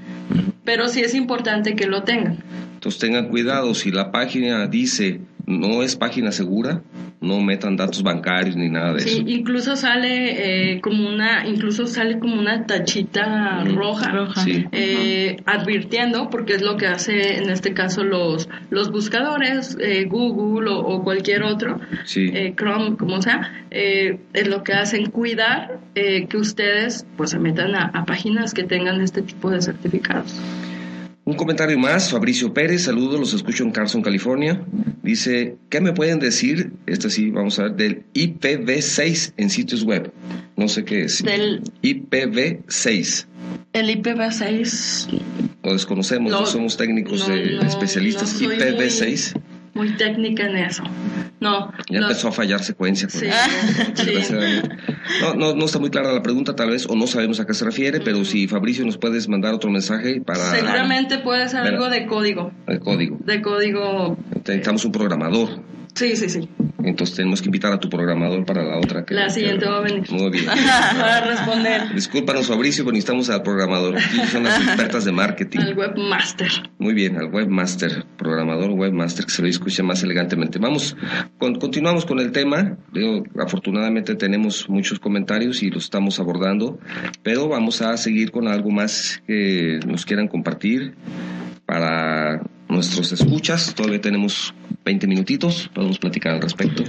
pero 0.63 0.87
sí 0.87 1.01
es 1.01 1.13
importante 1.13 1.75
que 1.75 1.87
lo 1.87 2.03
tengan. 2.03 2.37
Entonces 2.73 2.99
tengan 2.99 3.29
cuidado, 3.29 3.73
si 3.73 3.91
la 3.91 4.11
página 4.11 4.67
dice 4.67 5.21
no 5.45 5.83
es 5.83 5.95
página 5.95 6.31
segura, 6.31 6.81
no 7.19 7.41
metan 7.41 7.75
datos 7.75 8.03
bancarios 8.03 8.55
ni 8.55 8.69
nada 8.69 8.93
de 8.93 8.99
sí, 9.01 9.09
eso. 9.09 9.23
incluso 9.27 9.75
sale 9.75 10.73
eh, 10.73 10.81
como 10.81 11.07
una, 11.07 11.47
incluso 11.47 11.85
sale 11.87 12.19
como 12.19 12.39
una 12.39 12.65
tachita 12.65 13.63
roja, 13.63 14.13
eh, 14.71 15.37
advirtiendo, 15.45 16.29
porque 16.29 16.53
es 16.55 16.61
lo 16.61 16.77
que 16.77 16.87
hace 16.87 17.37
en 17.37 17.49
este 17.49 17.73
caso 17.73 18.03
los, 18.03 18.49
los 18.69 18.91
buscadores, 18.91 19.77
eh, 19.79 20.05
Google 20.05 20.69
o, 20.69 21.03
cualquier 21.03 21.43
otro, 21.43 21.79
Chrome, 22.05 22.97
como 22.97 23.21
sea, 23.21 23.65
es 23.69 24.47
lo 24.47 24.63
que 24.63 24.73
hacen 24.73 25.09
cuidar 25.09 25.79
que 25.93 26.37
ustedes 26.37 27.05
pues 27.17 27.31
se 27.31 27.39
metan 27.39 27.75
a 27.75 28.05
páginas 28.05 28.53
que 28.53 28.63
tengan 28.63 29.01
este 29.01 29.21
tipo 29.21 29.49
de 29.49 29.61
certificados. 29.61 30.41
Un 31.25 31.35
comentario 31.35 31.79
más, 31.79 32.11
Fabricio 32.11 32.53
Pérez, 32.53 32.83
saludos, 32.83 33.17
los 33.17 33.33
escucho 33.33 33.63
en 33.63 33.71
Carson, 33.71 34.01
California. 34.01 34.61
Dice, 35.03 35.55
¿qué 35.69 35.79
me 35.79 35.93
pueden 35.93 36.19
decir? 36.19 36.73
Este 36.85 37.09
sí, 37.09 37.29
vamos 37.29 37.59
a 37.59 37.63
ver, 37.63 37.75
del 37.75 38.03
IPv6 38.13 39.33
en 39.37 39.49
sitios 39.49 39.83
web. 39.83 40.11
No 40.57 40.67
sé 40.67 40.83
qué 40.83 41.03
es. 41.03 41.23
Del 41.23 41.61
IPv6. 41.81 43.25
El 43.71 43.89
IPv6. 43.89 45.21
Lo 45.63 45.71
desconocemos, 45.71 46.29
no, 46.29 46.45
somos 46.45 46.75
técnicos 46.75 47.29
especialistas. 47.29 48.41
IPv6 48.41 49.33
muy 49.33 49.52
técnica 49.97 50.47
en 50.47 50.57
eso. 50.57 50.83
No. 51.39 51.71
Ya 51.89 51.99
empezó 51.99 52.29
a 52.29 52.31
fallar 52.31 52.63
secuencia. 52.63 53.09
Sí, 53.09 53.27
No, 55.21 55.33
no, 55.33 55.55
no, 55.55 55.65
está 55.65 55.79
muy 55.79 55.89
clara 55.89 56.13
la 56.13 56.21
pregunta, 56.21 56.55
tal 56.55 56.69
vez, 56.69 56.85
o 56.89 56.95
no 56.95 57.07
sabemos 57.07 57.39
a 57.39 57.45
qué 57.45 57.53
se 57.53 57.65
refiere, 57.65 57.99
pero 57.99 58.23
si 58.23 58.47
Fabricio 58.47 58.85
nos 58.85 58.97
puedes 58.97 59.27
mandar 59.27 59.53
otro 59.53 59.69
mensaje 59.69 60.21
para. 60.21 60.51
Seguramente 60.51 61.19
puede 61.19 61.49
ser 61.49 61.61
algo 61.61 61.89
de 61.89 62.05
código. 62.05 62.51
De 62.67 62.79
código. 62.79 63.17
De 63.19 63.41
código. 63.41 64.17
Necesitamos 64.35 64.85
un 64.85 64.91
programador. 64.91 65.49
Sí, 65.95 66.15
sí, 66.15 66.29
sí. 66.29 66.49
Entonces 66.83 67.15
tenemos 67.15 67.41
que 67.41 67.47
invitar 67.47 67.71
a 67.71 67.79
tu 67.79 67.89
programador 67.89 68.45
para 68.45 68.63
la 68.63 68.77
otra. 68.77 69.05
Que, 69.05 69.13
la 69.13 69.29
siguiente 69.29 69.65
va 69.65 69.77
a 69.77 69.81
venir. 69.81 70.03
Muy 70.11 70.31
bien. 70.31 70.45
para 70.99 71.21
responder. 71.21 71.93
Discúlpanos, 71.93 72.47
Fabricio, 72.47 72.83
pero 72.83 72.93
necesitamos 72.93 73.29
al 73.29 73.41
programador. 73.41 73.99
son 74.31 74.43
las 74.43 74.61
expertas 74.63 75.05
de 75.05 75.11
marketing. 75.11 75.59
Al 75.59 75.77
webmaster. 75.77 76.49
Muy 76.79 76.93
bien, 76.93 77.17
al 77.17 77.31
webmaster. 77.31 78.05
Programador 78.17 78.71
webmaster, 78.71 79.25
que 79.25 79.31
se 79.31 79.41
lo 79.41 79.47
escucha 79.47 79.83
más 79.83 80.03
elegantemente. 80.03 80.59
Vamos, 80.59 80.97
continuamos 81.37 82.05
con 82.05 82.19
el 82.19 82.31
tema. 82.31 82.77
afortunadamente 83.39 84.15
tenemos 84.15 84.67
muchos 84.67 84.99
comentarios 84.99 85.63
y 85.63 85.69
los 85.69 85.85
estamos 85.85 86.19
abordando, 86.19 86.79
pero 87.21 87.47
vamos 87.47 87.81
a 87.81 87.95
seguir 87.97 88.31
con 88.31 88.47
algo 88.47 88.71
más 88.71 89.21
que 89.27 89.79
nos 89.85 90.05
quieran 90.05 90.27
compartir 90.27 90.95
para 91.65 92.41
nuestros 92.67 93.11
escuchas. 93.11 93.73
Todavía 93.75 94.01
tenemos 94.01 94.53
20 94.83 95.07
minutitos, 95.07 95.69
podemos 95.73 95.97
platicar 95.97 96.33
al 96.33 96.41
respecto. 96.41 96.83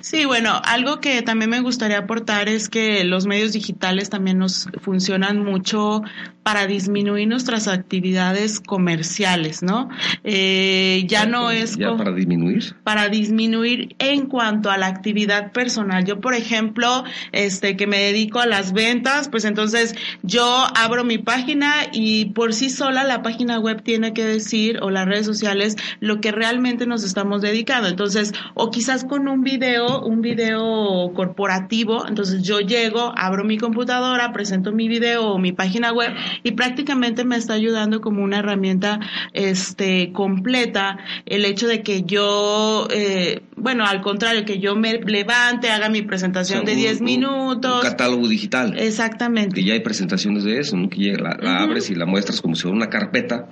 Sí, 0.00 0.24
bueno, 0.24 0.60
algo 0.64 1.00
que 1.00 1.22
también 1.22 1.50
me 1.50 1.60
gustaría 1.60 1.98
aportar 1.98 2.48
es 2.48 2.68
que 2.68 3.04
los 3.04 3.26
medios 3.26 3.52
digitales 3.52 4.10
también 4.10 4.38
nos 4.38 4.68
funcionan 4.80 5.44
mucho 5.44 6.02
para 6.46 6.68
disminuir 6.68 7.26
nuestras 7.26 7.66
actividades 7.66 8.60
comerciales, 8.60 9.64
¿no? 9.64 9.88
Eh, 10.22 11.02
ya 11.08 11.26
no 11.26 11.50
es... 11.50 11.76
¿Ya 11.76 11.96
para 11.96 12.12
disminuir? 12.12 12.76
Para 12.84 13.08
disminuir 13.08 13.96
en 13.98 14.26
cuanto 14.26 14.70
a 14.70 14.76
la 14.76 14.86
actividad 14.86 15.50
personal. 15.50 16.04
Yo, 16.04 16.20
por 16.20 16.34
ejemplo, 16.34 17.02
este, 17.32 17.76
que 17.76 17.88
me 17.88 17.98
dedico 17.98 18.38
a 18.38 18.46
las 18.46 18.72
ventas, 18.72 19.28
pues 19.28 19.44
entonces 19.44 19.96
yo 20.22 20.66
abro 20.76 21.02
mi 21.02 21.18
página 21.18 21.72
y 21.92 22.26
por 22.26 22.54
sí 22.54 22.70
sola 22.70 23.02
la 23.02 23.22
página 23.22 23.58
web 23.58 23.82
tiene 23.82 24.12
que 24.12 24.24
decir, 24.24 24.78
o 24.82 24.90
las 24.90 25.06
redes 25.06 25.26
sociales, 25.26 25.74
lo 25.98 26.20
que 26.20 26.30
realmente 26.30 26.86
nos 26.86 27.02
estamos 27.02 27.42
dedicando. 27.42 27.88
Entonces, 27.88 28.32
o 28.54 28.70
quizás 28.70 29.04
con 29.04 29.26
un 29.26 29.42
video, 29.42 30.00
un 30.06 30.20
video 30.20 31.10
corporativo, 31.12 32.06
entonces 32.06 32.44
yo 32.44 32.60
llego, 32.60 33.12
abro 33.16 33.42
mi 33.42 33.58
computadora, 33.58 34.32
presento 34.32 34.70
mi 34.70 34.86
video 34.86 35.32
o 35.32 35.38
mi 35.38 35.50
página 35.50 35.92
web 35.92 36.14
y 36.42 36.52
prácticamente 36.52 37.24
me 37.24 37.36
está 37.36 37.54
ayudando 37.54 38.00
como 38.00 38.22
una 38.22 38.38
herramienta 38.38 39.00
este 39.32 40.12
completa 40.12 40.98
el 41.26 41.44
hecho 41.44 41.66
de 41.66 41.82
que 41.82 42.02
yo 42.02 42.88
eh, 42.90 43.42
bueno 43.56 43.84
al 43.84 44.00
contrario 44.00 44.44
que 44.44 44.58
yo 44.58 44.76
me 44.76 44.94
levante 44.94 45.70
haga 45.70 45.88
mi 45.88 46.02
presentación 46.02 46.64
de 46.64 46.74
10 46.74 47.00
minutos 47.00 47.76
un 47.76 47.82
catálogo 47.82 48.28
digital. 48.28 48.78
Exactamente. 48.78 49.56
Que 49.56 49.64
ya 49.64 49.74
hay 49.74 49.80
presentaciones 49.80 50.44
de 50.44 50.58
eso 50.58 50.76
¿no? 50.76 50.88
que 50.88 51.12
la, 51.12 51.62
abres 51.62 51.90
y 51.90 51.94
la 51.94 52.06
muestras 52.06 52.40
como 52.40 52.54
si 52.54 52.62
fuera 52.62 52.76
una 52.76 52.88
carpeta 52.88 53.46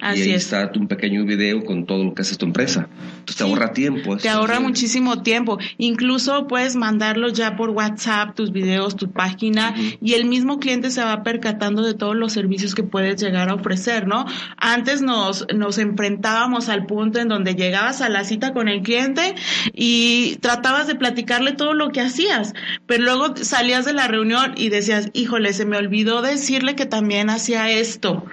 y 0.00 0.04
ahí 0.04 0.30
está 0.30 0.70
un 0.76 0.86
pequeño 0.86 1.24
video 1.24 1.64
con 1.64 1.84
todo 1.84 2.04
lo 2.04 2.14
que 2.14 2.22
hace 2.22 2.36
tu 2.36 2.46
empresa. 2.46 2.88
Entonces 3.10 3.36
te 3.36 3.42
ahorra 3.42 3.72
tiempo. 3.72 4.16
Te 4.16 4.28
ahorra 4.28 4.60
muchísimo 4.60 5.22
tiempo. 5.22 5.58
Incluso 5.76 6.46
puedes 6.46 6.76
mandarlo 6.76 7.28
ya 7.30 7.56
por 7.56 7.70
WhatsApp, 7.70 8.36
tus 8.36 8.52
videos, 8.52 8.94
tu 8.94 9.10
página, 9.10 9.74
y 10.00 10.14
el 10.14 10.26
mismo 10.26 10.60
cliente 10.60 10.92
se 10.92 11.02
va 11.02 11.24
percatando 11.24 11.82
de 11.82 11.94
todos 11.94 12.14
los 12.14 12.32
servicios 12.32 12.76
que 12.76 12.84
puedes 12.84 13.20
llegar 13.20 13.48
a 13.48 13.54
ofrecer, 13.54 14.06
¿no? 14.06 14.24
Antes 14.56 15.02
nos, 15.02 15.44
nos 15.52 15.78
enfrentábamos 15.78 16.68
al 16.68 16.86
punto 16.86 17.18
en 17.18 17.26
donde 17.26 17.56
llegabas 17.56 18.00
a 18.00 18.08
la 18.08 18.22
cita 18.22 18.52
con 18.52 18.68
el 18.68 18.82
cliente 18.82 19.34
y 19.74 20.36
tratabas 20.36 20.86
de 20.86 20.94
platicarle 20.94 21.52
todo 21.52 21.74
lo 21.74 21.90
que 21.90 22.00
hacías, 22.00 22.54
pero 22.86 23.02
luego 23.02 23.34
salías 23.36 23.84
de 23.84 23.94
la 23.94 24.06
reunión 24.06 24.54
y 24.56 24.68
decías, 24.68 25.10
híjole, 25.12 25.52
se 25.52 25.64
me 25.64 25.76
olvidó 25.76 26.22
decirle 26.22 26.76
que 26.76 26.86
también 26.86 27.30
hacía 27.30 27.68
esto. 27.70 28.24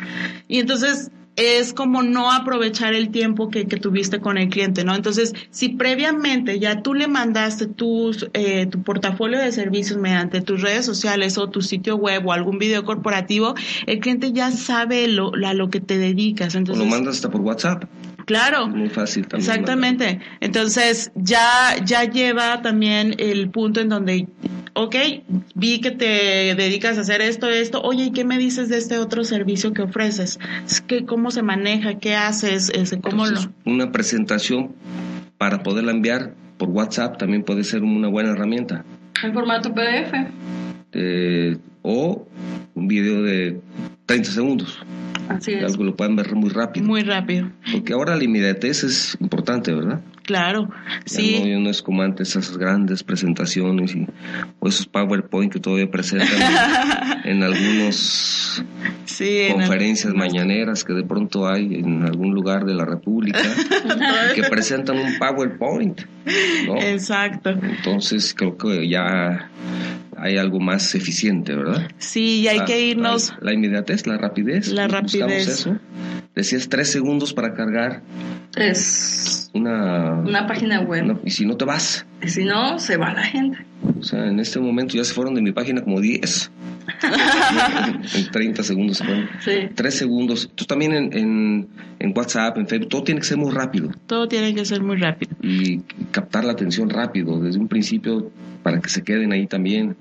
Y 0.48 0.60
entonces 0.60 1.10
es 1.36 1.74
como 1.74 2.04
no 2.04 2.32
aprovechar 2.32 2.94
el 2.94 3.10
tiempo 3.10 3.50
que, 3.50 3.68
que, 3.68 3.78
tuviste 3.78 4.20
con 4.20 4.38
el 4.38 4.50
cliente, 4.50 4.84
¿no? 4.84 4.96
Entonces, 4.96 5.34
si 5.52 5.70
previamente 5.70 6.60
ya 6.60 6.82
tú 6.82 6.94
le 6.94 7.08
mandaste 7.08 7.68
tus, 7.68 8.30
eh, 8.34 8.68
tu 8.68 8.84
portafolio 8.84 9.40
de 9.40 9.52
servicios 9.52 10.00
mediante 10.00 10.42
tus 10.42 10.62
redes 10.62 10.86
sociales 10.86 11.38
o 11.38 11.50
tu 11.50 11.62
sitio 11.62 11.98
web 11.98 12.26
o 12.26 12.32
algún 12.32 12.58
video 12.58 12.86
corporativo, 12.86 13.56
el 13.86 14.00
cliente 14.00 14.32
ya 14.32 14.52
sabe 14.52 15.08
lo, 15.08 15.32
a 15.46 15.54
lo 15.54 15.70
que 15.70 15.82
te 15.82 15.98
dedicas. 15.98 16.56
Entonces, 16.56 16.82
o 16.82 16.86
lo 16.86 16.92
mandas 16.92 17.16
hasta 17.16 17.30
por 17.30 17.42
WhatsApp. 17.42 17.84
Claro. 18.26 18.68
Muy 18.68 18.90
fácil 18.90 19.28
también. 19.28 19.50
Exactamente. 19.50 20.20
Entonces, 20.40 21.12
ya, 21.16 21.76
ya 21.84 22.06
lleva 22.06 22.62
también 22.62 23.16
el 23.20 23.50
punto 23.50 23.82
en 23.82 23.90
donde 23.90 24.28
ok, 24.76 24.96
vi 25.56 25.80
que 25.80 25.92
te 25.92 26.54
dedicas 26.56 26.98
a 26.98 27.02
hacer 27.02 27.22
esto, 27.22 27.50
esto, 27.50 27.82
oye, 27.82 28.06
¿y 28.06 28.12
qué 28.12 28.26
me 28.26 28.38
dices 28.38 28.70
de 28.70 28.78
este 28.78 28.98
otro 28.98 29.24
servicio 29.24 29.74
que 29.74 29.82
ofreces? 29.82 30.40
¿Qué, 30.86 31.06
¿Cómo 31.06 31.32
se 31.32 31.42
maneja? 31.42 31.98
¿Qué 31.98 32.16
haces? 32.16 32.70
Ese, 32.70 33.00
¿cómo 33.00 33.26
lo... 33.26 33.40
Una 33.64 33.92
presentación 33.92 34.76
para 35.38 35.64
poderla 35.64 35.92
enviar 35.92 36.34
por 36.58 36.70
WhatsApp 36.70 37.18
también 37.18 37.44
puede 37.44 37.64
ser 37.64 37.84
una 37.84 38.10
buena 38.10 38.32
herramienta. 38.32 38.86
En 39.24 39.34
formato 39.34 39.74
PDF. 39.74 40.14
Eh, 40.92 41.58
o 41.82 42.28
un 42.74 42.88
video 42.88 43.24
de 43.24 43.60
30 44.06 44.32
segundos. 44.32 44.80
Así 45.30 45.54
es. 45.54 45.64
Algo 45.64 45.84
lo 45.86 45.96
pueden 45.96 46.16
ver 46.16 46.36
muy 46.36 46.50
rápido. 46.50 46.86
Muy 46.86 47.02
rápido. 47.02 47.50
Porque 47.72 47.94
ahora 47.94 48.16
la 48.16 48.24
inmediatez 48.24 48.84
es 48.84 49.18
importante, 49.20 49.74
¿verdad? 49.74 50.02
Claro, 50.26 50.70
sí. 51.06 51.44
No, 51.46 51.60
no, 51.60 51.70
es 51.70 51.84
como 51.84 52.02
antes 52.02 52.36
esas 52.36 52.58
grandes 52.58 53.04
presentaciones 53.04 53.96
y, 53.96 54.08
o 54.60 54.68
esos 54.68 54.88
PowerPoint 54.88 55.54
que 55.54 55.60
todavía 55.60 55.90
presentan 55.90 56.30
en, 57.26 57.44
algunos 57.44 58.64
conferencias 59.54 60.14
mañaneras 60.16 60.84
que 60.84 60.94
de 60.94 61.04
pronto 61.04 61.48
hay 61.48 61.76
en 61.76 62.04
algún 62.04 62.34
lugar 62.34 62.66
de 62.66 62.74
la 62.74 62.86
República 62.86 63.40
que 64.36 64.44
presentan 64.44 64.98
un 64.98 65.18
PowerPoint. 65.20 66.02
Exacto. 66.26 67.52
Entonces 67.52 68.34
creo 68.36 68.58
que 68.58 68.90
ya 68.90 69.52
hay 70.18 70.38
algo 70.38 70.60
más 70.60 70.96
eficiente, 70.96 71.54
¿verdad? 71.54 71.88
Sí, 72.00 72.42
y 72.42 72.48
hay 72.48 72.66
que 72.66 72.82
irnos. 72.82 73.34
La, 73.42 73.54
inmediatez, 73.54 74.08
la 74.08 74.18
rapidez. 74.18 74.70
La 74.70 74.88
rapidez. 74.88 75.48
Eso. 75.48 75.78
Decías 76.36 76.68
tres 76.68 76.92
segundos 76.92 77.34
para 77.34 77.54
cargar. 77.54 78.02
Es 78.58 79.50
una, 79.54 80.16
una 80.16 80.46
página 80.46 80.82
web. 80.82 81.20
y 81.24 81.32
si 81.32 81.46
no 81.46 81.56
te 81.56 81.64
vas. 81.64 82.06
Y 82.22 82.28
si 82.28 82.44
no, 82.44 82.78
se 82.78 82.98
va 82.98 83.14
la 83.14 83.24
gente. 83.24 83.66
O 84.00 84.04
sea, 84.04 84.28
en 84.28 84.40
este 84.40 84.60
momento 84.60 84.96
ya 84.96 85.04
se 85.04 85.14
fueron 85.14 85.34
de 85.36 85.42
mi 85.42 85.54
página 85.54 85.82
como 85.82 86.02
10. 86.02 86.52
en 88.16 88.32
30 88.32 88.64
segundos 88.64 88.98
se 88.98 89.06
fueron. 89.06 89.30
Sí. 89.40 89.52
3 89.74 89.94
segundos. 89.94 90.52
Tú 90.56 90.66
también 90.66 90.94
en, 90.94 91.18
en, 91.18 91.68
en, 92.00 92.14
WhatsApp, 92.16 92.58
en 92.58 92.68
Facebook, 92.68 92.90
todo 92.90 93.04
tiene 93.04 93.22
que 93.22 93.28
ser 93.28 93.38
muy 93.38 93.52
rápido. 93.52 93.92
Todo 94.06 94.28
tiene 94.28 94.54
que 94.54 94.66
ser 94.66 94.84
muy 94.84 94.98
rápido. 94.98 95.36
Y 95.42 95.80
captar 96.12 96.44
la 96.44 96.52
atención 96.52 96.90
rápido, 96.90 97.40
desde 97.40 97.60
un 97.60 97.70
principio, 97.70 98.30
para 98.66 98.82
que 98.82 98.90
se 98.90 99.04
queden 99.04 99.32
ahí 99.32 99.46
también. 99.46 99.96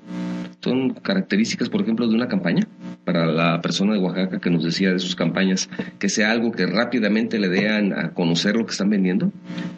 Son 0.62 0.94
características, 0.94 1.68
por 1.68 1.82
ejemplo, 1.82 2.08
de 2.08 2.14
una 2.14 2.28
campaña 2.28 2.66
para 3.04 3.26
la 3.26 3.60
persona 3.60 3.92
de 3.92 3.98
Oaxaca 3.98 4.40
que 4.40 4.48
nos 4.48 4.64
decía 4.64 4.90
de 4.90 4.98
sus 5.00 5.14
campañas, 5.14 5.68
que 5.98 6.08
sea 6.08 6.30
algo 6.30 6.50
que 6.50 6.64
rápidamente 6.64 7.38
le 7.38 7.50
den 7.50 7.92
a 7.92 8.14
conocer 8.14 8.56
lo 8.56 8.64
que 8.64 8.72
están 8.72 8.88
vendiendo. 8.88 9.30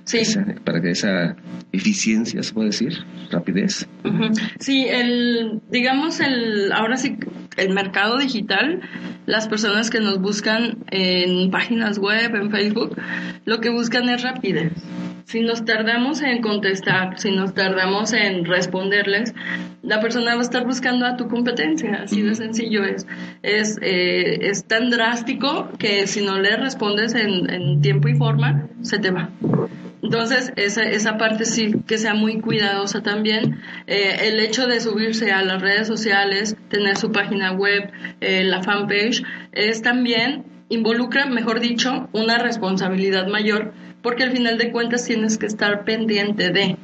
Sí. 0.04 0.22
para 0.64 0.80
que 0.80 0.90
esa 0.90 1.34
eficiencia, 1.72 2.44
se 2.44 2.54
puede 2.54 2.68
decir, 2.68 2.92
rapidez. 3.32 3.88
Sí, 4.60 4.86
el, 4.88 5.62
digamos, 5.68 6.20
el, 6.20 6.70
ahora 6.70 6.96
sí, 6.96 7.16
el 7.56 7.74
mercado 7.74 8.18
digital, 8.18 8.82
las 9.26 9.48
personas 9.48 9.90
que 9.90 9.98
nos 9.98 10.20
buscan 10.20 10.78
en 10.92 11.50
páginas 11.50 11.98
web, 11.98 12.36
en 12.36 12.52
Facebook, 12.52 12.96
lo 13.46 13.60
que 13.60 13.70
buscan 13.70 14.08
es 14.10 14.22
rapidez. 14.22 14.70
Si 15.26 15.40
nos 15.40 15.64
tardamos 15.64 16.22
en 16.22 16.40
contestar, 16.40 17.18
si 17.18 17.32
nos 17.32 17.52
tardamos 17.52 18.12
en 18.12 18.44
responderles, 18.44 19.34
la 19.82 20.00
persona 20.00 20.34
va 20.34 20.38
a 20.38 20.44
estar 20.44 20.64
buscando 20.64 21.04
a 21.04 21.16
tu 21.16 21.26
competencia, 21.26 22.02
así 22.04 22.22
de 22.22 22.36
sencillo 22.36 22.84
es. 22.84 23.08
Es, 23.42 23.76
eh, 23.82 24.38
es 24.42 24.66
tan 24.66 24.88
drástico 24.88 25.68
que 25.80 26.06
si 26.06 26.24
no 26.24 26.38
le 26.38 26.56
respondes 26.56 27.16
en, 27.16 27.50
en 27.50 27.80
tiempo 27.80 28.06
y 28.06 28.14
forma, 28.14 28.68
se 28.82 29.00
te 29.00 29.10
va. 29.10 29.30
Entonces, 30.00 30.52
esa, 30.54 30.84
esa 30.84 31.18
parte 31.18 31.44
sí 31.44 31.74
que 31.88 31.98
sea 31.98 32.14
muy 32.14 32.40
cuidadosa 32.40 33.02
también. 33.02 33.58
Eh, 33.88 34.28
el 34.28 34.38
hecho 34.38 34.68
de 34.68 34.78
subirse 34.78 35.32
a 35.32 35.42
las 35.42 35.60
redes 35.60 35.88
sociales, 35.88 36.56
tener 36.68 36.96
su 36.96 37.10
página 37.10 37.50
web, 37.50 37.90
eh, 38.20 38.44
la 38.44 38.62
fanpage, 38.62 39.24
es 39.50 39.82
también, 39.82 40.44
involucra, 40.68 41.26
mejor 41.26 41.58
dicho, 41.58 42.08
una 42.12 42.38
responsabilidad 42.38 43.26
mayor, 43.26 43.74
porque 44.06 44.22
al 44.22 44.30
final 44.30 44.56
de 44.56 44.70
cuentas 44.70 45.04
tienes 45.04 45.36
que 45.36 45.46
estar 45.46 45.82
pendiente 45.82 46.50
de. 46.50 46.76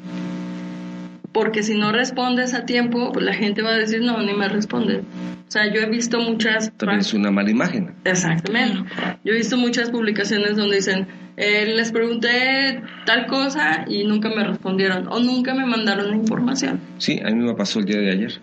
Porque 1.30 1.62
si 1.62 1.78
no 1.78 1.92
respondes 1.92 2.52
a 2.52 2.64
tiempo, 2.64 3.12
pues 3.12 3.24
la 3.24 3.32
gente 3.32 3.62
va 3.62 3.70
a 3.70 3.76
decir, 3.76 4.02
no, 4.02 4.20
ni 4.20 4.34
me 4.34 4.48
responde. 4.48 5.02
O 5.46 5.50
sea, 5.52 5.72
yo 5.72 5.82
he 5.82 5.88
visto 5.88 6.18
muchas... 6.18 6.72
También 6.76 6.98
es 6.98 7.14
una 7.14 7.30
mala 7.30 7.48
imagen. 7.48 7.94
Exactamente. 8.04 8.90
Yo 9.22 9.34
he 9.34 9.36
visto 9.36 9.56
muchas 9.56 9.90
publicaciones 9.90 10.56
donde 10.56 10.74
dicen, 10.74 11.06
eh, 11.36 11.64
les 11.66 11.92
pregunté 11.92 12.82
tal 13.06 13.28
cosa 13.28 13.84
y 13.86 14.02
nunca 14.02 14.28
me 14.28 14.42
respondieron 14.42 15.06
o 15.06 15.20
nunca 15.20 15.54
me 15.54 15.64
mandaron 15.64 16.16
información. 16.16 16.80
Sí, 16.98 17.20
a 17.24 17.30
mí 17.30 17.36
me 17.36 17.54
pasó 17.54 17.78
el 17.78 17.84
día 17.84 18.00
de 18.00 18.10
ayer. 18.10 18.40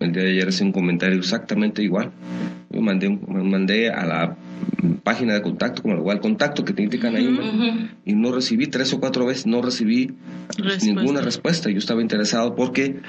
El 0.00 0.12
día 0.12 0.22
de 0.22 0.30
ayer 0.30 0.48
hice 0.48 0.64
un 0.64 0.72
comentario 0.72 1.18
exactamente 1.18 1.82
igual. 1.82 2.10
Yo 2.70 2.80
mandé, 2.80 3.10
mandé 3.10 3.90
a 3.90 4.06
la 4.06 4.36
página 5.02 5.34
de 5.34 5.42
contacto, 5.42 5.82
como 5.82 5.96
igual 5.96 6.20
contacto 6.20 6.64
que 6.64 6.72
te 6.72 6.82
indican 6.82 7.16
ahí, 7.16 7.90
y 8.06 8.14
no 8.14 8.32
recibí 8.32 8.66
tres 8.68 8.94
o 8.94 9.00
cuatro 9.00 9.26
veces, 9.26 9.46
no 9.46 9.60
recibí 9.60 10.10
ninguna 10.82 11.20
respuesta. 11.20 11.70
Yo 11.70 11.78
estaba 11.78 12.00
interesado 12.00 12.54
porque, 12.54 13.00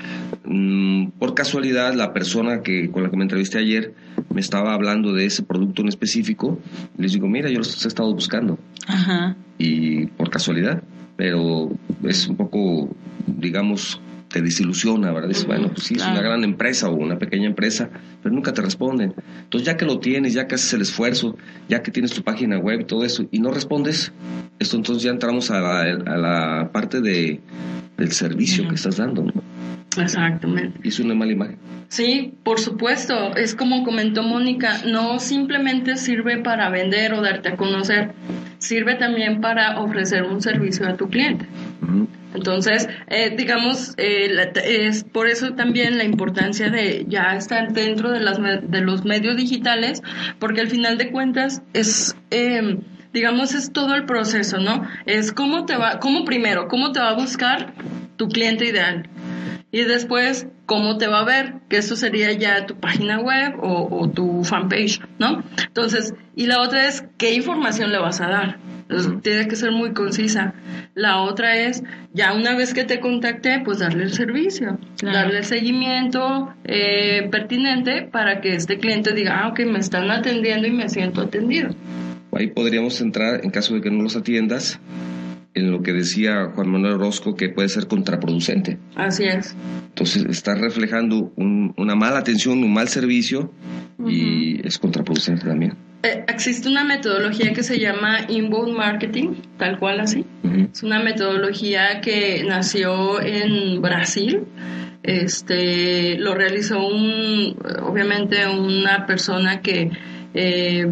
mm, 0.44 1.12
por 1.20 1.34
casualidad, 1.34 1.94
la 1.94 2.12
persona 2.12 2.62
que 2.62 2.92
con 2.92 3.04
la 3.04 3.10
que 3.10 3.16
me 3.16 3.24
entrevisté 3.24 3.60
ayer 3.60 3.94
me 4.34 4.42
estaba 4.42 4.74
hablando 4.74 5.14
de 5.14 5.26
ese 5.26 5.44
producto 5.44 5.82
en 5.84 5.88
específico. 5.88 6.60
Les 6.98 7.14
digo, 7.14 7.30
mira, 7.30 7.50
yo 7.50 7.60
los 7.60 7.86
he 7.86 7.88
estado 7.88 8.14
buscando. 8.14 8.60
Y 9.58 10.08
por 10.08 10.30
casualidad, 10.30 10.84
pero 11.16 11.70
es 12.04 12.28
un 12.28 12.36
poco, 12.36 12.94
digamos, 13.28 14.02
te 14.32 14.41
desilusiona, 14.41 15.11
¿verdad? 15.11 15.29
Dices, 15.29 15.45
bueno, 15.45 15.69
pues 15.69 15.84
sí, 15.84 15.95
es 15.95 16.05
una 16.05 16.21
gran 16.21 16.43
empresa 16.43 16.89
o 16.89 16.95
una 16.95 17.17
pequeña 17.17 17.47
empresa, 17.47 17.89
pero 18.21 18.34
nunca 18.34 18.53
te 18.53 18.61
responden. 18.61 19.13
Entonces, 19.43 19.65
ya 19.65 19.77
que 19.77 19.86
lo 19.86 19.99
tienes, 19.99 20.34
ya 20.34 20.47
que 20.47 20.55
haces 20.55 20.73
el 20.73 20.82
esfuerzo, 20.82 21.38
ya 21.67 21.82
que 21.82 21.91
tienes 21.91 22.11
tu 22.13 22.23
página 22.23 22.57
web 22.57 22.82
y 22.82 22.86
todo 22.86 23.03
eso, 23.03 23.27
y 23.32 23.39
no 23.39 23.51
respondes, 23.51 24.13
esto 24.59 24.77
entonces 24.77 25.03
ya 25.03 25.11
entramos 25.11 25.51
a 25.51 25.59
la, 25.59 25.82
a 25.82 26.17
la 26.17 26.71
parte 26.71 27.01
de, 27.01 27.41
del 27.97 28.11
servicio 28.11 28.67
que 28.67 28.75
estás 28.75 28.97
dando, 28.97 29.23
¿no? 29.23 29.34
Exactamente. 29.97 30.79
Y 30.84 30.88
es 30.88 30.99
una 30.99 31.13
mala 31.13 31.34
imagen. 31.34 31.57
Sí, 31.89 32.34
por 32.43 32.59
supuesto. 32.59 33.36
Es 33.36 33.55
como 33.55 33.84
comentó 33.84 34.23
Mónica, 34.23 34.77
no 34.86 35.19
simplemente 35.19 35.97
sirve 35.97 36.38
para 36.38 36.69
vender 36.69 37.13
o 37.13 37.21
darte 37.21 37.49
a 37.49 37.57
conocer, 37.57 38.13
sirve 38.59 38.95
también 38.95 39.41
para 39.41 39.79
ofrecer 39.82 40.23
un 40.23 40.41
servicio 40.41 40.88
a 40.88 40.95
tu 40.95 41.09
cliente. 41.09 41.45
Entonces, 42.34 42.88
eh, 43.07 43.34
digamos, 43.36 43.93
eh, 43.97 44.51
es 44.63 45.03
por 45.03 45.27
eso 45.27 45.53
también 45.53 45.97
la 45.97 46.03
importancia 46.03 46.69
de 46.69 47.05
ya 47.07 47.36
estar 47.36 47.73
dentro 47.73 48.11
de, 48.11 48.19
las, 48.19 48.39
de 48.39 48.82
los 48.82 49.03
medios 49.03 49.36
digitales, 49.38 50.01
porque 50.39 50.61
al 50.61 50.69
final 50.69 50.97
de 50.97 51.11
cuentas 51.11 51.61
es... 51.73 52.15
Eh, 52.29 52.79
digamos, 53.13 53.53
es 53.53 53.73
todo 53.73 53.93
el 53.95 54.05
proceso, 54.05 54.59
¿no? 54.59 54.88
Es 55.05 55.34
cómo 55.34 55.65
te 55.65 55.75
va, 55.75 55.99
cómo 55.99 56.23
primero, 56.23 56.69
cómo 56.69 56.93
te 56.93 57.01
va 57.01 57.09
a 57.09 57.15
buscar 57.15 57.73
tu 58.15 58.29
cliente 58.29 58.65
ideal. 58.65 59.09
Y 59.71 59.84
después, 59.84 60.47
cómo 60.65 60.97
te 60.97 61.07
va 61.07 61.21
a 61.21 61.25
ver, 61.25 61.55
que 61.69 61.77
eso 61.77 61.95
sería 61.95 62.32
ya 62.34 62.65
tu 62.65 62.75
página 62.75 63.19
web 63.19 63.55
o, 63.61 64.09
tu 64.09 64.43
fanpage, 64.43 65.01
¿no? 65.17 65.43
Entonces, 65.65 66.13
y 66.36 66.47
la 66.47 66.61
otra 66.61 66.88
es, 66.88 67.05
¿qué 67.17 67.34
información 67.34 67.91
le 67.91 67.99
vas 67.99 68.19
a 68.19 68.27
dar? 68.27 68.57
Tiene 69.22 69.48
que 69.48 69.56
ser 69.56 69.72
muy 69.72 69.94
concisa. 69.94 70.54
La 70.94 71.22
otra 71.22 71.56
es, 71.58 71.84
ya 72.14 72.34
una 72.34 72.56
vez 72.56 72.74
que 72.74 72.84
te 72.84 73.00
contacté, 73.00 73.62
pues 73.64 73.80
darle 73.80 74.04
el 74.04 74.14
servicio, 74.14 74.78
darle 75.02 75.39
el 75.39 75.46
seguimiento 75.46 76.54
eh, 76.64 77.28
pertinente 77.32 78.04
para 78.04 78.42
que 78.42 78.56
este 78.56 78.78
cliente 78.78 79.14
diga, 79.14 79.42
ah, 79.42 79.50
ok, 79.50 79.62
me 79.62 79.80
están 79.80 80.10
atendiendo 80.12 80.68
y 80.68 80.72
me 80.72 80.89
siento 80.89 81.22
atendido. 81.22 81.70
Ahí 82.34 82.48
podríamos 82.48 83.00
entrar, 83.02 83.42
en 83.44 83.52
caso 83.52 83.76
de 83.76 83.82
que 83.82 83.92
no 83.92 84.04
los 84.04 84.16
atiendas, 84.16 84.80
en 85.54 85.72
lo 85.72 85.82
que 85.82 85.93
decía 85.93 86.52
Juan 86.56 86.70
Manuel 86.70 86.93
Orozco, 86.93 87.36
que 87.36 87.49
puede 87.49 87.70
ser 87.70 87.88
contraproducente. 87.88 88.78
Así 88.95 89.26
es. 89.26 89.56
Entonces, 89.89 90.26
está 90.30 90.56
reflejando 90.56 91.34
una 91.36 91.95
mala 91.95 92.20
atención, 92.20 92.64
un 92.64 92.74
mal 92.74 92.88
servicio 92.88 93.52
y 94.08 94.66
es 94.66 94.78
contraproducente 94.78 95.45
también. 95.45 95.76
Eh, 96.04 96.26
existe 96.28 96.68
una 96.68 96.84
metodología 96.84 97.54
que 97.54 97.62
se 97.62 97.80
llama 97.80 98.22
inbound 98.28 98.76
marketing, 98.76 99.34
tal 99.58 99.78
cual 99.78 99.99
así. 99.99 100.26
Es 100.72 100.82
una 100.82 101.02
metodología 101.04 102.02
que 102.02 102.43
nació 102.47 103.22
en 103.22 103.82
Brasil. 103.82 104.45
Este 105.04 106.18
lo 106.18 106.34
realizó 106.34 106.86
un, 106.86 107.58
obviamente, 107.84 108.47
una 108.47 109.06
persona 109.06 109.62
que 109.62 109.91
eh, 110.34 110.88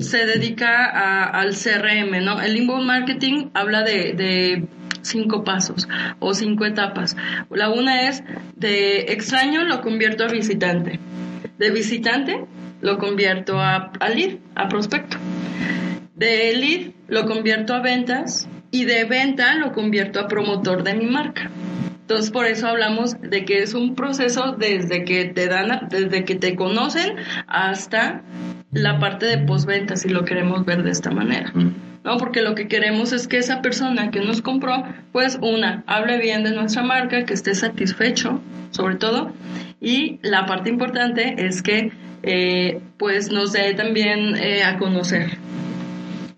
se 0.00 0.26
dedica 0.26 1.30
al 1.30 1.54
CRM, 1.54 2.24
¿no? 2.24 2.40
El 2.40 2.56
inbound 2.56 2.86
marketing 2.86 3.50
habla 3.54 3.82
de, 3.82 4.64
cinco 5.02 5.44
pasos 5.44 5.88
o 6.18 6.34
cinco 6.34 6.64
etapas. 6.64 7.16
La 7.50 7.70
una 7.70 8.08
es 8.08 8.24
de 8.56 9.12
extraño 9.12 9.64
lo 9.64 9.80
convierto 9.80 10.24
a 10.24 10.28
visitante. 10.28 10.98
De 11.58 11.70
visitante 11.70 12.44
lo 12.80 12.98
convierto 12.98 13.60
a, 13.60 13.92
lead, 14.14 14.38
a 14.56 14.68
prospecto. 14.68 15.16
De 16.14 16.56
lead 16.56 16.92
lo 17.06 17.24
convierto 17.26 17.74
a 17.74 17.80
ventas 17.80 18.48
y 18.72 18.84
de 18.84 19.04
venta 19.04 19.54
lo 19.54 19.72
convierto 19.72 20.18
a 20.18 20.26
promotor 20.26 20.82
de 20.82 20.94
mi 20.94 21.06
marca. 21.06 21.50
Entonces 22.00 22.30
por 22.30 22.46
eso 22.46 22.66
hablamos 22.66 23.20
de 23.20 23.44
que 23.44 23.62
es 23.62 23.74
un 23.74 23.94
proceso 23.94 24.56
desde 24.58 25.04
que 25.04 25.24
te 25.26 25.46
dan, 25.46 25.88
desde 25.88 26.24
que 26.24 26.34
te 26.34 26.54
conocen 26.54 27.16
hasta 27.46 28.22
la 28.72 28.98
parte 28.98 29.26
de 29.26 29.38
postventa, 29.38 29.96
si 29.96 30.08
lo 30.08 30.24
queremos 30.24 30.64
ver 30.64 30.82
de 30.82 30.90
esta 30.90 31.10
manera. 31.10 31.52
¿no? 31.54 32.16
Porque 32.18 32.42
lo 32.42 32.54
que 32.54 32.68
queremos 32.68 33.12
es 33.12 33.26
que 33.28 33.38
esa 33.38 33.62
persona 33.62 34.10
que 34.10 34.20
nos 34.20 34.42
compró, 34.42 34.84
pues 35.12 35.38
una, 35.42 35.82
hable 35.86 36.18
bien 36.20 36.44
de 36.44 36.52
nuestra 36.52 36.82
marca, 36.82 37.24
que 37.24 37.34
esté 37.34 37.54
satisfecho, 37.54 38.40
sobre 38.70 38.96
todo, 38.96 39.32
y 39.80 40.18
la 40.22 40.46
parte 40.46 40.70
importante 40.70 41.34
es 41.38 41.62
que 41.62 41.90
eh, 42.22 42.80
pues 42.98 43.30
nos 43.30 43.52
dé 43.52 43.74
también 43.74 44.36
eh, 44.36 44.62
a 44.64 44.78
conocer. 44.78 45.38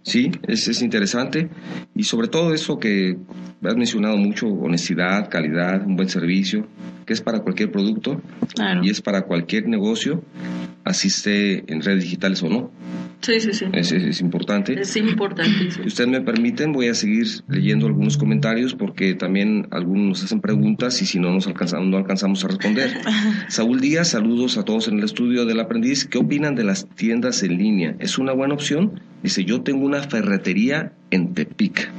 Sí, 0.02 0.30
es, 0.46 0.68
es 0.68 0.80
interesante 0.80 1.50
y 1.94 2.04
sobre 2.04 2.28
todo 2.28 2.54
eso 2.54 2.78
que 2.78 3.18
has 3.62 3.76
mencionado 3.76 4.16
mucho, 4.16 4.46
honestidad, 4.46 5.28
calidad, 5.28 5.84
un 5.84 5.96
buen 5.96 6.08
servicio, 6.08 6.66
que 7.04 7.12
es 7.12 7.20
para 7.20 7.40
cualquier 7.40 7.70
producto 7.70 8.20
y 8.82 8.90
es 8.90 9.02
para 9.02 9.22
cualquier 9.22 9.68
negocio, 9.68 10.22
asiste 10.88 11.64
en 11.72 11.82
redes 11.82 12.02
digitales 12.02 12.42
o 12.42 12.48
no. 12.48 12.70
Sí, 13.20 13.40
sí, 13.40 13.52
sí. 13.52 13.64
Es, 13.72 13.90
es, 13.90 14.20
importante. 14.20 14.80
Es 14.80 14.96
importantísimo. 14.96 15.82
Si 15.82 15.88
ustedes 15.88 16.08
me 16.08 16.20
permiten, 16.20 16.72
voy 16.72 16.86
a 16.86 16.94
seguir 16.94 17.26
leyendo 17.48 17.86
algunos 17.86 18.16
comentarios 18.16 18.74
porque 18.74 19.14
también 19.14 19.66
algunos 19.70 20.06
nos 20.06 20.24
hacen 20.24 20.40
preguntas 20.40 21.02
y 21.02 21.06
si 21.06 21.18
no 21.18 21.32
nos 21.32 21.46
alcanzamos, 21.48 21.88
no 21.88 21.96
alcanzamos 21.96 22.44
a 22.44 22.48
responder. 22.48 22.92
Saúl 23.48 23.80
Díaz, 23.80 24.08
saludos 24.08 24.56
a 24.56 24.64
todos 24.64 24.86
en 24.86 24.98
el 24.98 25.04
estudio 25.04 25.46
del 25.46 25.58
aprendiz. 25.58 26.04
¿Qué 26.04 26.18
opinan 26.18 26.54
de 26.54 26.64
las 26.64 26.88
tiendas 26.94 27.42
en 27.42 27.58
línea? 27.58 27.96
¿Es 27.98 28.18
una 28.18 28.32
buena 28.32 28.54
opción? 28.54 29.00
Dice, 29.22 29.44
yo 29.44 29.62
tengo 29.62 29.84
una 29.84 30.02
ferretería 30.02 30.92
en 31.10 31.34
Tepic. 31.34 31.90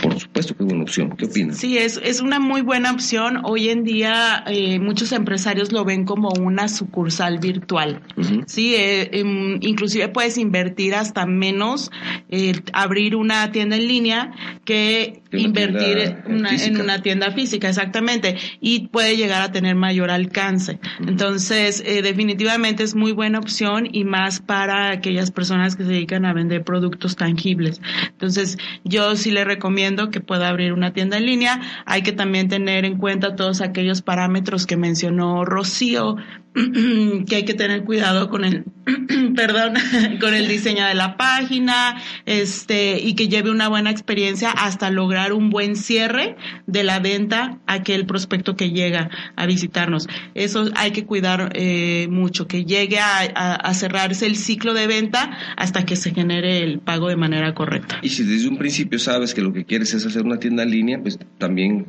Por 0.00 0.18
supuesto 0.18 0.54
que 0.54 0.64
es 0.64 0.72
una 0.72 0.82
opción. 0.82 1.16
¿Qué 1.16 1.24
opinas? 1.24 1.56
Sí, 1.56 1.78
es, 1.78 2.00
es 2.02 2.20
una 2.20 2.38
muy 2.38 2.60
buena 2.60 2.92
opción. 2.92 3.40
Hoy 3.44 3.68
en 3.68 3.84
día 3.84 4.44
eh, 4.46 4.78
muchos 4.78 5.12
empresarios 5.12 5.72
lo 5.72 5.84
ven 5.84 6.04
como 6.04 6.28
una 6.40 6.68
sucursal 6.68 7.38
virtual. 7.38 8.02
Sí, 8.46 8.74
eh, 8.74 9.10
em, 9.12 9.58
inclusive 9.60 10.08
puedes 10.08 10.38
invertir 10.38 10.94
hasta 10.94 11.26
menos 11.26 11.90
eh, 12.28 12.52
abrir 12.72 13.16
una 13.16 13.50
tienda 13.52 13.76
en 13.76 13.88
línea 13.88 14.32
que 14.64 15.22
invertir 15.32 16.16
en 16.26 16.80
una 16.80 17.02
tienda 17.02 17.32
física, 17.32 17.68
exactamente. 17.68 18.36
Y 18.60 18.88
puede 18.88 19.16
llegar 19.16 19.42
a 19.42 19.52
tener 19.52 19.74
mayor 19.74 20.10
alcance. 20.10 20.78
Entonces, 21.06 21.82
definitivamente 21.84 22.82
es 22.82 22.94
muy 22.94 23.12
buena 23.12 23.38
opción 23.38 23.88
y 23.90 24.04
más 24.04 24.40
para 24.40 24.90
aquellas 24.90 25.30
personas 25.30 25.76
que 25.76 25.84
se 25.84 25.90
dedican 25.90 26.24
a 26.24 26.32
vender 26.32 26.64
productos 26.64 27.16
tangibles. 27.16 27.80
Entonces, 28.10 28.58
yo 28.84 29.16
sí 29.16 29.30
le 29.30 29.44
recomiendo 29.44 29.87
que 30.10 30.20
pueda 30.20 30.48
abrir 30.48 30.72
una 30.72 30.92
tienda 30.92 31.16
en 31.16 31.26
línea. 31.26 31.60
Hay 31.86 32.02
que 32.02 32.12
también 32.12 32.48
tener 32.48 32.84
en 32.84 32.98
cuenta 32.98 33.36
todos 33.36 33.60
aquellos 33.60 34.02
parámetros 34.02 34.66
que 34.66 34.76
mencionó 34.76 35.44
Rocío, 35.44 36.16
que 37.26 37.36
hay 37.36 37.44
que 37.44 37.54
tener 37.54 37.84
cuidado 37.84 38.28
con 38.28 38.44
el, 38.44 38.64
perdón, 39.36 39.74
con 40.20 40.34
el 40.34 40.48
diseño 40.48 40.86
de 40.86 40.94
la 40.94 41.16
página, 41.16 42.00
este, 42.26 42.98
y 43.00 43.14
que 43.14 43.28
lleve 43.28 43.50
una 43.50 43.68
buena 43.68 43.90
experiencia 43.90 44.50
hasta 44.50 44.90
lograr 44.90 45.32
un 45.32 45.50
buen 45.50 45.76
cierre 45.76 46.36
de 46.66 46.82
la 46.82 46.98
venta 46.98 47.58
a 47.66 47.74
aquel 47.74 48.06
prospecto 48.06 48.56
que 48.56 48.70
llega 48.70 49.10
a 49.36 49.46
visitarnos. 49.46 50.08
Eso 50.34 50.70
hay 50.74 50.90
que 50.92 51.04
cuidar 51.04 51.52
eh, 51.54 52.08
mucho, 52.10 52.46
que 52.46 52.64
llegue 52.64 52.98
a, 52.98 53.20
a, 53.20 53.74
cerrarse 53.74 54.26
el 54.26 54.36
ciclo 54.36 54.74
de 54.74 54.86
venta 54.86 55.36
hasta 55.56 55.84
que 55.84 55.96
se 55.96 56.12
genere 56.12 56.62
el 56.62 56.80
pago 56.80 57.08
de 57.08 57.16
manera 57.16 57.54
correcta. 57.54 57.98
Y 58.02 58.08
si 58.08 58.24
desde 58.24 58.48
un 58.48 58.58
principio 58.58 58.98
sabes 58.98 59.34
que 59.34 59.42
lo 59.42 59.52
que 59.52 59.64
quieres 59.64 59.94
es 59.94 60.04
hacer 60.06 60.22
una 60.22 60.38
tienda 60.38 60.62
en 60.62 60.70
línea, 60.70 60.98
pues 61.00 61.18
también 61.38 61.86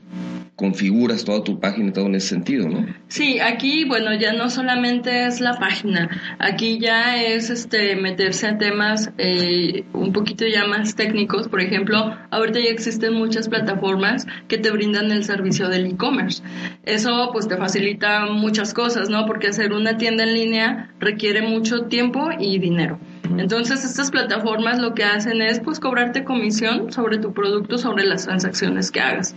configuras 0.60 1.24
toda 1.24 1.42
tu 1.42 1.58
página 1.58 1.88
y 1.88 1.94
todo 1.94 2.08
en 2.08 2.16
ese 2.16 2.28
sentido, 2.28 2.68
¿no? 2.68 2.86
Sí, 3.08 3.40
aquí, 3.40 3.86
bueno, 3.86 4.14
ya 4.14 4.34
no 4.34 4.49
solamente 4.50 5.26
es 5.26 5.42
la 5.42 5.54
página, 5.60 6.10
aquí 6.40 6.80
ya 6.80 7.22
es 7.22 7.50
este 7.50 7.96
meterse 7.96 8.48
a 8.48 8.58
temas 8.58 9.12
eh, 9.18 9.84
un 9.94 10.14
poquito 10.14 10.46
ya 10.46 10.66
más 10.66 10.96
técnicos, 10.96 11.48
por 11.48 11.62
ejemplo, 11.62 12.16
ahorita 12.32 12.60
ya 12.60 12.70
existen 12.70 13.14
muchas 13.14 13.50
plataformas 13.50 14.28
que 14.48 14.58
te 14.58 14.72
brindan 14.72 15.12
el 15.12 15.24
servicio 15.24 15.70
del 15.70 15.86
e-commerce. 15.86 16.44
Eso 16.84 17.30
pues 17.32 17.48
te 17.48 17.58
facilita 17.58 18.26
muchas 18.28 18.74
cosas, 18.74 19.10
¿no? 19.10 19.26
Porque 19.26 19.48
hacer 19.48 19.74
una 19.74 19.98
tienda 19.98 20.24
en 20.24 20.34
línea 20.34 20.94
requiere 21.00 21.42
mucho 21.42 21.86
tiempo 21.86 22.30
y 22.38 22.60
dinero. 22.60 23.00
Entonces 23.38 23.86
estas 23.86 24.10
plataformas 24.12 24.80
lo 24.80 24.94
que 24.94 25.04
hacen 25.04 25.42
es 25.42 25.60
pues 25.60 25.80
cobrarte 25.80 26.24
comisión 26.24 26.92
sobre 26.92 27.20
tu 27.20 27.34
producto, 27.34 27.78
sobre 27.78 28.06
las 28.06 28.26
transacciones 28.26 28.92
que 28.92 29.02
hagas. 29.02 29.36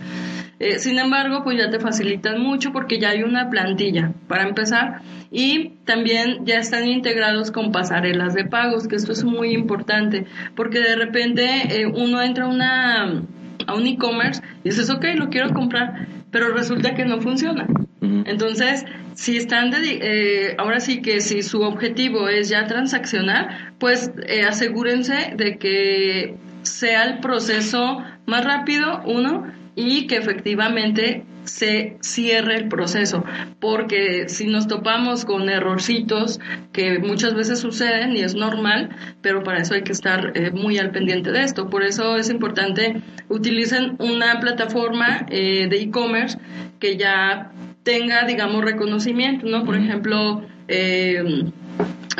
Eh, 0.63 0.79
sin 0.79 0.97
embargo, 0.97 1.43
pues 1.43 1.57
ya 1.57 1.69
te 1.69 1.77
facilitan 1.77 2.41
mucho 2.41 2.71
porque 2.71 2.97
ya 2.97 3.09
hay 3.09 3.21
una 3.23 3.49
plantilla 3.49 4.13
para 4.29 4.43
empezar 4.43 5.01
y 5.29 5.71
también 5.83 6.45
ya 6.45 6.59
están 6.59 6.87
integrados 6.87 7.51
con 7.51 7.73
pasarelas 7.73 8.33
de 8.33 8.45
pagos, 8.45 8.87
que 8.87 8.95
esto 8.95 9.11
es 9.11 9.25
muy 9.25 9.51
importante 9.51 10.25
porque 10.55 10.79
de 10.79 10.95
repente 10.95 11.81
eh, 11.81 11.85
uno 11.85 12.21
entra 12.21 12.45
a 12.45 12.47
una 12.47 13.23
a 13.67 13.73
un 13.75 13.87
e-commerce 13.87 14.41
y 14.63 14.69
dices, 14.69 14.89
ok, 14.89 15.03
lo 15.15 15.29
quiero 15.29 15.53
comprar, 15.53 16.07
pero 16.31 16.53
resulta 16.53 16.95
que 16.95 17.03
no 17.03 17.19
funciona. 17.19 17.67
Entonces, 18.01 18.85
si 19.15 19.35
están, 19.37 19.69
de, 19.69 19.99
eh, 20.01 20.55
ahora 20.57 20.79
sí 20.79 21.01
que 21.01 21.19
si 21.19 21.41
su 21.41 21.61
objetivo 21.61 22.29
es 22.29 22.47
ya 22.47 22.67
transaccionar, 22.67 23.73
pues 23.79 24.11
eh, 24.27 24.43
asegúrense 24.43 25.33
de 25.35 25.57
que 25.57 26.35
sea 26.61 27.03
el 27.03 27.19
proceso 27.19 28.03
más 28.25 28.45
rápido, 28.45 29.01
uno, 29.05 29.45
y 29.75 30.07
que 30.07 30.17
efectivamente 30.17 31.25
se 31.43 31.97
cierre 31.99 32.55
el 32.55 32.67
proceso, 32.69 33.25
porque 33.59 34.29
si 34.29 34.47
nos 34.47 34.67
topamos 34.67 35.25
con 35.25 35.49
errorcitos 35.49 36.39
que 36.71 36.99
muchas 36.99 37.33
veces 37.33 37.59
suceden 37.59 38.15
y 38.15 38.21
es 38.21 38.33
normal, 38.33 38.89
pero 39.21 39.43
para 39.43 39.59
eso 39.59 39.73
hay 39.73 39.83
que 39.83 39.91
estar 39.91 40.31
eh, 40.35 40.51
muy 40.51 40.77
al 40.77 40.91
pendiente 40.91 41.31
de 41.31 41.43
esto. 41.43 41.69
Por 41.69 41.83
eso 41.83 42.15
es 42.15 42.29
importante 42.29 43.01
utilicen 43.27 43.97
una 43.99 44.39
plataforma 44.39 45.25
de 45.29 45.69
e-commerce 45.71 46.37
que 46.79 46.97
ya 46.97 47.51
tenga, 47.83 48.25
digamos, 48.25 48.63
reconocimiento, 48.63 49.45
¿no? 49.47 49.63
Por 49.63 49.75
ejemplo, 49.75 50.45
eh, 50.67 51.43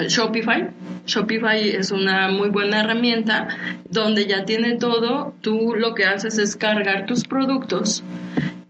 Shopify. 0.08 0.70
Shopify 1.06 1.70
es 1.70 1.92
una 1.92 2.30
muy 2.30 2.50
buena 2.50 2.82
herramienta 2.82 3.48
donde 3.90 4.26
ya 4.26 4.46
tiene 4.46 4.78
todo. 4.78 5.34
Tú 5.42 5.76
lo 5.76 5.94
que 5.96 6.06
haces 6.06 6.38
es 6.38 6.56
cargar 6.56 7.06
tus 7.06 7.26
productos 7.26 8.04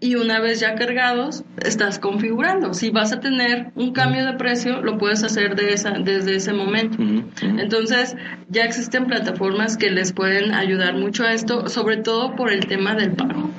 y 0.04 0.16
una 0.16 0.42
vez 0.42 0.60
ya 0.60 0.76
cargados, 0.76 1.46
estás 1.64 1.98
configurando. 1.98 2.74
Si 2.74 2.90
vas 2.90 3.14
a 3.14 3.22
tener 3.22 3.72
un 3.76 3.94
cambio 3.94 4.26
de 4.26 4.34
precio, 4.34 4.82
lo 4.82 4.98
puedes 4.98 5.24
hacer 5.24 5.56
de 5.56 5.72
esa, 5.74 5.92
desde 5.92 6.36
ese 6.36 6.52
momento. 6.52 6.98
Entonces, 7.42 8.18
ya 8.50 8.66
existen 8.66 9.06
plataformas 9.06 9.78
que 9.78 9.90
les 9.92 10.12
pueden 10.12 10.54
ayudar 10.54 10.96
mucho 10.96 11.24
a 11.24 11.32
esto, 11.32 11.70
sobre 11.70 11.96
todo 11.96 12.36
por 12.36 12.52
el 12.52 12.68
tema 12.68 12.96
del 12.96 13.14
pago. 13.14 13.50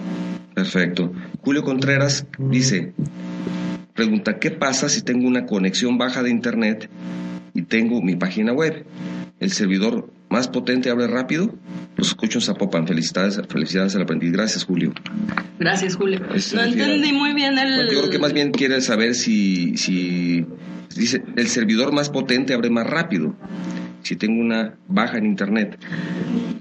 Perfecto. 0.52 1.14
Julio 1.40 1.62
Contreras 1.62 2.26
dice, 2.38 2.92
pregunta, 3.94 4.38
¿qué 4.38 4.50
pasa 4.50 4.90
si 4.90 5.00
tengo 5.00 5.26
una 5.26 5.46
conexión 5.46 5.96
baja 5.96 6.22
de 6.22 6.28
internet 6.28 6.90
y 7.54 7.62
tengo 7.62 8.02
mi 8.02 8.16
página 8.16 8.52
web? 8.52 8.84
¿El 9.40 9.50
servidor 9.50 10.10
más 10.28 10.48
potente 10.48 10.90
abre 10.90 11.06
rápido? 11.06 11.54
Los 11.96 12.08
escucho 12.08 12.38
en 12.38 12.42
Zapopan. 12.44 12.86
Felicidades, 12.86 13.40
felicidades 13.48 13.94
al 13.94 14.02
aprendiz. 14.02 14.32
Gracias, 14.32 14.64
Julio. 14.64 14.92
Gracias, 15.58 15.94
Julio. 15.96 16.20
no 16.20 16.62
entendí 16.62 17.12
muy 17.12 17.32
bien 17.32 17.56
el... 17.56 17.90
yo 17.90 18.00
creo 18.00 18.10
que 18.10 18.18
más 18.18 18.32
bien 18.32 18.50
quiere 18.50 18.80
saber 18.80 19.14
si, 19.14 19.76
si 19.76 20.44
dice, 20.96 21.22
el 21.36 21.46
servidor 21.48 21.92
más 21.92 22.10
potente 22.10 22.52
abre 22.52 22.70
más 22.70 22.86
rápido. 22.86 23.36
si 24.02 24.16
tengo 24.16 24.40
una 24.40 24.74
baja 24.88 25.18
en 25.18 25.26
internet. 25.26 25.78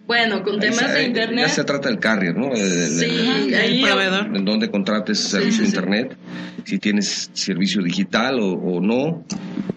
Bueno, 0.06 0.44
con 0.44 0.60
temas 0.60 0.94
de 0.94 1.06
internet. 1.06 1.46
Ya 1.48 1.54
se 1.54 1.64
trata 1.64 1.90
del 1.90 2.00
carrier, 2.00 2.36
¿no? 2.36 2.54
sí, 2.56 3.06
el, 3.54 3.82
proveedor. 3.82 4.36
En 4.36 4.44
donde 4.44 4.70
contrates 4.70 5.20
servicio 5.20 5.62
de 5.62 5.70
internet, 5.70 6.18
si 6.66 6.78
tienes 6.78 7.30
servicio 7.34 7.82
digital 7.82 8.40
o, 8.42 8.82
no, 8.82 9.24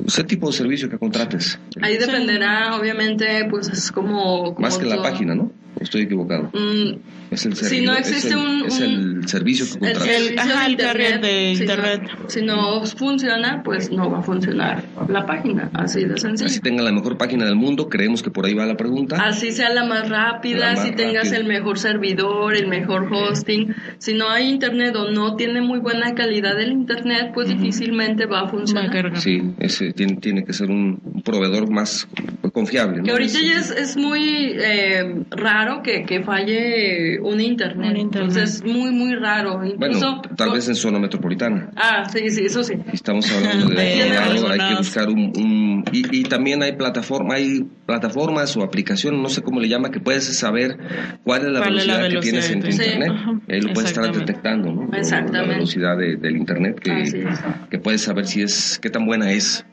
ese 0.05 0.25
tipo 0.25 0.49
de 0.49 0.53
servicio 0.53 0.89
que 0.89 0.99
contrates. 0.99 1.59
Ahí 1.81 1.97
dependerá, 1.97 2.77
obviamente, 2.77 3.47
pues 3.49 3.69
es 3.69 3.93
como... 3.93 4.55
Más 4.59 4.79
que 4.79 4.87
la 4.87 5.01
página, 5.01 5.35
¿no? 5.35 5.53
Estoy 5.81 6.03
equivocado. 6.03 6.51
Mm, 6.55 6.99
es 7.31 7.45
el 7.45 7.57
si 7.57 7.83
no 7.83 7.93
existe 7.93 8.29
es 8.29 8.35
el, 8.35 8.39
un, 8.39 8.67
es 8.67 8.81
el 8.81 9.29
servicio 9.29 9.67
que 9.67 9.79
contratas. 9.79 10.09
El, 10.09 10.39
ajá, 10.39 10.67
el 10.67 10.77
carrier 10.77 11.21
de 11.21 11.53
internet. 11.53 12.03
Si 12.29 12.43
no, 12.43 12.85
funciona, 12.85 13.63
pues 13.63 13.91
no 13.91 14.11
va 14.11 14.21
a 14.21 14.23
funcionar 14.23 14.85
la 15.09 15.27
página, 15.27 15.71
así 15.75 16.05
de 16.05 16.17
sencillo. 16.19 16.47
Así 16.47 16.61
tenga 16.61 16.83
la 16.83 16.93
mejor 16.93 17.19
página 17.19 17.45
del 17.45 17.57
mundo, 17.57 17.89
creemos 17.89 18.23
que 18.23 18.31
por 18.31 18.47
ahí 18.47 18.55
va 18.55 18.65
la 18.65 18.77
pregunta. 18.77 19.17
Así 19.17 19.53
sea 19.53 19.71
la 19.71 19.85
más 19.85 20.09
rápida, 20.09 20.77
si 20.77 20.93
tengas 20.93 21.33
el 21.33 21.45
mejor 21.45 21.79
servidor, 21.79 22.57
el 22.57 22.69
mejor 22.69 23.13
hosting. 23.13 23.75
Si 23.99 24.15
no 24.15 24.31
hay 24.31 24.49
internet 24.49 24.97
o 24.97 25.11
no 25.11 25.37
tiene 25.37 25.61
muy 25.61 25.81
buena 25.81 26.15
calidad 26.15 26.59
el 26.61 26.73
internet, 26.73 27.33
pues 27.35 27.49
difícilmente 27.49 28.27
va 28.27 28.43
a 28.43 28.49
funcionar. 28.49 29.21
Sí, 29.21 29.43
ese 29.59 29.93
tiene, 29.93 30.17
tiene 30.17 30.45
que 30.45 30.53
ser 30.53 30.71
un, 30.71 31.23
proveedor 31.25 31.71
más 31.71 32.09
confiable. 32.53 33.03
Que 33.03 33.11
ahorita 33.11 33.41
ya 33.41 33.59
es, 33.59 33.71
es 33.71 33.97
muy 33.97 34.55
eh, 34.55 35.25
raro 35.31 35.66
que, 35.83 36.05
que 36.05 36.23
falle 36.23 37.19
un 37.21 37.41
internet. 37.41 37.97
Entonces 37.99 38.57
es 38.57 38.65
muy, 38.65 38.91
muy 38.91 39.15
raro. 39.15 39.65
Incluso, 39.65 40.21
bueno, 40.21 40.23
tal 40.37 40.53
vez 40.53 40.69
en 40.69 40.75
zona 40.75 40.99
metropolitana. 40.99 41.71
Ah, 41.77 42.09
sí, 42.09 42.31
sí, 42.31 42.45
eso 42.47 42.63
sí. 42.63 42.75
Estamos 42.93 43.31
hablando 43.33 43.69
de, 43.69 43.79
hay 43.81 44.69
que 44.71 44.75
buscar 44.77 45.09
un... 45.09 45.85
y, 45.93 46.21
y, 46.21 46.23
también 46.25 46.63
hay 46.63 46.73
plataforma, 46.73 47.35
hay 47.35 47.65
plataformas 47.87 48.57
o 48.57 48.63
aplicaciones, 48.63 49.21
no 49.21 49.29
sé 49.29 49.43
cómo 49.43 49.61
le 49.61 49.69
llama, 49.69 49.91
que 49.91 50.01
puedes 50.01 50.39
saber 50.39 50.77
cuál 51.25 51.47
es 51.47 51.53
la, 51.53 51.61
velocidad, 51.61 52.09
que 52.09 52.19
tienes 52.19 52.51
en 52.51 52.61
tu 52.61 52.69
internet. 52.69 53.13
ahí 53.49 53.61
lo 53.61 53.73
puedes 53.73 53.91
estar 53.91 54.13
detectando, 54.13 54.73
¿no? 54.73 54.97
Exactamente. 54.97 55.47
La 55.47 55.55
velocidad 55.55 55.97
del 55.97 56.37
internet, 56.37 56.81
que, 56.81 57.27
que 57.71 57.79
puedes 57.79 58.03
saber 58.03 58.27
si 58.27 58.43
es, 58.43 58.79
qué 58.81 58.91
tan 58.91 59.07
buena 59.07 59.33
es. 59.33 59.65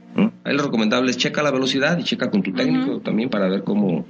Ahí 0.44 0.56
lo 0.56 0.64
recomendable 0.64 1.10
es 1.12 1.18
checa 1.18 1.42
la 1.42 1.52
velocidad 1.52 1.98
y 1.98 2.04
checa 2.04 2.30
con 2.30 2.44
tu 2.44 2.52
técnico 2.54 3.00
también 3.00 3.30
para 3.30 3.48
ver 3.48 3.64
cómo, 3.64 4.06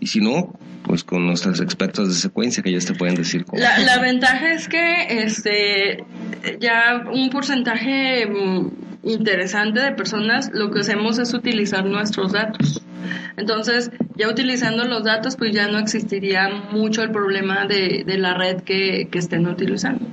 y 0.00 0.06
si 0.06 0.20
no, 0.20 0.52
pues 0.82 1.04
con 1.04 1.26
nuestras 1.26 1.60
expertas 1.60 2.08
de 2.08 2.14
secuencia 2.14 2.62
que 2.62 2.72
ya 2.72 2.78
te 2.80 2.94
pueden 2.94 3.14
decir 3.14 3.44
cómo. 3.44 3.62
La, 3.62 3.78
la 3.78 3.98
ventaja 4.00 4.52
es 4.52 4.68
que 4.68 5.06
este 5.08 6.04
ya 6.58 7.04
un 7.12 7.30
porcentaje 7.30 8.26
mm, 8.26 8.70
interesante 9.04 9.80
de 9.80 9.92
personas 9.92 10.50
lo 10.52 10.70
que 10.70 10.80
hacemos 10.80 11.18
es 11.18 11.32
utilizar 11.34 11.84
nuestros 11.84 12.32
datos. 12.32 12.82
Entonces, 13.36 13.90
ya 14.16 14.28
utilizando 14.28 14.84
los 14.84 15.04
datos, 15.04 15.36
pues 15.36 15.52
ya 15.54 15.68
no 15.68 15.78
existiría 15.78 16.48
mucho 16.72 17.02
el 17.02 17.10
problema 17.10 17.66
de, 17.66 18.04
de 18.04 18.18
la 18.18 18.34
red 18.34 18.62
que, 18.62 19.08
que 19.10 19.18
estén 19.18 19.46
utilizando. 19.46 20.06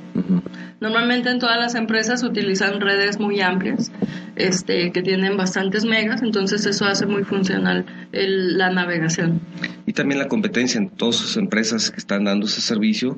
Normalmente 0.80 1.30
en 1.30 1.39
todas 1.39 1.57
las 1.57 1.75
empresas 1.75 2.23
utilizan 2.23 2.80
redes 2.82 3.19
muy 3.19 3.41
amplias, 3.41 3.91
este, 4.36 4.91
que 4.91 5.01
tienen 5.01 5.36
bastantes 5.38 5.86
megas, 5.86 6.21
entonces 6.21 6.65
eso 6.65 6.86
hace 6.86 7.05
muy 7.05 7.23
funcional 7.23 7.86
el, 8.11 8.57
la 8.57 8.69
navegación. 8.69 9.41
Y 9.86 9.93
también 9.93 10.19
la 10.19 10.28
competencia 10.28 10.78
en 10.78 10.89
todas 10.89 11.21
las 11.21 11.38
empresas 11.38 11.89
que 11.89 11.97
están 11.97 12.25
dando 12.25 12.45
ese 12.45 12.61
servicio 12.61 13.17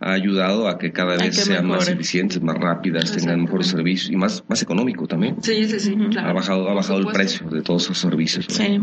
ha 0.00 0.12
ayudado 0.12 0.68
a 0.68 0.78
que 0.78 0.92
cada 0.92 1.16
vez 1.16 1.36
sean 1.36 1.66
más 1.66 1.88
eficientes, 1.88 2.40
más 2.40 2.56
rápidas, 2.56 3.12
tengan 3.12 3.42
mejores 3.42 3.68
servicios 3.68 4.10
y 4.10 4.16
más, 4.16 4.44
más 4.48 4.62
económico 4.62 5.06
también. 5.06 5.36
Sí, 5.42 5.68
sí, 5.68 5.80
sí. 5.80 5.96
Ha 6.18 6.32
bajado, 6.32 6.68
ha 6.68 6.74
bajado 6.74 7.00
el 7.00 7.06
precio 7.06 7.48
de 7.48 7.62
todos 7.62 7.84
esos 7.84 7.98
servicios. 7.98 8.46
Sí. 8.48 8.80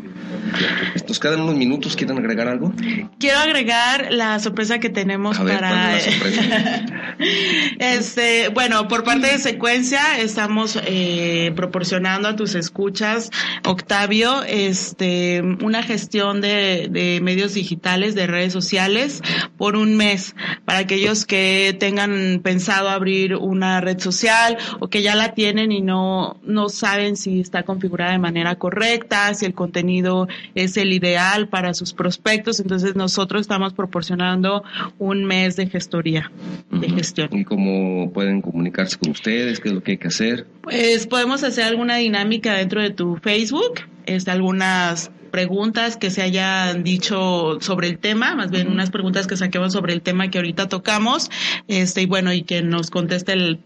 Nos 1.07 1.19
quedan 1.19 1.41
unos 1.41 1.55
minutos, 1.55 1.95
¿quieren 1.95 2.17
agregar 2.17 2.47
algo? 2.47 2.73
Quiero 3.19 3.39
agregar 3.39 4.11
la 4.11 4.39
sorpresa 4.39 4.79
que 4.79 4.89
tenemos 4.89 5.37
para... 5.37 5.97
este, 7.79 8.49
bueno, 8.49 8.87
por 8.87 9.03
parte 9.03 9.27
de 9.27 9.37
Secuencia 9.37 10.19
estamos 10.19 10.77
eh, 10.85 11.53
proporcionando 11.55 12.27
a 12.27 12.35
tus 12.35 12.55
escuchas, 12.55 13.31
Octavio, 13.65 14.43
este, 14.43 15.41
una 15.61 15.81
gestión 15.83 16.41
de, 16.41 16.87
de 16.89 17.19
medios 17.21 17.53
digitales, 17.53 18.15
de 18.15 18.27
redes 18.27 18.51
sociales 18.51 19.21
por 19.57 19.75
un 19.75 19.95
mes 19.95 20.35
para 20.65 20.85
aquellos 21.05 21.25
que 21.25 21.75
tengan 21.79 22.39
pensado 22.43 22.89
abrir 22.89 23.35
una 23.35 23.81
red 23.81 23.99
social 23.99 24.57
o 24.79 24.89
que 24.89 25.01
ya 25.01 25.15
la 25.15 25.33
tienen 25.33 25.71
y 25.71 25.81
no, 25.81 26.37
no 26.43 26.69
saben 26.69 27.15
si 27.15 27.41
está 27.41 27.63
configurada 27.63 28.11
de 28.11 28.19
manera 28.19 28.55
correcta, 28.55 29.33
si 29.33 29.45
el 29.45 29.53
contenido 29.53 30.27
es 30.55 30.77
el 30.77 30.93
ideal 30.93 31.47
para 31.47 31.73
sus 31.73 31.93
prospectos. 31.93 32.59
Entonces 32.59 32.95
nosotros 32.95 33.41
estamos 33.41 33.73
proporcionando 33.73 34.63
un 34.97 35.25
mes 35.25 35.55
de 35.55 35.67
gestoría, 35.67 36.31
de 36.71 36.89
gestión. 36.89 37.29
¿Y 37.31 37.43
cómo 37.43 38.11
pueden 38.11 38.41
comunicarse 38.41 38.97
con 38.97 39.11
ustedes? 39.11 39.59
¿Qué 39.59 39.69
es 39.69 39.75
lo 39.75 39.83
que 39.83 39.91
hay 39.91 39.97
que 39.97 40.07
hacer? 40.07 40.47
Pues 40.61 41.05
podemos 41.07 41.43
hacer 41.43 41.65
alguna 41.65 41.97
dinámica 41.97 42.53
dentro 42.53 42.81
de 42.81 42.89
tu 42.89 43.17
Facebook, 43.17 43.81
este, 44.05 44.31
algunas 44.31 45.11
preguntas 45.35 45.97
que 45.97 46.11
se 46.11 46.21
hayan 46.21 46.85
dicho 46.85 47.57
sobre 47.59 47.89
el 47.89 47.99
tema, 47.99 48.35
más 48.35 48.51
bien 48.51 48.71
unas 48.71 48.89
preguntas 48.89 49.27
que 49.27 49.35
saquemos 49.35 49.73
sobre 49.73 49.91
el 49.91 50.01
tema 50.01 50.29
que 50.29 50.37
ahorita 50.37 50.69
tocamos, 50.69 51.29
este, 51.67 52.03
y 52.03 52.05
bueno, 52.05 52.31
y 52.31 52.43
que 52.43 52.61
nos 52.61 52.89
conteste 52.89 53.33
el, 53.33 53.59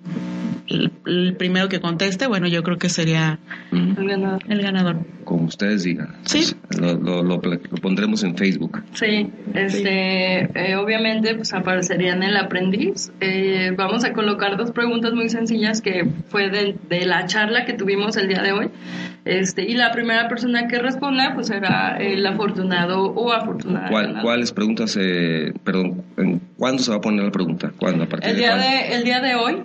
el, 0.70 1.36
primero 1.36 1.70
que 1.70 1.80
conteste, 1.80 2.28
bueno, 2.28 2.48
yo 2.48 2.64
creo 2.64 2.78
que 2.78 2.90
sería 2.90 3.40
el 3.72 4.08
ganador. 4.08 4.44
El 4.48 4.62
ganador. 4.62 4.98
Como 5.24 5.46
ustedes 5.46 5.84
digan. 5.84 6.16
Sí. 6.24 6.56
Lo, 6.80 7.24
lo, 7.24 7.42
pondremos 7.82 8.24
en 8.24 8.36
Facebook. 8.36 8.84
Sí, 8.94 9.32
este, 9.54 10.44
eh, 10.54 10.76
obviamente 10.76 11.36
pues 11.36 11.54
aparecería 11.54 12.14
en 12.14 12.24
el 12.24 12.38
aprendiz. 12.38 13.12
Eh, 13.20 13.74
vamos 13.76 14.04
a 14.04 14.14
colocar 14.14 14.58
dos 14.58 14.72
preguntas 14.72 15.14
muy 15.14 15.30
sencillas 15.30 15.82
que 15.82 16.08
fue 16.28 16.50
de, 16.50 16.76
de 16.90 17.06
la 17.06 17.26
charla 17.26 17.66
que 17.66 17.74
tuvimos 17.74 18.18
el 18.18 18.28
día 18.28 18.42
de 18.42 18.52
hoy. 18.52 18.70
Este, 19.26 19.64
y 19.64 19.74
la 19.74 19.92
primera 19.92 20.28
persona 20.28 20.68
que 20.68 20.80
responda, 20.80 21.34
pues 21.36 21.48
será 21.48 21.98
el 21.98 22.26
afortunado 22.26 23.04
o 23.04 23.32
afortunada. 23.32 24.22
¿Cuáles 24.22 24.52
preguntas, 24.52 24.98
eh, 25.00 25.54
perdón, 25.64 26.04
cuándo 26.58 26.82
se 26.82 26.92
va 26.92 26.98
a 26.98 27.02
poner 27.02 27.26
la 27.26 27.32
pregunta? 27.32 27.72
¿Cuándo? 27.78 28.06
¿A 28.06 28.08
partir 28.08 28.32
el, 28.32 28.38
día 28.38 28.56
de, 28.56 28.96
el 28.96 29.04
día 29.04 29.20
de 29.20 29.36
hoy, 29.36 29.64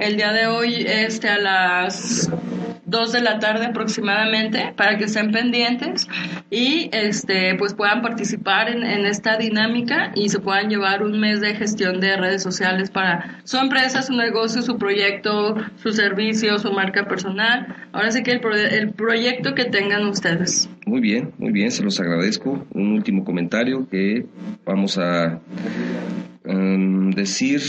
el 0.00 0.16
día 0.16 0.32
de 0.32 0.46
hoy 0.46 0.86
este, 0.88 1.28
a 1.28 1.38
las 1.38 2.30
2 2.86 3.12
de 3.12 3.20
la 3.20 3.38
tarde 3.38 3.66
aproximadamente 3.66 4.72
para 4.74 4.96
que 4.96 5.04
estén 5.04 5.30
pendientes 5.30 6.08
y 6.50 6.88
este 6.92 7.54
pues 7.56 7.74
puedan 7.74 8.02
participar 8.02 8.68
en, 8.70 8.82
esta 9.06 9.36
dinámica 9.36 10.12
y 10.14 10.30
se 10.30 10.40
puedan 10.40 10.68
llevar 10.70 11.02
un 11.02 11.20
mes 11.20 11.40
de 11.40 11.54
gestión 11.54 12.00
de 12.00 12.16
redes 12.16 12.42
sociales 12.42 12.90
para 12.90 13.40
su 13.44 13.58
empresa, 13.58 14.02
su 14.02 14.14
negocio, 14.14 14.62
su 14.62 14.78
proyecto, 14.78 15.54
su 15.76 15.92
servicio, 15.92 16.58
su 16.58 16.72
marca 16.72 17.06
personal. 17.06 17.76
Ahora 17.92 18.10
sí 18.10 18.22
que 18.22 18.32
el, 18.32 18.40
el 18.72 18.92
proyecto 18.92 19.54
que 19.54 19.66
tengan 19.66 20.06
ustedes. 20.06 20.68
Muy 20.86 21.00
bien, 21.00 21.32
muy 21.38 21.52
bien, 21.52 21.70
se 21.70 21.82
los 21.82 22.00
agradezco. 22.00 22.66
Un 22.72 22.92
último 22.92 23.24
comentario 23.24 23.86
que 23.88 24.26
vamos 24.64 24.98
a 24.98 25.40
um, 26.44 27.10
decir 27.10 27.60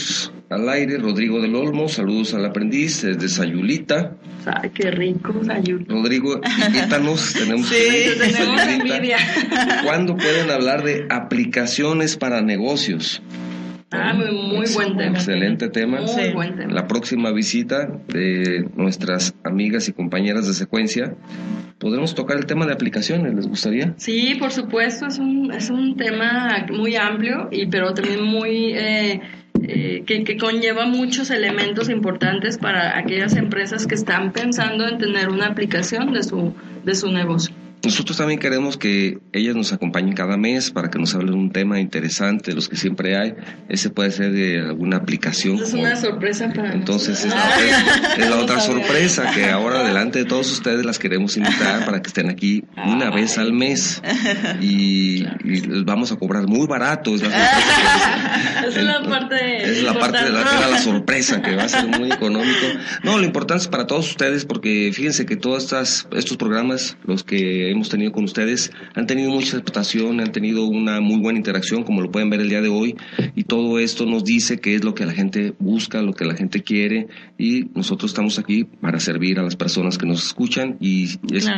al 0.51 0.67
aire, 0.67 0.97
Rodrigo 0.97 1.41
del 1.41 1.55
Olmo, 1.55 1.87
saludos 1.87 2.33
al 2.33 2.45
aprendiz 2.45 3.01
desde 3.03 3.29
Sayulita. 3.29 4.17
Ay, 4.45 4.69
qué 4.71 4.91
rico, 4.91 5.33
Sayulita. 5.45 5.93
Rodrigo, 5.93 6.41
invítanos, 6.67 7.33
tenemos, 7.39 7.67
sí, 7.67 8.19
tenemos 8.19 8.61
envidia. 8.63 9.17
¿Cuándo 9.85 10.17
pueden 10.17 10.51
hablar 10.51 10.83
de 10.83 11.07
aplicaciones 11.09 12.17
para 12.17 12.41
negocios? 12.41 13.21
Ah, 13.91 14.13
muy, 14.13 14.31
muy 14.31 14.65
buen 14.73 14.97
tema. 14.97 15.17
Excelente 15.17 15.69
tema. 15.69 16.01
Muy 16.01 16.29
buen 16.33 16.55
tema. 16.57 16.73
La 16.73 16.87
próxima 16.87 17.31
visita 17.31 17.89
de 18.07 18.69
nuestras 18.75 19.33
amigas 19.43 19.87
y 19.87 19.93
compañeras 19.93 20.47
de 20.47 20.53
secuencia, 20.53 21.15
¿podremos 21.77 22.13
tocar 22.13 22.37
el 22.37 22.45
tema 22.45 22.65
de 22.65 22.73
aplicaciones? 22.73 23.33
¿Les 23.33 23.47
gustaría? 23.47 23.93
Sí, 23.97 24.35
por 24.37 24.51
supuesto, 24.51 25.07
es 25.07 25.17
un, 25.17 25.51
es 25.53 25.69
un 25.69 25.95
tema 25.95 26.65
muy 26.71 26.97
amplio, 26.97 27.47
y 27.51 27.67
pero 27.67 27.93
también 27.93 28.21
muy... 28.21 28.73
Eh, 28.73 29.21
eh, 29.63 30.03
que, 30.05 30.23
que, 30.23 30.37
conlleva 30.37 30.85
muchos 30.85 31.29
elementos 31.29 31.89
importantes 31.89 32.57
para 32.57 32.97
aquellas 32.97 33.35
empresas 33.35 33.85
que 33.85 33.95
están 33.95 34.31
pensando 34.31 34.87
en 34.87 34.97
tener 34.97 35.29
una 35.29 35.47
aplicación 35.47 36.13
de 36.13 36.23
su, 36.23 36.53
de 36.83 36.95
su 36.95 37.11
negocio. 37.11 37.53
Nosotros 37.83 38.17
también 38.17 38.39
queremos 38.39 38.77
que 38.77 39.17
ellas 39.33 39.55
nos 39.55 39.73
acompañen 39.73 40.13
cada 40.13 40.37
mes 40.37 40.69
para 40.69 40.89
que 40.89 40.99
nos 40.99 41.15
hablen 41.15 41.33
un 41.33 41.51
tema 41.51 41.79
interesante, 41.79 42.53
los 42.53 42.69
que 42.69 42.75
siempre 42.75 43.17
hay. 43.17 43.33
Ese 43.69 43.89
puede 43.89 44.11
ser 44.11 44.31
de 44.31 44.59
alguna 44.59 44.97
aplicación. 44.97 45.55
Es 45.55 45.73
una 45.73 45.95
sorpresa 45.95 46.51
para 46.53 46.73
Entonces, 46.73 47.25
es 47.25 47.33
la, 47.33 48.15
es 48.17 48.29
la 48.29 48.37
otra 48.37 48.59
sorpresa 48.61 49.31
que 49.33 49.49
ahora 49.49 49.83
delante 49.83 50.19
de 50.19 50.25
todos 50.25 50.51
ustedes 50.51 50.85
las 50.85 50.99
queremos 50.99 51.37
invitar 51.37 51.83
para 51.85 52.01
que 52.01 52.07
estén 52.09 52.29
aquí 52.29 52.63
una 52.85 53.09
vez 53.09 53.39
al 53.39 53.51
mes 53.51 54.01
y, 54.61 55.23
les 55.43 55.83
vamos 55.83 56.11
a 56.11 56.17
cobrar 56.17 56.47
muy 56.47 56.67
barato. 56.67 57.15
Es 57.15 57.23
la, 57.23 57.29
sorpresa 58.61 58.67
es 58.67 58.83
la 58.83 59.01
parte 59.09 59.63
Es 59.63 59.83
la 59.83 59.93
parte 59.93 60.23
de 60.23 60.29
la, 60.29 60.41
era 60.41 60.67
la 60.69 60.77
sorpresa 60.77 61.41
que 61.41 61.55
va 61.55 61.63
a 61.63 61.69
ser 61.69 61.87
muy 61.87 62.11
económico. 62.11 62.67
No, 63.03 63.17
lo 63.17 63.25
importante 63.25 63.63
es 63.63 63.67
para 63.67 63.87
todos 63.87 64.07
ustedes 64.09 64.45
porque 64.45 64.91
fíjense 64.93 65.25
que 65.25 65.35
todos 65.35 65.63
estas, 65.63 66.07
estos 66.11 66.37
programas, 66.37 66.95
los 67.05 67.23
que 67.23 67.70
hemos 67.71 67.89
tenido 67.89 68.11
con 68.11 68.23
ustedes. 68.23 68.71
Han 68.95 69.07
tenido 69.07 69.31
mucha 69.31 69.57
aceptación, 69.57 70.19
han 70.19 70.31
tenido 70.31 70.65
una 70.65 71.01
muy 71.01 71.19
buena 71.19 71.37
interacción, 71.37 71.83
como 71.83 72.01
lo 72.01 72.11
pueden 72.11 72.29
ver 72.29 72.41
el 72.41 72.49
día 72.49 72.61
de 72.61 72.69
hoy, 72.69 72.95
y 73.35 73.43
todo 73.43 73.79
esto 73.79 74.05
nos 74.05 74.23
dice 74.23 74.59
que 74.59 74.75
es 74.75 74.83
lo 74.83 74.93
que 74.93 75.05
la 75.05 75.13
gente 75.13 75.53
busca, 75.59 76.01
lo 76.01 76.13
que 76.13 76.25
la 76.25 76.35
gente 76.35 76.61
quiere, 76.61 77.07
y 77.37 77.65
nosotros 77.75 78.11
estamos 78.11 78.39
aquí 78.39 78.65
para 78.65 78.99
servir 78.99 79.39
a 79.39 79.43
las 79.43 79.55
personas 79.55 79.97
que 79.97 80.05
nos 80.05 80.25
escuchan 80.25 80.77
y 80.79 81.07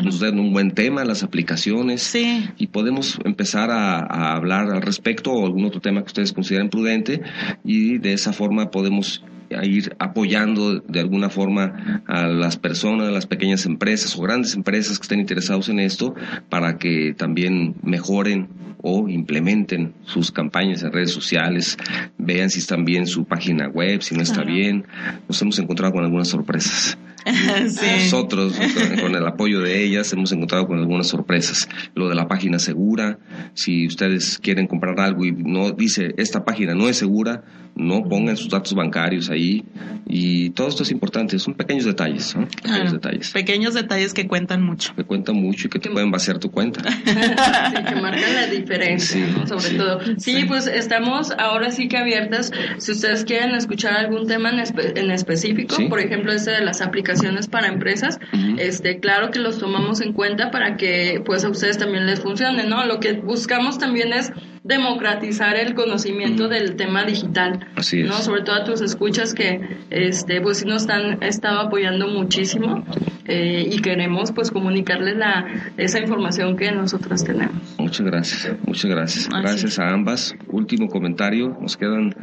nos 0.03 0.19
dan 0.19 0.39
un 0.39 0.53
buen 0.53 0.71
tema, 0.71 1.03
las 1.03 1.23
aplicaciones, 1.23 2.15
y 2.57 2.67
podemos 2.67 3.19
empezar 3.23 3.71
a, 3.71 3.99
a 3.99 4.35
hablar 4.35 4.69
al 4.71 4.81
respecto 4.81 5.31
o 5.31 5.45
algún 5.45 5.65
otro 5.65 5.81
tema 5.81 6.01
que 6.01 6.07
ustedes 6.07 6.33
consideren 6.33 6.69
prudente, 6.69 7.21
y 7.63 7.97
de 7.97 8.13
esa 8.13 8.33
forma 8.33 8.71
podemos 8.71 9.23
a 9.55 9.65
ir 9.65 9.95
apoyando 9.99 10.79
de 10.79 10.99
alguna 10.99 11.29
forma 11.29 12.03
a 12.07 12.27
las 12.27 12.57
personas, 12.57 13.07
a 13.07 13.11
las 13.11 13.25
pequeñas 13.25 13.65
empresas 13.65 14.17
o 14.17 14.21
grandes 14.21 14.55
empresas 14.55 14.97
que 14.97 15.03
estén 15.03 15.19
interesados 15.19 15.69
en 15.69 15.79
esto 15.79 16.15
para 16.49 16.77
que 16.77 17.13
también 17.17 17.75
mejoren 17.81 18.49
o 18.81 19.07
implementen 19.07 19.93
sus 20.03 20.31
campañas 20.31 20.83
en 20.83 20.91
redes 20.91 21.11
sociales, 21.11 21.77
vean 22.17 22.49
si 22.49 22.59
están 22.59 22.83
bien 22.83 23.07
su 23.07 23.23
página 23.23 23.69
web, 23.69 24.01
si 24.01 24.13
no 24.13 24.21
está 24.21 24.43
bien. 24.43 24.85
Nos 25.27 25.41
hemos 25.41 25.57
encontrado 25.57 25.93
con 25.93 26.03
algunas 26.03 26.27
sorpresas. 26.27 26.97
Nosotros, 28.03 28.59
con 29.01 29.15
el 29.15 29.25
apoyo 29.25 29.61
de 29.61 29.83
ellas, 29.83 30.11
hemos 30.13 30.31
encontrado 30.31 30.67
con 30.67 30.79
algunas 30.79 31.07
sorpresas. 31.07 31.69
Lo 31.95 32.09
de 32.09 32.15
la 32.15 32.27
página 32.27 32.59
segura, 32.59 33.19
si 33.53 33.87
ustedes 33.87 34.37
quieren 34.39 34.67
comprar 34.67 34.99
algo 34.99 35.25
y 35.25 35.31
no 35.31 35.71
dice 35.71 36.13
esta 36.17 36.43
página 36.43 36.73
no 36.73 36.89
es 36.89 36.97
segura, 36.97 37.43
no 37.75 38.03
pongan 38.03 38.37
sus 38.37 38.49
datos 38.49 38.73
bancarios 38.75 39.29
ahí 39.29 39.65
y 40.05 40.51
todo 40.51 40.67
esto 40.67 40.83
es 40.83 40.91
importante, 40.91 41.39
son 41.39 41.55
pequeños 41.55 41.85
detalles, 41.85 42.35
pequeños 42.61 42.93
detalles. 42.93 43.31
Pequeños 43.31 43.73
detalles 43.73 44.13
que 44.13 44.27
cuentan 44.27 44.61
mucho. 44.61 44.93
Que 44.95 45.03
cuentan 45.03 45.37
mucho 45.37 45.67
y 45.67 45.69
que 45.69 45.79
te 45.79 45.89
pueden 45.89 46.11
vaciar 46.11 46.37
tu 46.37 46.51
cuenta. 46.51 46.83
sí, 46.91 47.03
que 47.05 47.95
marcan 47.95 48.35
la 48.35 48.47
diferencia, 48.47 49.47
sobre 49.47 49.71
todo. 49.71 49.99
Sí, 50.17 50.45
pues 50.47 50.67
estamos 50.67 51.31
ahora 51.31 51.71
sí 51.71 51.87
que 51.87 51.97
abiertas, 51.97 52.51
si 52.77 52.91
ustedes 52.91 53.23
quieren 53.25 53.55
escuchar 53.55 53.93
algún 53.93 54.27
tema 54.27 54.51
en, 54.51 55.11
específico, 55.11 55.77
por 55.89 55.99
ejemplo 55.99 56.31
este 56.31 56.51
de 56.51 56.61
las 56.61 56.81
aplicaciones 56.81 57.12
para 57.49 57.67
empresas, 57.67 58.19
este 58.57 58.99
claro 58.99 59.31
que 59.31 59.39
los 59.39 59.57
tomamos 59.57 60.01
en 60.01 60.13
cuenta 60.13 60.51
para 60.51 60.77
que 60.77 61.21
pues 61.25 61.43
a 61.43 61.49
ustedes 61.49 61.77
también 61.77 62.05
les 62.05 62.19
funcione, 62.21 62.65
¿no? 62.65 62.85
Lo 62.85 62.99
que 62.99 63.13
buscamos 63.13 63.77
también 63.77 64.13
es 64.13 64.31
democratizar 64.63 65.55
el 65.57 65.75
conocimiento 65.75 66.47
del 66.47 66.75
tema 66.75 67.03
digital. 67.03 67.67
Así 67.75 68.01
es. 68.01 68.07
¿no? 68.07 68.13
Sobre 68.21 68.43
todo 68.43 68.55
a 68.55 68.63
tus 68.63 68.81
escuchas 68.81 69.33
que 69.33 69.77
este 69.89 70.41
pues 70.41 70.59
sí 70.59 70.65
nos 70.65 70.87
han 70.89 71.21
estado 71.21 71.59
apoyando 71.59 72.07
muchísimo 72.07 72.85
eh, 73.25 73.67
y 73.69 73.81
queremos 73.81 74.31
pues 74.31 74.51
comunicarles 74.51 75.17
la 75.17 75.45
esa 75.77 75.99
información 75.99 76.55
que 76.55 76.71
nosotros 76.71 77.23
tenemos. 77.23 77.55
Muchas 77.77 78.05
gracias, 78.05 78.55
muchas 78.65 78.89
gracias. 78.89 79.29
Gracias 79.29 79.79
a 79.79 79.89
ambas. 79.89 80.35
Último 80.47 80.87
comentario, 80.87 81.57
nos 81.61 81.75
quedan 81.75 82.15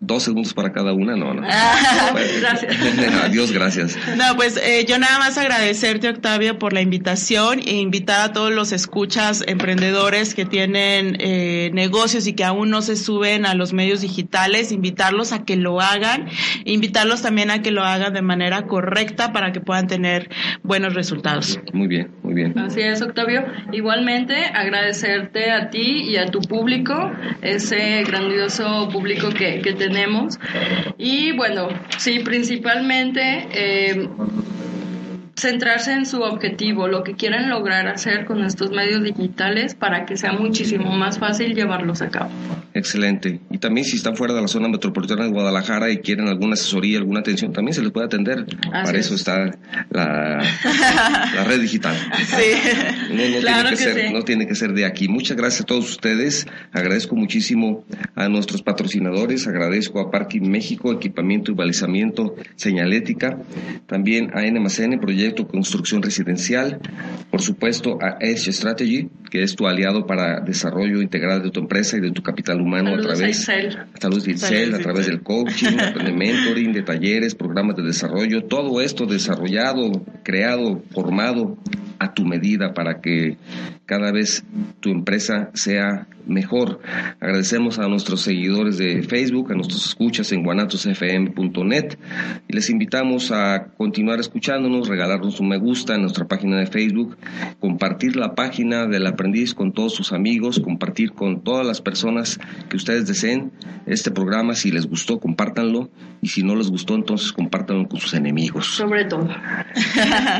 dos 0.00 0.24
segundos 0.24 0.52
para 0.52 0.72
cada 0.72 0.92
una, 0.92 1.16
no, 1.16 1.32
no. 1.34 1.42
gracias. 1.42 2.76
Adiós, 3.24 3.52
gracias. 3.52 3.96
No, 4.16 4.36
pues 4.36 4.56
eh, 4.56 4.84
yo 4.86 4.98
nada 4.98 5.18
más 5.18 5.38
agradecerte, 5.38 6.08
Octavio, 6.08 6.58
por 6.58 6.72
la 6.72 6.80
invitación 6.80 7.60
e 7.60 7.76
invitar 7.76 8.20
a 8.20 8.32
todos 8.32 8.52
los 8.52 8.72
escuchas 8.72 9.44
emprendedores 9.46 10.34
que 10.34 10.44
tienen 10.44 11.16
eh, 11.20 11.41
negocios 11.72 12.26
y 12.26 12.32
que 12.32 12.44
aún 12.44 12.70
no 12.70 12.82
se 12.82 12.96
suben 12.96 13.46
a 13.46 13.54
los 13.54 13.72
medios 13.72 14.00
digitales, 14.00 14.72
invitarlos 14.72 15.32
a 15.32 15.44
que 15.44 15.56
lo 15.56 15.80
hagan, 15.80 16.28
invitarlos 16.64 17.22
también 17.22 17.50
a 17.50 17.62
que 17.62 17.70
lo 17.70 17.84
hagan 17.84 18.14
de 18.14 18.22
manera 18.22 18.66
correcta 18.66 19.32
para 19.32 19.52
que 19.52 19.60
puedan 19.60 19.86
tener 19.86 20.30
buenos 20.62 20.94
resultados. 20.94 21.60
Muy 21.72 21.86
bien, 21.86 22.10
muy 22.22 22.34
bien. 22.34 22.58
Así 22.58 22.80
es, 22.80 23.02
Octavio. 23.02 23.44
Igualmente, 23.72 24.34
agradecerte 24.34 25.50
a 25.50 25.70
ti 25.70 26.02
y 26.08 26.16
a 26.16 26.26
tu 26.26 26.40
público, 26.40 27.12
ese 27.42 28.02
grandioso 28.04 28.88
público 28.90 29.28
que, 29.30 29.60
que 29.60 29.74
te 29.74 29.92
tenemos. 29.92 30.38
Y 30.96 31.32
bueno, 31.32 31.68
sí, 31.98 32.20
principalmente 32.20 33.48
eh, 33.52 34.08
centrarse 35.36 35.92
en 35.92 36.06
su 36.06 36.20
objetivo, 36.20 36.88
lo 36.88 37.02
que 37.02 37.14
quieren 37.14 37.48
lograr 37.48 37.86
hacer 37.88 38.26
con 38.26 38.44
estos 38.44 38.70
medios 38.70 39.02
digitales 39.02 39.74
para 39.74 40.04
que 40.04 40.16
sea 40.16 40.32
muchísimo 40.32 40.92
más 40.92 41.18
fácil 41.18 41.54
llevarlos 41.54 42.02
a 42.02 42.10
cabo. 42.10 42.30
Excelente. 42.74 43.40
Y 43.50 43.58
también 43.58 43.84
si 43.84 43.96
están 43.96 44.16
fuera 44.16 44.34
de 44.34 44.42
la 44.42 44.48
zona 44.48 44.68
metropolitana 44.68 45.24
de 45.24 45.30
Guadalajara 45.30 45.90
y 45.90 45.98
quieren 45.98 46.28
alguna 46.28 46.54
asesoría, 46.54 46.98
alguna 46.98 47.20
atención, 47.20 47.52
también 47.52 47.74
se 47.74 47.82
les 47.82 47.90
puede 47.92 48.06
atender. 48.06 48.46
para 48.70 48.98
eso 48.98 49.14
está 49.14 49.50
la, 49.90 50.42
la, 51.34 51.44
red 51.44 51.60
digital. 51.60 51.96
Sí. 52.24 52.34
No, 53.10 53.40
tiene 53.40 53.70
que, 53.70 53.76
ser, 53.76 54.12
no 54.12 54.22
tiene 54.22 54.46
que 54.46 54.54
ser 54.54 54.72
de 54.72 54.84
aquí. 54.84 55.08
Muchas 55.08 55.36
gracias 55.36 55.62
a 55.62 55.64
todos 55.64 55.90
ustedes. 55.90 56.46
Agradezco 56.72 57.16
muchísimo 57.16 57.84
a 58.14 58.28
nuestros 58.28 58.62
patrocinadores. 58.62 59.46
Agradezco 59.46 60.00
a 60.00 60.10
Parking 60.10 60.48
México, 60.48 60.92
Equipamiento 60.92 61.52
y 61.52 61.54
Balizamiento 61.54 62.34
Señalética. 62.56 63.38
También 63.86 64.30
a 64.34 64.42
NMCN, 64.42 64.98
Proyecto 65.00 65.21
proyecto 65.22 65.46
construcción 65.46 66.02
residencial, 66.02 66.80
por 67.30 67.40
supuesto 67.40 67.96
a 68.02 68.16
Edge 68.18 68.52
Strategy, 68.52 69.08
que 69.30 69.44
es 69.44 69.54
tu 69.54 69.68
aliado 69.68 70.04
para 70.04 70.40
desarrollo 70.40 71.00
integral 71.00 71.42
de 71.44 71.50
tu 71.50 71.60
empresa 71.60 71.96
y 71.96 72.00
de 72.00 72.10
tu 72.10 72.22
capital 72.22 72.60
humano 72.60 72.92
a 72.92 73.00
través 73.00 73.20
de 73.20 73.26
Excel, 74.32 74.74
a 74.74 74.78
través 74.80 75.06
del 75.06 75.22
coaching, 75.22 75.76
de 76.04 76.12
mentoring, 76.12 76.72
de 76.72 76.82
talleres, 76.82 77.36
programas 77.36 77.76
de 77.76 77.84
desarrollo, 77.84 78.42
todo 78.46 78.80
esto 78.80 79.06
desarrollado, 79.06 79.92
creado, 80.24 80.82
formado 80.90 81.56
a 82.02 82.12
tu 82.12 82.24
medida 82.24 82.74
para 82.74 83.00
que 83.00 83.36
cada 83.86 84.10
vez 84.10 84.44
tu 84.80 84.90
empresa 84.90 85.50
sea 85.54 86.08
mejor. 86.26 86.80
Agradecemos 87.20 87.78
a 87.78 87.88
nuestros 87.88 88.22
seguidores 88.22 88.78
de 88.78 89.02
Facebook, 89.02 89.52
a 89.52 89.54
nuestros 89.54 89.86
escuchas 89.86 90.32
en 90.32 90.42
guanatosfm.net 90.42 91.98
y 92.48 92.52
les 92.52 92.70
invitamos 92.70 93.30
a 93.30 93.66
continuar 93.76 94.20
escuchándonos, 94.20 94.88
regalarnos 94.88 95.40
un 95.40 95.48
me 95.48 95.58
gusta 95.58 95.94
en 95.94 96.02
nuestra 96.02 96.26
página 96.26 96.58
de 96.58 96.66
Facebook, 96.66 97.16
compartir 97.60 98.16
la 98.16 98.34
página 98.34 98.86
del 98.86 99.06
aprendiz 99.06 99.54
con 99.54 99.72
todos 99.72 99.94
sus 99.94 100.12
amigos, 100.12 100.60
compartir 100.60 101.12
con 101.12 101.42
todas 101.42 101.66
las 101.66 101.80
personas 101.80 102.40
que 102.68 102.76
ustedes 102.76 103.06
deseen 103.06 103.52
este 103.86 104.10
programa. 104.10 104.54
Si 104.54 104.70
les 104.70 104.86
gustó, 104.86 105.20
compártanlo 105.20 105.90
y 106.20 106.28
si 106.28 106.42
no 106.42 106.56
les 106.56 106.70
gustó, 106.70 106.94
entonces 106.94 107.32
compártanlo 107.32 107.88
con 107.88 108.00
sus 108.00 108.14
enemigos. 108.14 108.76
Sobre 108.76 109.04
todo. 109.04 109.28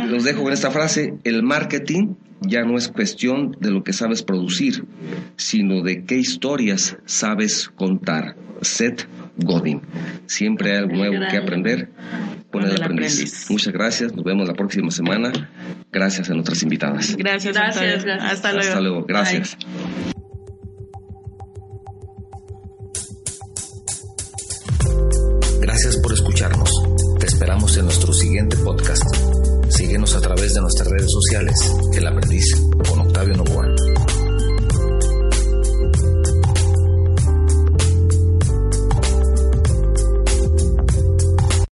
Los 0.06 0.24
dejo 0.24 0.44
con 0.44 0.52
esta 0.52 0.70
frase, 0.70 1.14
el 1.24 1.42
marketing 1.52 2.14
ya 2.40 2.64
no 2.64 2.78
es 2.78 2.88
cuestión 2.88 3.56
de 3.60 3.70
lo 3.70 3.84
que 3.84 3.92
sabes 3.92 4.22
producir, 4.22 4.84
sino 5.36 5.82
de 5.82 6.04
qué 6.04 6.16
historias 6.16 6.96
sabes 7.04 7.68
contar. 7.68 8.36
Seth 8.62 9.06
Godin. 9.36 9.82
Siempre 10.26 10.70
hay 10.70 10.78
algo 10.78 10.94
nuevo 10.94 11.16
que 11.28 11.36
aprender 11.36 11.90
con 12.50 12.64
el, 12.64 12.80
aprendiz. 12.80 13.50
Muchas 13.50 13.72
gracias. 13.72 14.14
Nos 14.14 14.24
vemos 14.24 14.46
la 14.48 14.54
próxima 14.54 14.90
semana. 14.90 15.30
Gracias 15.90 16.30
a 16.30 16.34
nuestras 16.34 16.62
invitadas. 16.62 17.16
Gracias. 17.16 17.54
Gracias. 17.54 18.04
Hasta 18.06 18.52
luego. 18.52 18.68
Hasta 18.68 18.80
luego. 18.80 19.04
Gracias. 19.04 19.56
Gracias 25.60 25.96
por 25.98 26.12
escucharnos. 26.12 26.70
Te 27.18 27.26
esperamos 27.26 27.76
en 27.76 27.84
nuestro 27.84 28.12
siguiente 28.12 28.56
podcast. 28.58 29.41
Síguenos 29.76 30.14
a 30.14 30.20
través 30.20 30.52
de 30.52 30.60
nuestras 30.60 30.88
redes 30.88 31.10
sociales. 31.10 31.74
El 31.94 32.06
aprendiz 32.06 32.44
con 32.88 33.00
Octavio 33.00 33.36
Novoa. 33.36 33.74